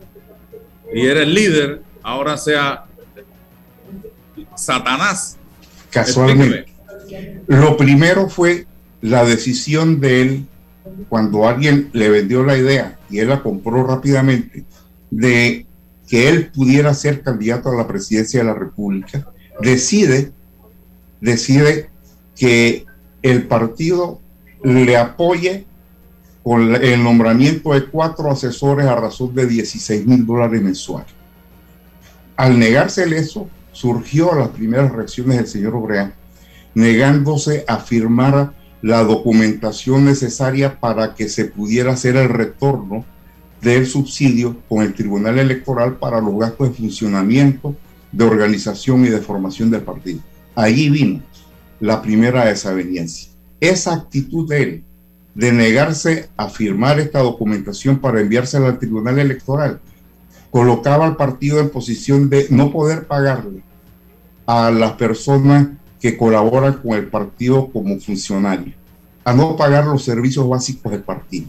y 0.93 1.07
era 1.07 1.22
el 1.22 1.34
líder, 1.34 1.82
ahora 2.03 2.37
sea 2.37 2.84
Satanás? 4.55 5.37
Casualmente. 5.91 6.66
Lo 7.47 7.76
primero 7.76 8.28
fue 8.28 8.66
la 9.01 9.24
decisión 9.24 10.01
de 10.01 10.22
él 10.22 10.47
cuando 11.09 11.47
alguien 11.47 11.91
le 11.93 12.09
vendió 12.09 12.43
la 12.45 12.57
idea 12.57 12.99
y 13.11 13.18
él 13.18 13.28
la 13.28 13.43
compró 13.43 13.87
rápidamente 13.87 14.64
de 15.11 15.66
que 16.09 16.28
él 16.28 16.51
pudiera 16.55 16.95
ser 16.95 17.22
candidato 17.22 17.70
a 17.70 17.76
la 17.76 17.87
presidencia 17.87 18.41
de 18.41 18.47
la 18.47 18.55
República, 18.55 19.26
decide, 19.61 20.32
decide 21.20 21.91
que 22.37 22.87
el 23.22 23.47
partido 23.47 24.20
le 24.62 24.97
apoye 24.97 25.66
con 26.47 26.76
el 26.76 27.03
nombramiento 27.03 27.72
de 27.72 27.86
cuatro 27.86 28.30
asesores 28.30 28.86
a 28.86 28.94
razón 28.94 29.34
de 29.34 29.49
16 29.49 30.07
mil 30.07 30.24
dólares 30.24 30.62
mensuales. 30.62 31.11
Al 32.36 32.57
negarse 32.57 33.03
eso, 33.18 33.49
surgió 33.72 34.32
las 34.32 34.51
primeras 34.51 34.92
reacciones 34.92 35.38
del 35.38 35.49
señor 35.49 35.74
Obrea, 35.74 36.14
negándose 36.72 37.64
a 37.66 37.78
firmar 37.78 38.53
la 38.80 39.03
documentación 39.03 40.05
necesaria 40.05 40.78
para 40.78 41.16
que 41.16 41.28
se 41.28 41.47
pudiera 41.47 41.94
hacer 41.94 42.14
el 42.14 42.28
retorno 42.28 43.05
del 43.61 43.84
subsidio 43.84 44.57
con 44.68 44.82
el 44.82 44.94
Tribunal 44.94 45.40
Electoral 45.40 45.97
para 45.97 46.20
los 46.20 46.38
gastos 46.38 46.68
de 46.68 46.74
funcionamiento, 46.76 47.74
de 48.12 48.24
organización 48.24 49.05
y 49.05 49.09
de 49.09 49.18
formación 49.18 49.68
del 49.68 49.82
partido. 49.82 50.20
Allí 50.55 50.90
vino 50.90 51.22
la 51.80 52.01
primera 52.01 52.44
desaveniencia 52.44 53.32
esa 53.61 53.94
actitud 53.94 54.49
de 54.49 54.62
él 54.62 54.84
de 55.37 55.53
negarse 55.53 56.30
a 56.39 56.49
firmar 56.49 56.99
esta 56.99 57.18
documentación 57.18 57.99
para 57.99 58.22
enviársela 58.22 58.68
al 58.68 58.78
Tribunal 58.78 59.18
Electoral 59.18 59.80
colocaba 60.51 61.05
al 61.05 61.16
partido 61.16 61.61
en 61.61 61.68
posición 61.68 62.30
de 62.30 62.47
no 62.49 62.72
poder 62.72 63.07
pagarle 63.07 63.62
a 64.47 64.70
las 64.70 64.93
personas 64.93 65.68
que 66.01 66.16
colaboran 66.16 66.74
con 66.74 66.93
el 66.97 67.09
partido 67.09 67.68
como 67.70 68.01
funcionarios, 68.01 68.74
a 69.24 69.34
no 69.34 69.57
pagar 69.57 69.84
los 69.84 70.05
servicios 70.05 70.49
básicos 70.49 70.91
del 70.93 71.03
partido. 71.03 71.49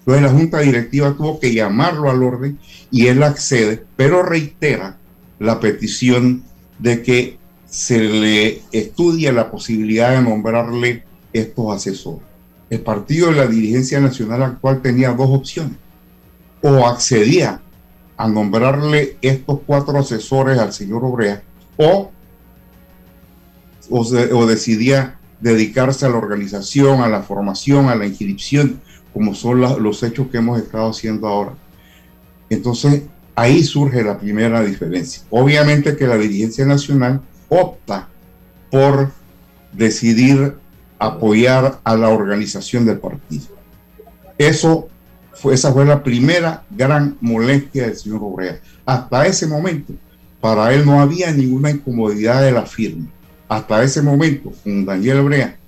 Entonces 0.00 0.22
la 0.24 0.30
Junta 0.30 0.58
Directiva 0.58 1.14
tuvo 1.16 1.38
que 1.38 1.54
llamarlo 1.54 2.10
al 2.10 2.24
orden 2.24 2.58
y 2.90 3.06
él 3.06 3.22
accede, 3.22 3.84
pero 3.94 4.24
reitera 4.24 4.96
la 5.38 5.60
petición 5.60 6.42
de 6.80 7.02
que 7.02 7.38
se 7.66 8.00
le 8.00 8.62
estudie 8.72 9.30
la 9.30 9.48
posibilidad 9.48 10.10
de 10.10 10.22
nombrarle 10.22 11.04
estos 11.32 11.72
asesores. 11.72 12.31
El 12.72 12.80
partido 12.80 13.28
de 13.28 13.36
la 13.36 13.46
dirigencia 13.46 14.00
nacional 14.00 14.42
actual 14.42 14.80
tenía 14.80 15.12
dos 15.12 15.28
opciones. 15.28 15.76
O 16.62 16.86
accedía 16.86 17.60
a 18.16 18.26
nombrarle 18.26 19.18
estos 19.20 19.60
cuatro 19.66 19.98
asesores 19.98 20.58
al 20.58 20.72
señor 20.72 21.04
Obrea 21.04 21.42
o, 21.76 22.10
o, 23.90 24.46
decidía 24.46 25.18
dedicarse 25.38 26.06
a 26.06 26.08
la 26.08 26.16
organización, 26.16 27.02
a 27.02 27.10
la 27.10 27.20
formación, 27.20 27.90
a 27.90 27.94
la 27.94 28.06
inscripción, 28.06 28.80
como 29.12 29.34
son 29.34 29.60
los 29.60 30.02
hechos 30.02 30.28
que 30.28 30.38
hemos 30.38 30.58
estado 30.58 30.88
haciendo 30.88 31.28
ahora. 31.28 31.52
Entonces, 32.48 33.02
ahí 33.34 33.64
surge 33.64 34.02
la 34.02 34.16
primera 34.16 34.62
diferencia. 34.62 35.24
Obviamente 35.28 35.94
que 35.94 36.06
la 36.06 36.16
dirigencia 36.16 36.64
nacional 36.64 37.20
opta 37.50 38.08
por 38.70 39.12
decidir 39.74 40.61
apoyar 41.02 41.80
a 41.82 41.96
la 41.96 42.10
organización 42.10 42.86
del 42.86 42.98
partido. 42.98 43.46
Eso 44.38 44.88
fue, 45.32 45.54
esa 45.54 45.72
fue 45.72 45.84
la 45.84 46.02
primera 46.02 46.62
gran 46.70 47.16
molestia 47.20 47.86
del 47.86 47.96
señor 47.96 48.20
Obrea. 48.22 48.60
Hasta 48.86 49.26
ese 49.26 49.48
momento, 49.48 49.94
para 50.40 50.72
él 50.72 50.86
no 50.86 51.00
había 51.00 51.32
ninguna 51.32 51.70
incomodidad 51.70 52.40
de 52.42 52.52
la 52.52 52.66
firma. 52.66 53.08
Hasta 53.48 53.82
ese 53.82 54.00
momento, 54.00 54.52
con 54.62 54.84
Daniel 54.84 55.18
Obrea, 55.18 55.58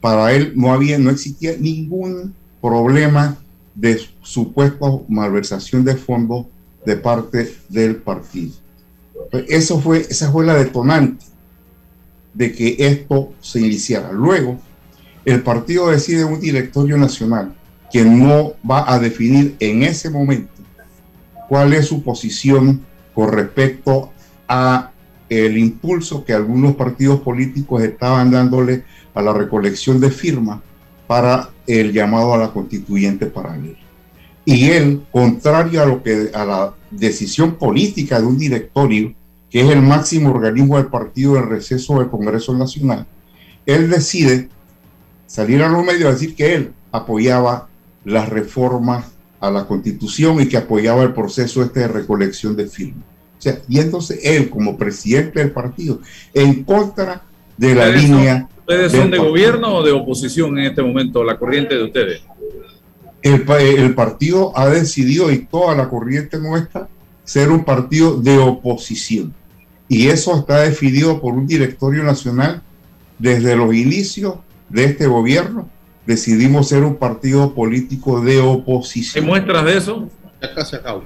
para 0.00 0.32
él 0.32 0.52
no 0.54 0.72
había, 0.72 0.96
no 0.96 1.10
existía 1.10 1.56
ningún 1.58 2.32
problema 2.62 3.36
de 3.74 4.00
supuesta 4.22 4.86
malversación 5.08 5.84
de 5.84 5.96
fondos 5.96 6.46
de 6.86 6.96
parte 6.96 7.52
del 7.68 7.96
partido. 7.96 8.52
Eso 9.48 9.80
fue, 9.80 9.98
esa 9.98 10.30
fue 10.30 10.46
la 10.46 10.54
detonante 10.54 11.24
de 12.32 12.52
que 12.52 12.76
esto 12.78 13.32
se 13.40 13.60
iniciara. 13.60 14.12
Luego, 14.12 14.60
el 15.24 15.42
partido 15.42 15.90
decide 15.90 16.24
un 16.24 16.40
directorio 16.40 16.96
nacional 16.96 17.54
que 17.92 18.04
no 18.04 18.54
va 18.68 18.92
a 18.92 18.98
definir 18.98 19.56
en 19.60 19.82
ese 19.82 20.10
momento 20.10 20.62
cuál 21.48 21.72
es 21.72 21.86
su 21.86 22.02
posición 22.02 22.84
con 23.14 23.32
respecto 23.32 24.10
a 24.48 24.90
el 25.28 25.56
impulso 25.56 26.24
que 26.24 26.32
algunos 26.32 26.74
partidos 26.74 27.20
políticos 27.20 27.82
estaban 27.82 28.30
dándole 28.30 28.84
a 29.14 29.22
la 29.22 29.32
recolección 29.32 30.00
de 30.00 30.10
firmas 30.10 30.60
para 31.06 31.50
el 31.66 31.92
llamado 31.92 32.34
a 32.34 32.38
la 32.38 32.52
constituyente 32.52 33.26
paralela. 33.26 33.78
Y 34.44 34.70
él, 34.70 35.02
contrario 35.10 35.82
a 35.82 35.86
lo 35.86 36.02
que 36.02 36.30
a 36.34 36.44
la 36.44 36.74
decisión 36.90 37.54
política 37.54 38.20
de 38.20 38.26
un 38.26 38.38
directorio, 38.38 39.14
que 39.48 39.60
es 39.60 39.70
el 39.70 39.80
máximo 39.80 40.30
organismo 40.30 40.76
del 40.76 40.86
partido 40.86 41.36
en 41.36 41.48
receso 41.48 41.98
del 41.98 42.10
Congreso 42.10 42.54
Nacional, 42.54 43.06
él 43.64 43.88
decide 43.88 44.48
salir 45.26 45.62
a 45.62 45.68
los 45.68 45.84
medios 45.84 46.08
a 46.08 46.12
decir 46.12 46.34
que 46.34 46.54
él 46.54 46.72
apoyaba 46.92 47.68
las 48.04 48.28
reformas 48.28 49.06
a 49.40 49.50
la 49.50 49.66
constitución 49.66 50.40
y 50.40 50.46
que 50.46 50.56
apoyaba 50.56 51.02
el 51.02 51.12
proceso 51.12 51.62
este 51.62 51.80
de 51.80 51.88
recolección 51.88 52.56
de 52.56 52.66
firmas. 52.66 53.04
O 53.38 53.42
sea, 53.42 53.60
y 53.68 53.78
entonces 53.78 54.20
él 54.22 54.48
como 54.48 54.76
presidente 54.76 55.40
del 55.40 55.50
partido, 55.50 56.00
en 56.32 56.64
contra 56.64 57.22
de 57.56 57.74
la 57.74 57.88
línea... 57.88 58.48
¿Ustedes 58.60 58.92
son 58.92 59.10
de 59.10 59.18
gobierno 59.18 59.76
o 59.76 59.82
de 59.82 59.92
oposición 59.92 60.58
en 60.58 60.66
este 60.66 60.82
momento, 60.82 61.22
la 61.22 61.38
corriente 61.38 61.74
de 61.74 61.84
ustedes? 61.84 62.22
El, 63.20 63.44
el 63.50 63.94
partido 63.94 64.56
ha 64.56 64.68
decidido, 64.68 65.30
y 65.30 65.40
toda 65.40 65.74
la 65.74 65.88
corriente 65.88 66.38
nuestra, 66.38 66.88
ser 67.24 67.50
un 67.50 67.64
partido 67.64 68.16
de 68.20 68.38
oposición. 68.38 69.34
Y 69.88 70.08
eso 70.08 70.38
está 70.38 70.60
definido 70.60 71.20
por 71.20 71.34
un 71.34 71.46
directorio 71.46 72.02
nacional 72.02 72.62
desde 73.18 73.56
los 73.56 73.74
inicios 73.74 74.36
de 74.74 74.84
este 74.84 75.06
gobierno 75.06 75.70
decidimos 76.04 76.68
ser 76.68 76.82
un 76.82 76.96
partido 76.96 77.54
político 77.54 78.20
de 78.20 78.40
oposición. 78.40 79.24
¿Hay 79.24 79.30
muestras 79.30 79.64
de 79.64 79.78
eso? 79.78 80.10
Acá 80.42 80.64
se 80.64 80.76
acabó. 80.76 81.04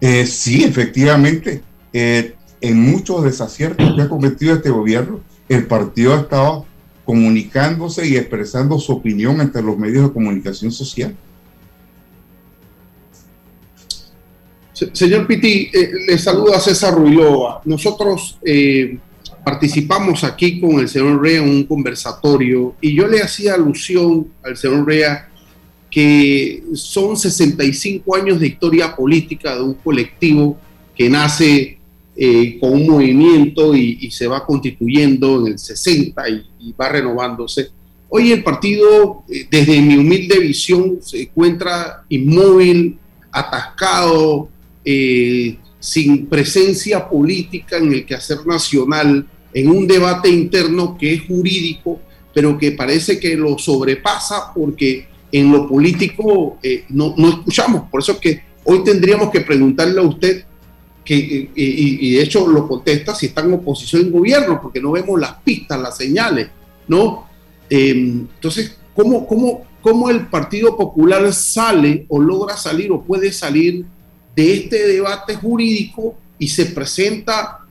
Eh, 0.00 0.24
sí, 0.24 0.62
efectivamente. 0.64 1.62
Eh, 1.92 2.34
en 2.60 2.80
muchos 2.80 3.24
desaciertos 3.24 3.94
que 3.94 4.02
ha 4.02 4.08
cometido 4.08 4.54
este 4.54 4.70
gobierno, 4.70 5.20
el 5.48 5.66
partido 5.66 6.14
ha 6.14 6.20
estado 6.20 6.64
comunicándose 7.04 8.06
y 8.06 8.16
expresando 8.16 8.78
su 8.78 8.92
opinión 8.92 9.40
ante 9.40 9.60
los 9.62 9.76
medios 9.76 10.04
de 10.06 10.12
comunicación 10.12 10.70
social. 10.70 11.14
Señor 14.72 15.26
Piti, 15.26 15.70
eh, 15.72 15.90
le 16.06 16.18
saluda 16.18 16.60
César 16.60 16.94
Ruilova. 16.94 17.62
Nosotros 17.64 18.38
participamos 19.46 20.24
aquí 20.24 20.58
con 20.58 20.80
el 20.80 20.88
señor 20.88 21.22
Rea 21.22 21.40
en 21.40 21.48
un 21.48 21.62
conversatorio 21.62 22.74
y 22.80 22.96
yo 22.96 23.06
le 23.06 23.22
hacía 23.22 23.54
alusión 23.54 24.26
al 24.42 24.56
señor 24.56 24.84
Rea 24.84 25.28
que 25.88 26.64
son 26.74 27.16
65 27.16 28.16
años 28.16 28.40
de 28.40 28.48
historia 28.48 28.96
política 28.96 29.54
de 29.54 29.62
un 29.62 29.74
colectivo 29.74 30.58
que 30.96 31.08
nace 31.08 31.78
eh, 32.16 32.58
con 32.58 32.72
un 32.72 32.88
movimiento 32.88 33.72
y, 33.76 34.10
se 34.10 34.26
va 34.26 34.44
constituyendo 34.44 35.46
en 35.46 35.52
el 35.52 35.58
60 35.60 36.28
y, 36.28 36.72
va 36.72 36.88
renovándose. 36.88 37.68
Hoy 38.08 38.32
el 38.32 38.42
partido, 38.42 39.22
eh, 39.28 39.46
desde 39.48 39.80
mi 39.80 39.96
humilde 39.96 40.40
visión, 40.40 40.98
se 41.00 41.22
encuentra 41.22 42.02
inmóvil, 42.08 42.98
atascado, 43.30 44.48
eh, 44.84 45.56
sin 45.78 46.26
presencia 46.26 47.08
política 47.08 47.76
en 47.76 47.92
el 47.92 48.04
quehacer 48.04 48.44
nacional 48.44 49.24
en 49.56 49.70
un 49.70 49.86
debate 49.86 50.28
interno 50.28 50.98
que 50.98 51.14
es 51.14 51.26
jurídico, 51.26 51.98
pero 52.34 52.58
que 52.58 52.72
parece 52.72 53.18
que 53.18 53.34
lo 53.36 53.56
sobrepasa 53.56 54.52
porque 54.54 55.08
en 55.32 55.50
lo 55.50 55.66
político 55.66 56.58
eh, 56.62 56.84
no, 56.90 57.14
no, 57.16 57.30
escuchamos. 57.30 57.88
Por 57.90 58.02
eso 58.02 58.12
es 58.12 58.18
que 58.18 58.42
hoy 58.64 58.84
tendríamos 58.84 59.30
que 59.30 59.40
preguntarle 59.40 59.98
a 59.98 60.04
usted, 60.04 60.44
que, 61.02 61.16
eh, 61.16 61.50
y, 61.56 62.16
de 62.16 62.22
hecho 62.22 62.46
lo 62.46 62.68
contesta, 62.68 63.14
si 63.14 63.26
está 63.26 63.40
en 63.40 63.54
oposición 63.54 64.02
en 64.02 64.12
gobierno, 64.12 64.60
porque 64.60 64.78
no 64.78 64.92
vemos 64.92 65.18
las 65.18 65.36
pistas, 65.42 65.80
las 65.80 65.96
señales, 65.96 66.48
¿no? 66.86 67.26
Em, 67.70 68.26
entonces, 68.34 68.76
¿cómo, 68.94 69.26
cómo, 69.26 69.64
¿cómo 69.80 70.10
el 70.10 70.26
Partido 70.26 70.76
Popular 70.76 71.32
sale 71.32 72.04
o 72.10 72.20
logra 72.20 72.58
salir 72.58 72.92
o 72.92 73.02
puede 73.02 73.32
salir 73.32 73.86
de 74.34 74.52
este 74.52 74.86
debate 74.86 75.34
jurídico 75.34 76.14
y 76.38 76.48
se 76.48 76.66
presenta 76.66 77.65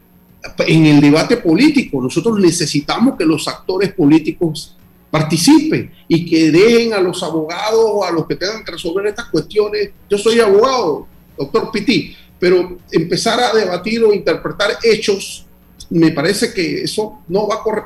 en 0.60 0.86
el 0.86 1.02
debate 1.02 1.38
político. 1.38 2.02
Nosotros 2.02 2.40
necesitamos 2.40 3.18
que 3.18 3.26
los 3.26 3.48
actores 3.48 3.94
políticos 3.94 4.76
participen 5.10 5.92
y 6.08 6.26
que 6.26 6.52
dejen 6.52 6.94
a 6.94 7.00
los 7.00 7.24
abogados 7.24 8.06
a 8.06 8.12
los 8.12 8.28
que 8.28 8.36
tengan 8.36 8.64
que 8.64 8.74
resolver 8.74 9.08
estas 9.08 9.30
cuestiones. 9.30 9.92
Yo 10.10 10.18
soy 10.18 10.40
abogado, 10.40 11.08
doctor 11.38 11.72
Piti, 11.72 12.16
pero 12.40 12.78
empezar 12.92 13.40
a 13.40 13.54
debatir 13.54 14.04
o 14.04 14.14
interpretar 14.14 14.78
hechos, 14.84 15.46
me 15.90 16.12
parece 16.12 16.54
que 16.54 16.84
eso 16.84 17.20
no 17.28 17.48
va 17.48 17.56
a 17.56 17.64
correr, 17.64 17.84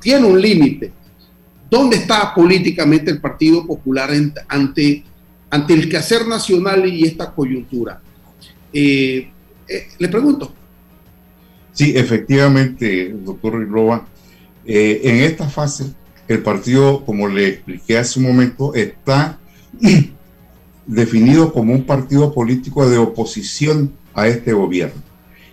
tiene 0.00 0.26
un 0.26 0.40
límite. 0.40 0.92
¿Dónde 1.70 1.96
está 1.96 2.34
políticamente 2.34 3.10
el 3.10 3.20
Partido 3.20 3.66
Popular 3.66 4.10
ante, 4.48 5.04
ante 5.48 5.74
el 5.74 5.88
quehacer 5.88 6.26
nacional 6.26 6.84
y 6.86 7.04
esta 7.04 7.32
coyuntura? 7.32 8.00
Eh, 8.72 9.30
eh, 9.68 9.88
le 9.98 10.08
pregunto, 10.08 10.52
Sí, 11.72 11.94
efectivamente, 11.96 13.14
doctor 13.24 13.58
Riloba, 13.58 14.06
eh, 14.64 15.00
en 15.04 15.16
esta 15.16 15.48
fase 15.48 15.86
el 16.28 16.42
partido, 16.42 17.04
como 17.04 17.28
le 17.28 17.48
expliqué 17.48 17.98
hace 17.98 18.20
un 18.20 18.26
momento, 18.26 18.74
está 18.74 19.38
definido 20.86 21.52
como 21.52 21.72
un 21.72 21.84
partido 21.84 22.32
político 22.32 22.88
de 22.88 22.98
oposición 22.98 23.92
a 24.14 24.28
este 24.28 24.52
gobierno. 24.52 25.02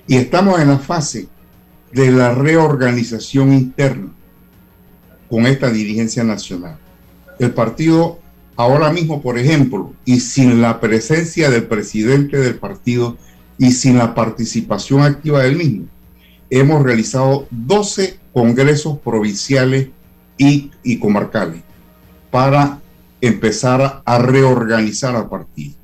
Y 0.07 0.15
estamos 0.15 0.59
en 0.59 0.69
la 0.69 0.79
fase 0.79 1.27
de 1.91 2.11
la 2.11 2.33
reorganización 2.33 3.53
interna 3.53 4.11
con 5.29 5.45
esta 5.45 5.69
dirigencia 5.69 6.23
nacional. 6.23 6.77
El 7.37 7.51
partido 7.51 8.19
ahora 8.55 8.91
mismo, 8.91 9.21
por 9.21 9.37
ejemplo, 9.37 9.93
y 10.05 10.19
sin 10.19 10.61
la 10.61 10.79
presencia 10.79 11.49
del 11.49 11.65
presidente 11.65 12.37
del 12.37 12.55
partido 12.55 13.17
y 13.57 13.71
sin 13.71 13.97
la 13.97 14.13
participación 14.13 15.01
activa 15.01 15.43
del 15.43 15.55
mismo, 15.55 15.85
hemos 16.49 16.83
realizado 16.83 17.47
12 17.51 18.19
congresos 18.33 18.97
provinciales 18.99 19.89
y, 20.37 20.97
comarcales 20.99 21.61
para 22.31 22.79
empezar 23.21 24.01
a 24.05 24.17
reorganizar 24.19 25.15
al 25.15 25.27
partido. 25.27 25.75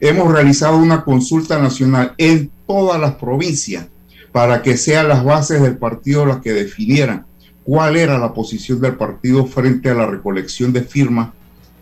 Hemos 0.00 0.32
realizado 0.32 0.76
una 0.78 1.04
consulta 1.04 1.58
nacional 1.58 2.14
en 2.18 2.50
todas 2.66 3.00
las 3.00 3.14
provincias 3.14 3.86
para 4.32 4.62
que 4.62 4.76
sean 4.76 5.08
las 5.08 5.24
bases 5.24 5.62
del 5.62 5.78
partido 5.78 6.26
las 6.26 6.38
que 6.38 6.52
definieran 6.52 7.26
cuál 7.62 7.96
era 7.96 8.18
la 8.18 8.34
posición 8.34 8.80
del 8.80 8.96
partido 8.96 9.46
frente 9.46 9.90
a 9.90 9.94
la 9.94 10.06
recolección 10.06 10.72
de 10.72 10.82
firmas 10.82 11.30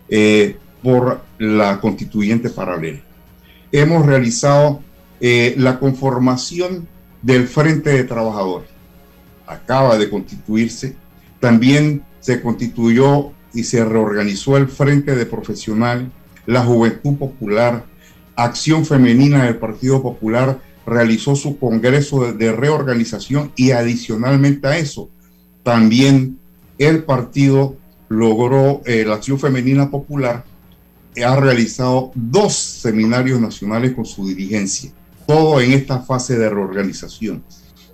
eh, 0.07 0.57
por 0.83 1.23
la 1.39 1.79
constituyente 1.81 2.49
paralela. 2.49 2.99
Hemos 3.71 4.05
realizado 4.05 4.81
eh, 5.19 5.55
la 5.57 5.79
conformación 5.79 6.87
del 7.23 7.47
Frente 7.47 7.89
de 7.89 8.03
Trabajadores. 8.03 8.69
Acaba 9.47 9.97
de 9.97 10.09
constituirse. 10.09 10.95
También 11.39 12.03
se 12.19 12.41
constituyó 12.41 13.31
y 13.53 13.63
se 13.63 13.83
reorganizó 13.83 14.57
el 14.57 14.67
Frente 14.67 15.15
de 15.15 15.25
Profesional, 15.25 16.11
la 16.45 16.63
Juventud 16.63 17.15
Popular, 17.15 17.85
Acción 18.35 18.85
Femenina 18.85 19.45
del 19.45 19.57
Partido 19.57 20.01
Popular 20.01 20.59
realizó 20.85 21.35
su 21.35 21.59
congreso 21.59 22.33
de, 22.33 22.51
reorganización 22.51 23.51
y 23.55 23.71
adicionalmente 23.71 24.67
a 24.67 24.77
eso, 24.77 25.09
también 25.63 26.39
el 26.77 27.03
partido 27.03 27.77
logró, 28.09 28.81
eh, 28.85 29.05
la 29.05 29.15
Acción 29.15 29.39
Femenina 29.39 29.89
Popular 29.89 30.43
ha 31.23 31.35
realizado 31.35 32.11
dos 32.15 32.53
seminarios 32.53 33.39
nacionales 33.39 33.93
con 33.93 34.05
su 34.05 34.27
dirigencia, 34.27 34.91
todo 35.25 35.61
en 35.61 35.73
esta 35.73 35.99
fase 35.99 36.37
de 36.37 36.49
reorganización. 36.49 37.43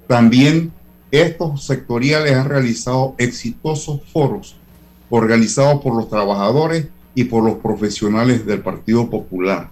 También 0.07 0.71
estos 1.11 1.65
sectoriales 1.65 2.33
han 2.33 2.49
realizado 2.49 3.15
exitosos 3.17 4.01
foros 4.11 4.55
organizados 5.09 5.81
por 5.81 5.95
los 5.95 6.09
trabajadores 6.09 6.87
y 7.15 7.23
por 7.25 7.43
los 7.43 7.57
profesionales 7.57 8.45
del 8.45 8.61
Partido 8.61 9.09
Popular. 9.09 9.69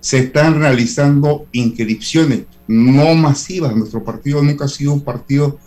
Se 0.00 0.18
están 0.18 0.60
realizando 0.60 1.46
inscripciones 1.52 2.42
no 2.68 3.14
masivas. 3.14 3.74
Nuestro 3.74 4.04
partido 4.04 4.42
nunca 4.42 4.66
ha 4.66 4.68
sido 4.68 4.92
un 4.92 5.00
partido 5.00 5.58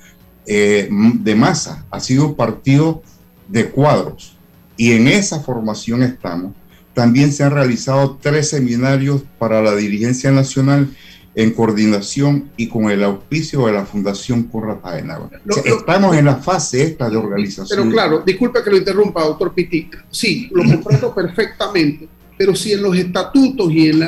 eh, 0.46 0.88
de 0.90 1.36
masa, 1.36 1.86
ha 1.92 2.00
sido 2.00 2.28
un 2.28 2.36
partido 2.36 3.02
de 3.48 3.70
cuadros. 3.70 4.38
Y 4.78 4.94
en 4.94 5.08
esa 5.08 5.42
formación 5.42 6.04
estamos. 6.04 6.54
También 6.94 7.32
se 7.32 7.44
han 7.44 7.52
realizado 7.52 8.18
tres 8.22 8.50
seminarios 8.50 9.24
para 9.38 9.62
la 9.62 9.76
dirigencia 9.76 10.32
nacional 10.32 10.90
en 11.34 11.52
coordinación 11.52 12.50
y 12.58 12.68
con 12.68 12.90
el 12.90 13.04
auspicio 13.04 13.66
de 13.66 13.74
la 13.74 13.86
Fundación 13.86 14.44
Corra 14.44 14.80
estamos 15.64 16.16
en 16.18 16.26
la 16.26 16.36
fase 16.36 16.84
esta 16.84 17.10
de 17.10 17.16
organización. 17.16 17.80
Pero 17.80 17.92
claro, 17.92 18.24
disculpe 18.26 18.62
que 18.64 18.70
lo 18.70 18.78
interrumpa, 18.78 19.24
doctor 19.24 19.54
Pitti. 19.54 19.90
Sí, 20.10 20.50
lo 20.52 20.64
comprendo 20.64 21.14
perfectamente, 21.16 22.08
pero 22.38 22.56
si 22.56 22.74
en 22.74 22.84
los 22.84 22.98
estatutos 22.98 23.72
y 23.72 23.88
en, 23.90 24.02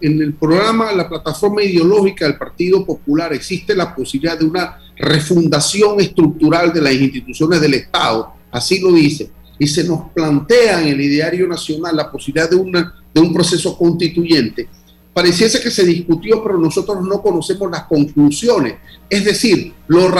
en 0.00 0.22
el 0.22 0.34
programa, 0.34 0.92
la 0.92 1.08
plataforma 1.08 1.62
ideológica 1.62 2.26
del 2.26 2.36
Partido 2.36 2.84
Popular 2.84 3.32
existe 3.32 3.74
la 3.74 3.94
posibilidad 3.94 4.38
de 4.38 4.44
una 4.44 4.78
refundación 4.96 6.00
estructural 6.00 6.72
de 6.72 6.82
las 6.82 6.92
instituciones 6.92 7.60
del 7.60 7.74
Estado, 7.74 8.34
así 8.50 8.80
lo 8.80 8.92
dice, 8.92 9.30
y 9.58 9.66
se 9.66 9.84
nos 9.84 10.10
plantea 10.10 10.82
en 10.82 10.88
el 10.88 11.00
ideario 11.00 11.46
nacional 11.48 11.96
la 11.96 12.10
posibilidad 12.10 12.48
de, 12.48 12.56
una, 12.56 12.94
de 13.12 13.20
un 13.20 13.32
proceso 13.32 13.76
constituyente, 13.76 14.68
pareciese 15.12 15.60
que 15.60 15.70
se 15.70 15.84
discutió, 15.84 16.42
pero 16.42 16.58
nosotros 16.58 17.02
no 17.02 17.20
conocemos 17.20 17.70
las 17.70 17.84
conclusiones. 17.84 18.76
Es 19.10 19.24
decir, 19.24 19.74
los, 19.88 20.12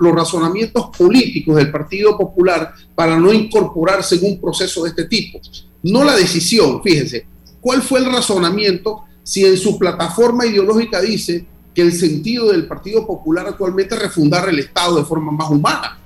los 0.00 0.12
razonamientos 0.12 0.90
políticos 0.96 1.56
del 1.56 1.70
Partido 1.70 2.16
Popular 2.16 2.72
para 2.94 3.18
no 3.18 3.32
incorporarse 3.32 4.16
en 4.16 4.24
un 4.24 4.40
proceso 4.40 4.84
de 4.84 4.90
este 4.90 5.04
tipo. 5.04 5.40
No 5.82 6.04
la 6.04 6.16
decisión, 6.16 6.82
fíjense, 6.82 7.26
¿cuál 7.60 7.82
fue 7.82 8.00
el 8.00 8.06
razonamiento 8.06 9.04
si 9.22 9.44
en 9.44 9.56
su 9.56 9.78
plataforma 9.78 10.46
ideológica 10.46 11.00
dice 11.00 11.44
que 11.74 11.82
el 11.82 11.92
sentido 11.92 12.50
del 12.50 12.66
Partido 12.66 13.06
Popular 13.06 13.46
actualmente 13.46 13.94
es 13.94 14.00
refundar 14.00 14.48
el 14.48 14.58
Estado 14.58 14.96
de 14.96 15.04
forma 15.04 15.30
más 15.30 15.50
humana? 15.50 15.98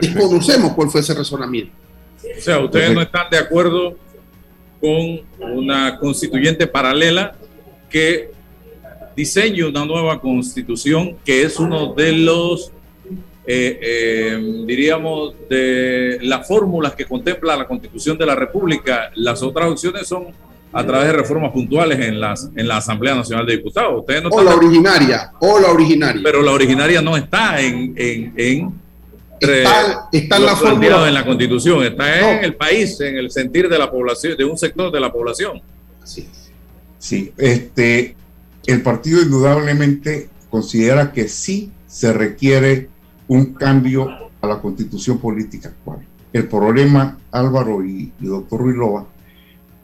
Desconocemos 0.00 0.72
cuál 0.72 0.90
fue 0.90 1.00
ese 1.00 1.14
razonamiento. 1.14 1.72
O 2.38 2.40
sea, 2.40 2.60
ustedes 2.60 2.94
no 2.94 3.02
están 3.02 3.28
de 3.30 3.38
acuerdo 3.38 3.96
con 4.80 5.20
una 5.52 5.98
constituyente 5.98 6.66
paralela 6.66 7.36
que 7.94 8.30
diseñe 9.14 9.62
una 9.62 9.84
nueva 9.84 10.20
constitución, 10.20 11.16
que 11.24 11.44
es 11.44 11.60
uno 11.60 11.94
de 11.94 12.10
los, 12.10 12.72
eh, 13.46 13.78
eh, 13.80 14.64
diríamos, 14.66 15.34
de 15.48 16.18
las 16.22 16.48
fórmulas 16.48 16.96
que 16.96 17.04
contempla 17.04 17.56
la 17.56 17.68
constitución 17.68 18.18
de 18.18 18.26
la 18.26 18.34
República. 18.34 19.12
Las 19.14 19.44
otras 19.44 19.70
opciones 19.70 20.08
son 20.08 20.26
a 20.72 20.84
través 20.84 21.06
de 21.06 21.12
reformas 21.12 21.52
puntuales 21.52 22.00
en, 22.00 22.18
las, 22.18 22.50
en 22.56 22.66
la 22.66 22.78
Asamblea 22.78 23.14
Nacional 23.14 23.46
de 23.46 23.58
Diputados. 23.58 24.00
Ustedes 24.00 24.24
no 24.24 24.30
o 24.30 24.42
la 24.42 24.56
originaria, 24.56 25.30
o 25.38 25.60
la 25.60 25.68
originaria. 25.68 26.20
Pero 26.24 26.42
la 26.42 26.50
originaria 26.50 27.00
no 27.00 27.16
está 27.16 27.60
en... 27.60 27.94
en, 27.96 28.34
en 28.36 28.84
está, 29.38 30.08
en 30.10 30.46
la 30.46 30.56
fórmula 30.56 31.06
en 31.06 31.14
la 31.14 31.24
Constitución, 31.24 31.84
está 31.84 32.38
en 32.38 32.44
el 32.44 32.56
país, 32.56 33.00
en 33.00 33.18
el 33.18 33.30
sentir 33.30 33.68
de 33.68 33.78
la 33.78 33.88
población, 33.88 34.36
de 34.36 34.44
un 34.44 34.58
sector 34.58 34.90
de 34.90 34.98
la 34.98 35.12
población. 35.12 35.62
Así 36.02 36.22
es. 36.22 36.43
Sí, 37.04 37.34
este, 37.36 38.16
el 38.64 38.80
partido 38.80 39.20
indudablemente 39.20 40.30
considera 40.48 41.12
que 41.12 41.28
sí 41.28 41.70
se 41.86 42.14
requiere 42.14 42.88
un 43.28 43.52
cambio 43.52 44.08
a 44.40 44.46
la 44.46 44.62
constitución 44.62 45.18
política 45.18 45.68
actual. 45.68 45.98
El 46.32 46.48
problema, 46.48 47.18
Álvaro 47.30 47.84
y, 47.84 48.10
doctor 48.20 48.62
Ruilova, 48.62 49.06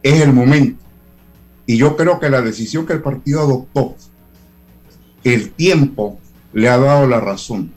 es 0.03 0.23
el 0.23 0.33
momento. 0.33 0.83
Y 1.67 1.77
yo 1.77 1.95
creo 1.95 2.19
que 2.19 2.31
la 2.31 2.41
decisión 2.41 2.87
que 2.87 2.95
el 2.95 3.03
partido 3.03 3.41
adoptó, 3.41 3.97
el 5.23 5.51
tiempo 5.51 6.19
le 6.55 6.71
ha 6.71 6.79
dado 6.79 7.07
la 7.07 7.21
razón. 7.21 7.71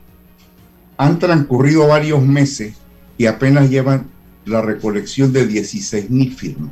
Han 0.95 1.19
transcurrido 1.19 1.85
varios 1.85 2.21
meses 2.21 2.77
y 3.17 3.25
apenas 3.25 3.69
llevan 3.69 4.07
la 4.45 4.61
recolección 4.61 5.33
de 5.33 5.45
16 5.45 6.09
mil 6.09 6.33
firmas. 6.33 6.71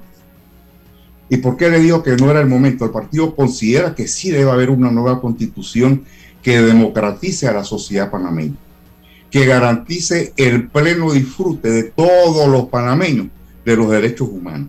¿Y 1.31 1.37
por 1.37 1.55
qué 1.55 1.69
le 1.69 1.79
digo 1.79 2.03
que 2.03 2.17
no 2.17 2.29
era 2.29 2.41
el 2.41 2.47
momento? 2.47 2.83
El 2.83 2.91
partido 2.91 3.33
considera 3.33 3.95
que 3.95 4.05
sí 4.05 4.31
debe 4.31 4.51
haber 4.51 4.69
una 4.69 4.91
nueva 4.91 5.21
constitución 5.21 6.03
que 6.43 6.61
democratice 6.61 7.47
a 7.47 7.53
la 7.53 7.63
sociedad 7.63 8.11
panameña, 8.11 8.57
que 9.29 9.45
garantice 9.45 10.33
el 10.35 10.67
pleno 10.67 11.13
disfrute 11.13 11.69
de 11.71 11.83
todos 11.83 12.49
los 12.49 12.65
panameños 12.65 13.27
de 13.63 13.77
los 13.77 13.89
derechos 13.89 14.27
humanos. 14.29 14.67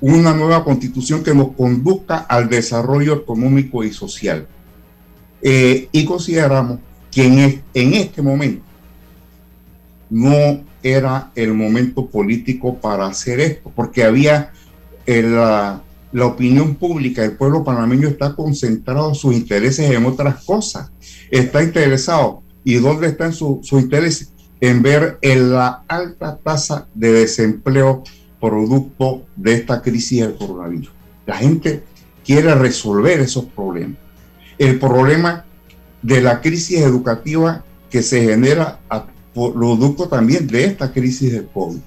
Una 0.00 0.34
nueva 0.34 0.64
constitución 0.64 1.22
que 1.22 1.32
nos 1.32 1.52
conduzca 1.52 2.18
al 2.18 2.48
desarrollo 2.48 3.14
económico 3.14 3.84
y 3.84 3.92
social. 3.92 4.48
Eh, 5.42 5.88
y 5.92 6.04
consideramos 6.04 6.80
que 7.08 7.24
en, 7.24 7.62
en 7.72 7.94
este 7.94 8.20
momento 8.20 8.64
no 10.10 10.64
era 10.82 11.30
el 11.36 11.54
momento 11.54 12.04
político 12.06 12.74
para 12.74 13.06
hacer 13.06 13.38
esto, 13.38 13.70
porque 13.76 14.02
había 14.02 14.50
la, 15.06 15.82
opinión 16.20 16.74
pública 16.74 17.22
del 17.22 17.36
pueblo 17.36 17.64
panameño 17.64 18.08
está 18.08 18.34
concentrado 18.34 19.14
sus 19.14 19.34
intereses 19.34 19.90
en 19.90 20.04
otras 20.04 20.44
cosas. 20.44 20.90
Está 21.30 21.62
interesado. 21.62 22.42
¿Y 22.64 22.74
dónde 22.74 23.08
están 23.08 23.32
sus 23.32 23.66
su 23.66 23.78
intereses? 23.78 24.32
En 24.60 24.82
ver 24.82 25.18
en 25.22 25.52
la 25.52 25.82
alta 25.88 26.36
tasa 26.36 26.86
de 26.94 27.12
desempleo 27.12 28.04
producto 28.40 29.22
de 29.36 29.54
esta 29.54 29.82
crisis 29.82 30.20
del 30.20 30.36
coronavirus. 30.36 30.92
La 31.26 31.36
gente 31.36 31.82
quiere 32.24 32.54
resolver 32.54 33.20
esos 33.20 33.46
problemas. 33.46 33.98
El 34.58 34.78
problema 34.78 35.44
de 36.02 36.20
la 36.20 36.40
crisis 36.40 36.80
educativa 36.80 37.64
que 37.90 38.02
se 38.02 38.22
genera 38.24 38.80
producto 39.34 40.08
también 40.08 40.46
de 40.46 40.64
esta 40.64 40.92
crisis 40.92 41.32
del 41.32 41.46
COVID. 41.48 41.80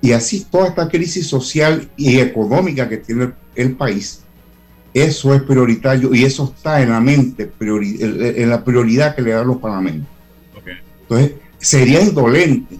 Y 0.00 0.12
así 0.12 0.46
toda 0.50 0.68
esta 0.68 0.88
crisis 0.88 1.26
social 1.26 1.88
y 1.96 2.18
económica 2.18 2.88
que 2.88 2.98
tiene 2.98 3.32
el 3.54 3.76
país, 3.76 4.20
eso 4.94 5.34
es 5.34 5.42
prioritario 5.42 6.14
y 6.14 6.24
eso 6.24 6.52
está 6.54 6.82
en 6.82 6.90
la 6.90 7.00
mente, 7.00 7.50
en 7.60 8.48
la 8.48 8.64
prioridad 8.64 9.14
que 9.14 9.22
le 9.22 9.32
dan 9.32 9.46
los 9.46 9.58
parlamentos. 9.58 10.08
Entonces, 11.02 11.32
sería 11.58 12.02
indolente 12.02 12.76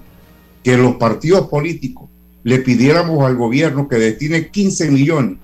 que 0.63 0.77
los 0.77 0.97
partidos 0.97 1.49
políticos 1.49 2.09
le 2.45 2.59
pidiéramos 2.59 3.25
al 3.25 3.37
gobierno 3.37 3.89
que 3.89 3.97
destine 3.97 4.49
15 4.49 4.91
millones 4.91 5.39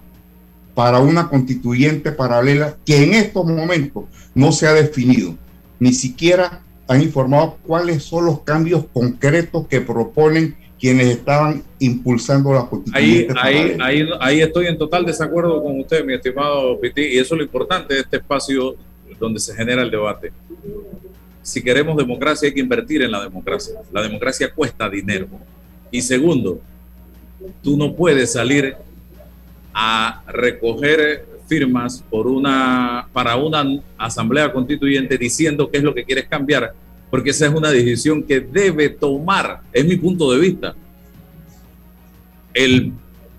para 0.74 1.00
una 1.00 1.28
constituyente 1.28 2.12
paralela 2.12 2.76
que 2.84 3.04
en 3.04 3.14
estos 3.14 3.46
momentos 3.46 4.04
no 4.34 4.52
se 4.52 4.66
ha 4.66 4.72
definido, 4.72 5.36
ni 5.78 5.92
siquiera 5.92 6.62
han 6.88 7.02
informado 7.02 7.58
cuáles 7.62 8.02
son 8.02 8.26
los 8.26 8.40
cambios 8.40 8.86
concretos 8.92 9.66
que 9.68 9.80
proponen 9.80 10.56
quienes 10.84 11.06
estaban 11.06 11.64
impulsando 11.78 12.52
la 12.52 12.66
constitución. 12.66 13.38
Ahí, 13.40 13.74
ahí, 13.80 14.06
ahí, 14.20 14.40
estoy 14.42 14.66
en 14.66 14.76
total 14.76 15.06
desacuerdo 15.06 15.62
con 15.62 15.80
usted, 15.80 16.04
mi 16.04 16.12
estimado 16.12 16.78
Piti, 16.78 17.00
y 17.00 17.16
eso 17.16 17.34
es 17.34 17.38
lo 17.38 17.42
importante 17.42 17.94
de 17.94 18.00
este 18.00 18.18
espacio 18.18 18.76
donde 19.18 19.40
se 19.40 19.54
genera 19.54 19.80
el 19.80 19.90
debate. 19.90 20.30
Si 21.40 21.62
queremos 21.62 21.96
democracia, 21.96 22.48
hay 22.48 22.52
que 22.52 22.60
invertir 22.60 23.00
en 23.00 23.12
la 23.12 23.22
democracia. 23.22 23.76
La 23.94 24.02
democracia 24.02 24.52
cuesta 24.52 24.86
dinero. 24.90 25.26
Y 25.90 26.02
segundo, 26.02 26.60
tú 27.62 27.78
no 27.78 27.94
puedes 27.94 28.34
salir 28.34 28.76
a 29.72 30.22
recoger 30.26 31.24
firmas 31.46 32.04
por 32.10 32.26
una, 32.26 33.08
para 33.10 33.36
una 33.36 33.64
asamblea 33.96 34.52
constituyente 34.52 35.16
diciendo 35.16 35.70
qué 35.70 35.78
es 35.78 35.82
lo 35.82 35.94
que 35.94 36.04
quieres 36.04 36.28
cambiar, 36.28 36.74
porque 37.14 37.30
esa 37.30 37.46
es 37.46 37.54
una 37.54 37.70
decisión 37.70 38.24
que 38.24 38.40
debe 38.40 38.88
tomar, 38.88 39.60
es 39.72 39.84
mi 39.84 39.94
punto 39.94 40.32
de 40.32 40.40
vista, 40.40 40.74
el 42.52 42.92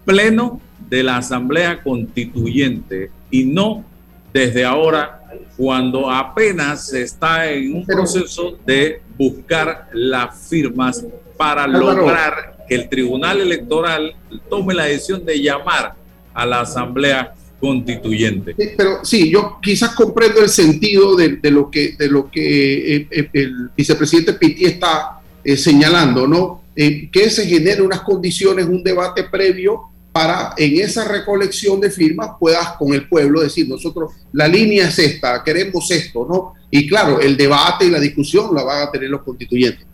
pleno 0.05 0.61
de 0.89 1.03
la 1.03 1.17
asamblea 1.17 1.84
constituyente 1.84 3.11
y 3.30 3.43
no 3.43 3.84
desde 4.32 4.63
ahora 4.63 5.19
cuando 5.57 6.09
apenas 6.09 6.88
se 6.88 7.01
está 7.01 7.51
en 7.51 7.76
un 7.76 7.86
proceso 7.86 8.57
de 8.65 9.01
buscar 9.17 9.89
las 9.91 10.47
firmas 10.47 11.05
para 11.36 11.67
lograr 11.67 12.55
que 12.69 12.76
el 12.76 12.88
Tribunal 12.88 13.41
Electoral 13.41 14.15
tome 14.49 14.73
la 14.73 14.86
decisión 14.86 15.26
de 15.26 15.41
llamar 15.41 15.95
a 16.34 16.45
la 16.45 16.61
Asamblea 16.61 17.34
Constituyente. 17.60 18.53
pero 18.78 19.03
sí, 19.03 19.32
yo 19.32 19.60
quizás 19.62 19.95
comprendo 19.95 20.41
el 20.41 20.49
sentido 20.49 21.16
de, 21.16 21.39
lo 21.51 21.72
que, 21.72 21.95
de 21.97 22.08
lo 22.08 22.30
que 22.30 22.95
eh, 22.95 23.08
eh, 23.10 23.30
el 23.34 23.70
vicepresidente 23.76 24.34
Pitti 24.34 24.66
está 24.66 25.22
eh, 25.43 25.56
señalando, 25.58 26.28
¿no? 26.28 26.64
que 26.76 27.30
se 27.30 27.47
genere 27.47 27.82
unas 27.82 28.01
condiciones, 28.01 28.66
un 28.66 28.84
debate 28.84 29.24
previo 29.24 29.84
para 30.12 30.53
en 30.58 30.82
esa 30.82 31.06
recolección 31.06 31.80
de 31.80 31.89
firmas 31.89 32.32
puedas 32.38 32.74
con 32.74 32.93
el 32.93 33.08
pueblo 33.08 33.39
decir, 33.39 33.70
nosotros, 33.70 34.12
la 34.34 34.45
línea 34.45 34.89
es 34.89 34.99
esta, 34.99 35.41
queremos 35.41 35.89
esto, 35.89 36.28
¿no? 36.30 36.53
Y 36.70 36.86
claro, 36.86 37.22
el 37.22 37.38
debate 37.38 37.86
y 37.86 37.91
la 37.91 37.99
discusión 38.01 38.53
la 38.53 38.64
van 38.64 38.89
a 38.89 38.91
tener 38.91 39.10
los 39.10 39.22
constituyentes. 39.22 39.86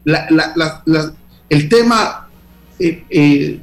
el 1.50 1.70
tema, 1.70 2.28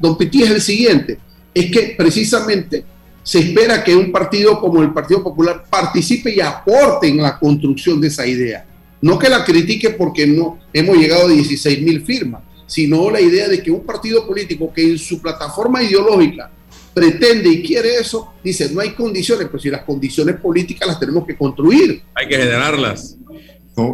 don 0.01 0.17
Pitti, 0.17 0.45
es 0.45 0.51
el 0.51 0.61
siguiente, 0.61 1.19
es 1.53 1.73
que 1.73 1.95
precisamente 1.99 2.85
se 3.29 3.41
espera 3.41 3.85
que 3.85 3.95
un 3.95 4.11
partido 4.11 4.59
como 4.59 4.81
el 4.81 4.91
Partido 4.91 5.23
Popular 5.23 5.63
participe 5.69 6.35
y 6.35 6.41
aporte 6.41 7.09
en 7.09 7.19
la 7.19 7.39
construcción 7.39 8.01
de 8.01 8.09
esa 8.09 8.27
idea. 8.27 8.65
No 9.03 9.19
que 9.19 9.29
la 9.29 9.45
critique 9.45 9.91
porque 9.91 10.27
no 10.27 10.59
hemos 10.73 10.97
llegado 10.97 11.27
a 11.27 11.29
16 11.29 11.83
mil 11.83 12.01
firmas, 12.01 12.41
sino 12.67 13.11
la 13.11 13.21
idea 13.21 13.47
de 13.47 13.63
que 13.63 13.71
un 13.71 13.85
partido 13.85 14.27
político 14.27 14.73
que 14.73 14.81
en 14.93 14.99
su 14.99 15.21
plataforma 15.21 15.83
ideológica 15.83 16.51
pretende 16.95 17.51
y 17.51 17.63
quiere 17.63 17.97
eso, 17.97 18.33
dice, 18.43 18.71
no 18.73 18.81
hay 18.81 18.95
condiciones, 18.95 19.47
pero 19.49 19.59
si 19.59 19.69
las 19.69 19.83
condiciones 19.83 20.37
políticas 20.37 20.89
las 20.89 20.99
tenemos 20.99 21.27
que 21.27 21.37
construir. 21.37 22.01
Hay 22.15 22.29
que 22.29 22.37
generarlas. 22.39 23.19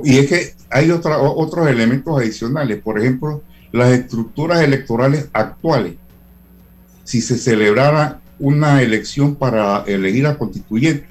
y 0.05 0.16
es 0.16 0.28
que 0.28 0.55
hay 0.70 0.93
otra, 0.93 1.18
otros 1.18 1.66
elementos 1.66 2.16
adicionales, 2.16 2.80
por 2.80 3.01
ejemplo, 3.01 3.43
las 3.72 3.91
estructuras 3.91 4.62
electorales 4.62 5.28
actuales. 5.32 5.95
Si 7.03 7.20
se 7.20 7.37
celebrara 7.37 8.20
una 8.39 8.82
elección 8.82 9.35
para 9.35 9.85
elegir 9.87 10.26
a 10.26 10.39
constituyente, 10.39 11.07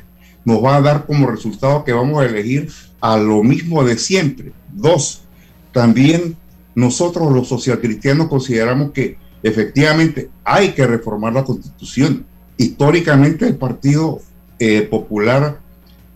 nos 0.45 0.63
va 0.63 0.75
a 0.75 0.81
dar 0.81 1.05
como 1.05 1.27
resultado 1.27 1.83
que 1.83 1.93
vamos 1.93 2.21
a 2.21 2.25
elegir 2.25 2.69
a 2.99 3.17
lo 3.17 3.43
mismo 3.43 3.83
de 3.83 3.97
siempre. 3.97 4.51
Dos, 4.71 5.23
también 5.71 6.35
nosotros 6.75 7.31
los 7.31 7.47
socialcristianos 7.47 8.27
consideramos 8.27 8.91
que 8.91 9.17
efectivamente 9.41 10.29
hay 10.43 10.69
que 10.71 10.85
reformar 10.85 11.33
la 11.33 11.43
constitución. 11.43 12.25
Históricamente 12.57 13.47
el 13.47 13.55
Partido 13.55 14.21
eh, 14.59 14.81
Popular 14.81 15.59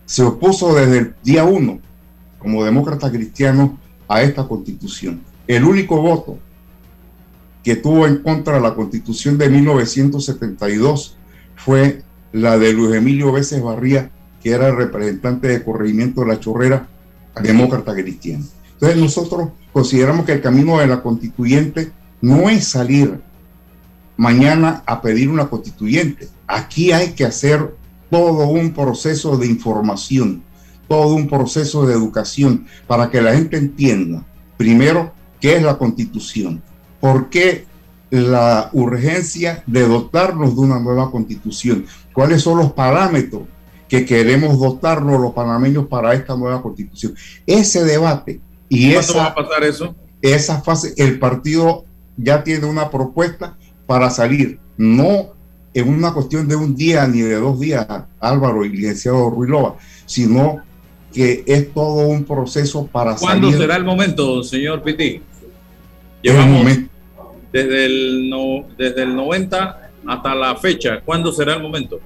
se 0.04 0.22
opuso 0.22 0.74
desde 0.74 0.98
el 0.98 1.14
día 1.22 1.44
uno 1.44 1.80
como 2.38 2.64
demócrata 2.64 3.10
cristiano 3.10 3.78
a 4.08 4.22
esta 4.22 4.46
constitución. 4.46 5.20
El 5.46 5.64
único 5.64 6.00
voto 6.00 6.38
que 7.62 7.76
tuvo 7.76 8.06
en 8.06 8.18
contra 8.18 8.60
la 8.60 8.74
constitución 8.74 9.38
de 9.38 9.48
1972 9.48 11.16
fue 11.56 12.02
la 12.32 12.58
de 12.58 12.72
Luis 12.72 12.94
Emilio 12.94 13.32
Veces 13.32 13.62
Barría, 13.62 14.10
que 14.42 14.50
era 14.50 14.74
representante 14.74 15.48
de 15.48 15.64
corregimiento 15.64 16.20
de 16.20 16.28
la 16.28 16.40
chorrera, 16.40 16.88
demócrata 17.42 17.94
cristiano. 17.94 18.44
Entonces 18.74 18.98
nosotros 18.98 19.48
consideramos 19.72 20.24
que 20.24 20.32
el 20.32 20.40
camino 20.40 20.78
de 20.78 20.86
la 20.86 21.02
constituyente 21.02 21.92
no 22.20 22.48
es 22.48 22.68
salir 22.68 23.20
mañana 24.16 24.82
a 24.86 25.00
pedir 25.00 25.28
una 25.28 25.48
constituyente. 25.48 26.28
Aquí 26.46 26.92
hay 26.92 27.12
que 27.12 27.24
hacer 27.24 27.74
todo 28.10 28.48
un 28.48 28.72
proceso 28.72 29.36
de 29.36 29.46
información, 29.46 30.42
todo 30.88 31.14
un 31.14 31.28
proceso 31.28 31.86
de 31.86 31.94
educación 31.94 32.66
para 32.86 33.10
que 33.10 33.20
la 33.20 33.34
gente 33.34 33.56
entienda, 33.56 34.24
primero, 34.56 35.12
qué 35.40 35.56
es 35.56 35.62
la 35.62 35.78
constitución, 35.78 36.62
¿Por 37.00 37.30
qué 37.30 37.66
la 38.10 38.70
urgencia 38.72 39.62
de 39.66 39.86
dotarnos 39.86 40.54
de 40.54 40.60
una 40.60 40.80
nueva 40.80 41.10
constitución? 41.10 41.86
¿Cuáles 42.12 42.42
son 42.42 42.58
los 42.58 42.72
parámetros 42.72 43.42
que 43.88 44.04
queremos 44.04 44.58
dotarnos 44.58 45.20
los 45.20 45.32
panameños 45.32 45.86
para 45.86 46.14
esta 46.14 46.36
nueva 46.36 46.62
constitución? 46.62 47.14
Ese 47.46 47.84
debate 47.84 48.40
y 48.68 48.92
esa, 48.92 49.18
va 49.18 49.24
a 49.26 49.34
pasar 49.34 49.64
eso? 49.64 49.94
Esa 50.20 50.60
fase, 50.62 50.94
el 50.96 51.18
partido 51.18 51.84
ya 52.16 52.42
tiene 52.42 52.66
una 52.66 52.90
propuesta 52.90 53.56
para 53.86 54.10
salir, 54.10 54.58
no 54.76 55.32
en 55.74 55.88
una 55.88 56.12
cuestión 56.12 56.48
de 56.48 56.56
un 56.56 56.74
día 56.74 57.06
ni 57.06 57.20
de 57.20 57.36
dos 57.36 57.60
días, 57.60 57.86
Álvaro 58.20 58.64
y 58.64 58.70
licenciado 58.70 59.30
Ruilova, 59.30 59.76
sino 60.06 60.62
que 61.12 61.44
es 61.46 61.72
todo 61.72 62.08
un 62.08 62.24
proceso 62.24 62.86
para 62.86 63.16
salir. 63.16 63.40
¿Cuándo 63.42 63.58
será 63.58 63.76
el 63.76 63.84
momento, 63.84 64.42
señor 64.42 64.82
Piti? 64.82 65.22
Llevamos 66.22 66.66
desde 67.64 67.86
el, 67.86 68.30
no, 68.30 68.66
desde 68.76 69.02
el 69.02 69.16
90 69.16 69.90
hasta 70.06 70.34
la 70.34 70.56
fecha. 70.56 71.00
¿Cuándo 71.04 71.32
será 71.32 71.54
el 71.54 71.62
momento? 71.62 72.00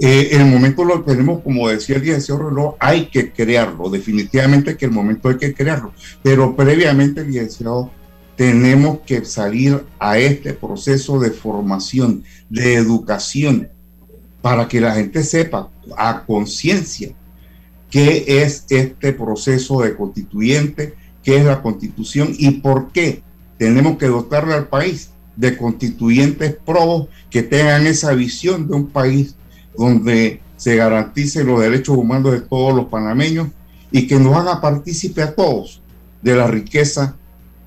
Eh, 0.00 0.28
el 0.32 0.44
momento 0.44 0.84
lo 0.84 1.02
tenemos, 1.02 1.42
como 1.42 1.68
decía 1.68 1.96
el 1.96 2.02
licenciado 2.02 2.48
reloj, 2.48 2.76
hay 2.78 3.06
que 3.06 3.32
crearlo. 3.32 3.90
Definitivamente 3.90 4.76
que 4.76 4.86
el 4.86 4.92
momento 4.92 5.28
hay 5.28 5.36
que 5.36 5.52
crearlo. 5.52 5.92
Pero 6.22 6.54
previamente, 6.54 7.24
licenciado, 7.24 7.90
tenemos 8.36 9.00
que 9.00 9.24
salir 9.24 9.84
a 9.98 10.18
este 10.18 10.54
proceso 10.54 11.18
de 11.18 11.32
formación, 11.32 12.22
de 12.48 12.74
educación, 12.74 13.68
para 14.40 14.68
que 14.68 14.80
la 14.80 14.94
gente 14.94 15.24
sepa 15.24 15.70
a 15.96 16.22
conciencia 16.24 17.12
qué 17.90 18.24
es 18.28 18.64
este 18.68 19.12
proceso 19.12 19.80
de 19.80 19.96
constituyente, 19.96 20.94
qué 21.24 21.38
es 21.38 21.44
la 21.44 21.60
constitución 21.60 22.32
y 22.38 22.50
por 22.52 22.92
qué 22.92 23.22
tenemos 23.58 23.98
que 23.98 24.06
dotarle 24.06 24.54
al 24.54 24.68
país 24.68 25.10
de 25.36 25.56
constituyentes 25.56 26.56
probos 26.64 27.08
que 27.30 27.42
tengan 27.42 27.86
esa 27.86 28.12
visión 28.14 28.66
de 28.68 28.74
un 28.74 28.86
país 28.88 29.34
donde 29.76 30.40
se 30.56 30.76
garanticen 30.76 31.46
los 31.46 31.60
derechos 31.60 31.96
humanos 31.96 32.32
de 32.32 32.40
todos 32.40 32.74
los 32.74 32.86
panameños 32.86 33.48
y 33.90 34.06
que 34.06 34.18
nos 34.18 34.36
haga 34.36 34.60
partícipe 34.60 35.22
a 35.22 35.34
todos 35.34 35.80
de 36.22 36.34
la 36.34 36.46
riqueza 36.46 37.16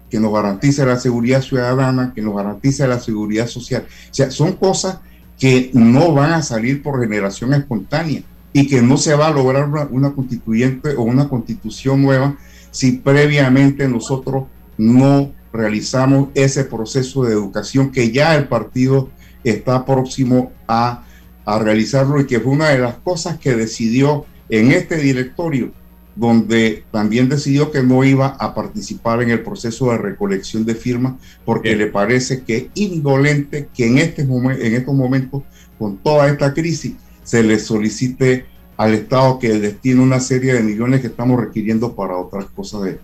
que 0.09 0.19
nos 0.19 0.33
garantice 0.33 0.85
la 0.85 0.99
seguridad 0.99 1.41
ciudadana, 1.41 2.11
que 2.13 2.21
nos 2.21 2.35
garantice 2.35 2.85
la 2.85 2.99
seguridad 2.99 3.47
social. 3.47 3.85
O 3.87 4.13
sea, 4.13 4.29
son 4.29 4.53
cosas 4.53 4.99
que 5.39 5.71
no 5.73 6.13
van 6.13 6.33
a 6.33 6.43
salir 6.43 6.83
por 6.83 6.99
generación 6.99 7.53
espontánea 7.53 8.21
y 8.51 8.67
que 8.67 8.81
no 8.81 8.97
se 8.97 9.15
va 9.15 9.27
a 9.27 9.31
lograr 9.31 9.69
una, 9.69 9.87
una 9.89 10.11
constituyente 10.11 10.95
o 10.95 11.03
una 11.03 11.29
constitución 11.29 12.01
nueva 12.01 12.35
si 12.71 12.91
previamente 12.93 13.87
nosotros 13.87 14.43
no 14.77 15.31
realizamos 15.53 16.29
ese 16.33 16.63
proceso 16.63 17.23
de 17.23 17.33
educación 17.33 17.91
que 17.91 18.11
ya 18.11 18.35
el 18.35 18.47
partido 18.47 19.09
está 19.43 19.85
próximo 19.85 20.51
a, 20.67 21.03
a 21.45 21.59
realizarlo 21.59 22.19
y 22.19 22.27
que 22.27 22.39
fue 22.39 22.53
una 22.53 22.69
de 22.69 22.79
las 22.79 22.95
cosas 22.95 23.37
que 23.37 23.55
decidió 23.55 24.25
en 24.49 24.71
este 24.71 24.97
directorio, 24.97 25.71
donde 26.15 26.83
también 26.91 27.29
decidió 27.29 27.71
que 27.71 27.83
no 27.83 28.03
iba 28.03 28.27
a 28.27 28.53
participar 28.53 29.21
en 29.21 29.31
el 29.31 29.41
proceso 29.41 29.91
de 29.91 29.97
recolección 29.97 30.65
de 30.65 30.75
firmas 30.75 31.13
porque 31.45 31.75
le 31.75 31.87
parece 31.87 32.43
que 32.43 32.57
es 32.57 32.65
indolente 32.75 33.69
que 33.73 33.87
en, 33.87 33.97
este 33.97 34.23
en 34.23 34.75
estos 34.75 34.93
momentos, 34.93 35.43
con 35.79 35.97
toda 35.97 36.27
esta 36.27 36.53
crisis, 36.53 36.93
se 37.23 37.43
le 37.43 37.59
solicite 37.59 38.45
al 38.77 38.93
Estado 38.93 39.39
que 39.39 39.59
destine 39.59 40.01
una 40.01 40.19
serie 40.19 40.53
de 40.53 40.63
millones 40.63 41.01
que 41.01 41.07
estamos 41.07 41.39
requiriendo 41.39 41.95
para 41.95 42.17
otras 42.17 42.45
cosas 42.45 42.83
de, 42.83 42.99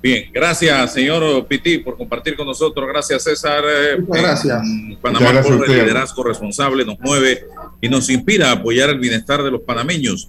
Bien, 0.00 0.30
gracias, 0.32 0.92
señor 0.92 1.46
Piti, 1.48 1.78
por 1.78 1.96
compartir 1.96 2.36
con 2.36 2.46
nosotros. 2.46 2.86
Gracias, 2.86 3.24
César. 3.24 3.64
Eh, 3.68 3.96
gracias. 4.06 4.62
Panamá 5.02 5.32
gracias 5.32 5.56
por 5.56 5.68
el 5.68 5.76
liderazgo 5.76 6.22
responsable 6.22 6.84
nos 6.84 7.00
mueve 7.00 7.44
y 7.80 7.88
nos 7.88 8.08
inspira 8.08 8.50
a 8.50 8.52
apoyar 8.52 8.90
el 8.90 9.00
bienestar 9.00 9.42
de 9.42 9.50
los 9.50 9.62
panameños, 9.62 10.28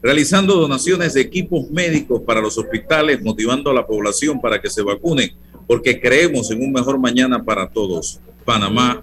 realizando 0.00 0.54
donaciones 0.54 1.14
de 1.14 1.20
equipos 1.20 1.68
médicos 1.70 2.22
para 2.22 2.40
los 2.40 2.56
hospitales, 2.58 3.20
motivando 3.20 3.70
a 3.70 3.74
la 3.74 3.86
población 3.86 4.40
para 4.40 4.60
que 4.60 4.70
se 4.70 4.82
vacune, 4.82 5.34
porque 5.66 6.00
creemos 6.00 6.50
en 6.52 6.62
un 6.62 6.70
mejor 6.70 6.98
mañana 6.98 7.42
para 7.42 7.68
todos. 7.68 8.20
Panamá 8.44 9.02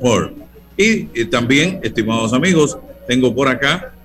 por. 0.00 0.32
y 0.76 1.24
también, 1.24 1.80
estimados 1.82 2.32
amigos, 2.32 2.78
tengo 3.08 3.34
por 3.34 3.48
acá 3.48 3.95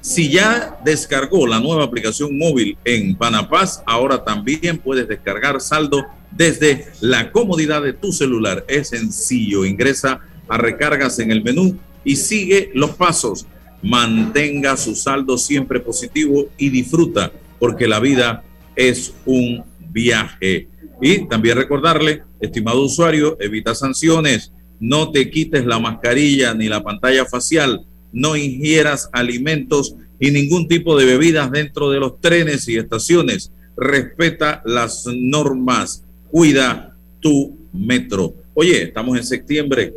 si 0.00 0.30
ya 0.30 0.78
descargó 0.84 1.46
la 1.46 1.60
nueva 1.60 1.84
aplicación 1.84 2.38
móvil 2.38 2.78
en 2.84 3.14
Panapaz, 3.16 3.82
ahora 3.86 4.24
también 4.24 4.78
puedes 4.78 5.06
descargar 5.06 5.60
saldo 5.60 6.06
desde 6.30 6.86
la 7.00 7.30
comodidad 7.32 7.82
de 7.82 7.92
tu 7.92 8.12
celular. 8.12 8.64
Es 8.68 8.88
sencillo, 8.88 9.64
ingresa 9.64 10.20
a 10.48 10.56
recargas 10.56 11.18
en 11.18 11.30
el 11.30 11.42
menú 11.42 11.76
y 12.04 12.16
sigue 12.16 12.70
los 12.74 12.90
pasos. 12.90 13.46
mantenga 13.82 14.76
su 14.76 14.94
saldo 14.94 15.38
siempre 15.38 15.80
positivo 15.80 16.50
y 16.58 16.68
disfruta, 16.68 17.32
porque 17.58 17.88
la 17.88 17.98
vida 17.98 18.44
es 18.76 19.14
un 19.24 19.64
viaje. 19.78 20.68
Y 21.00 21.26
también 21.28 21.56
recordarle, 21.56 22.24
estimado 22.40 22.82
usuario, 22.82 23.38
evita 23.40 23.74
sanciones, 23.74 24.52
no 24.78 25.10
te 25.12 25.30
quites 25.30 25.64
la 25.64 25.78
mascarilla 25.78 26.52
ni 26.52 26.68
la 26.68 26.82
pantalla 26.82 27.24
facial, 27.24 27.86
no 28.12 28.36
ingieras 28.36 29.08
alimentos 29.12 29.94
y 30.18 30.30
ningún 30.30 30.68
tipo 30.68 30.98
de 30.98 31.06
bebidas 31.06 31.50
dentro 31.50 31.90
de 31.90 32.00
los 32.00 32.20
trenes 32.20 32.68
y 32.68 32.76
estaciones. 32.76 33.52
Respeta 33.76 34.62
las 34.64 35.06
normas, 35.06 36.04
cuida 36.30 36.96
tu 37.20 37.56
metro. 37.72 38.34
Oye, 38.54 38.82
estamos 38.82 39.16
en 39.16 39.24
septiembre, 39.24 39.94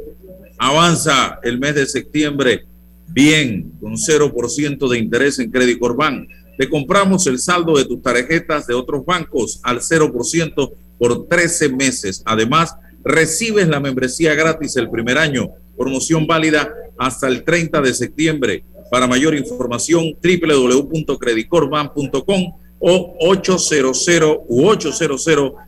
avanza 0.57 1.39
el 1.43 1.59
mes 1.59 1.75
de 1.75 1.85
septiembre 1.85 2.65
bien, 3.07 3.73
con 3.79 3.95
0% 3.95 4.89
de 4.89 4.97
interés 4.97 5.39
en 5.39 5.51
Credit 5.51 5.79
Corban. 5.79 6.27
Te 6.57 6.69
compramos 6.69 7.27
el 7.27 7.39
saldo 7.39 7.77
de 7.77 7.85
tus 7.85 8.01
tarjetas 8.01 8.67
de 8.67 8.73
otros 8.73 9.05
bancos 9.05 9.59
al 9.63 9.79
0% 9.79 10.71
por 10.97 11.27
13 11.27 11.69
meses. 11.69 12.21
Además, 12.25 12.75
recibes 13.03 13.67
la 13.67 13.79
membresía 13.79 14.33
gratis 14.35 14.75
el 14.77 14.89
primer 14.89 15.17
año. 15.17 15.49
Promoción 15.77 16.27
válida 16.27 16.73
hasta 16.97 17.27
el 17.27 17.43
30 17.43 17.81
de 17.81 17.93
septiembre. 17.93 18.63
Para 18.91 19.07
mayor 19.07 19.35
información, 19.35 20.17
www.creditcorban.com 20.21 22.53
o 22.79 23.15
800 23.19 24.07
u 24.47 24.67
800 24.67 25.25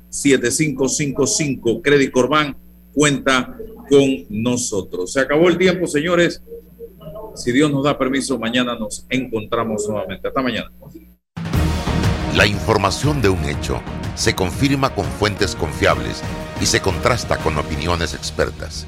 7555. 0.09 1.81
Credit 1.81 2.11
Corban 2.11 2.57
cuenta 2.93 3.57
con 3.89 4.25
nosotros. 4.29 5.13
Se 5.13 5.19
acabó 5.19 5.49
el 5.49 5.57
tiempo, 5.57 5.87
señores. 5.87 6.43
Si 7.35 7.51
Dios 7.51 7.71
nos 7.71 7.83
da 7.83 7.97
permiso, 7.97 8.37
mañana 8.39 8.77
nos 8.77 9.05
encontramos 9.09 9.87
nuevamente. 9.87 10.27
Hasta 10.27 10.41
mañana. 10.41 10.71
La 12.35 12.47
información 12.47 13.21
de 13.21 13.29
un 13.29 13.43
hecho 13.45 13.81
se 14.15 14.35
confirma 14.35 14.93
con 14.93 15.05
fuentes 15.05 15.55
confiables 15.55 16.21
y 16.61 16.65
se 16.65 16.81
contrasta 16.81 17.37
con 17.37 17.57
opiniones 17.57 18.13
expertas. 18.13 18.87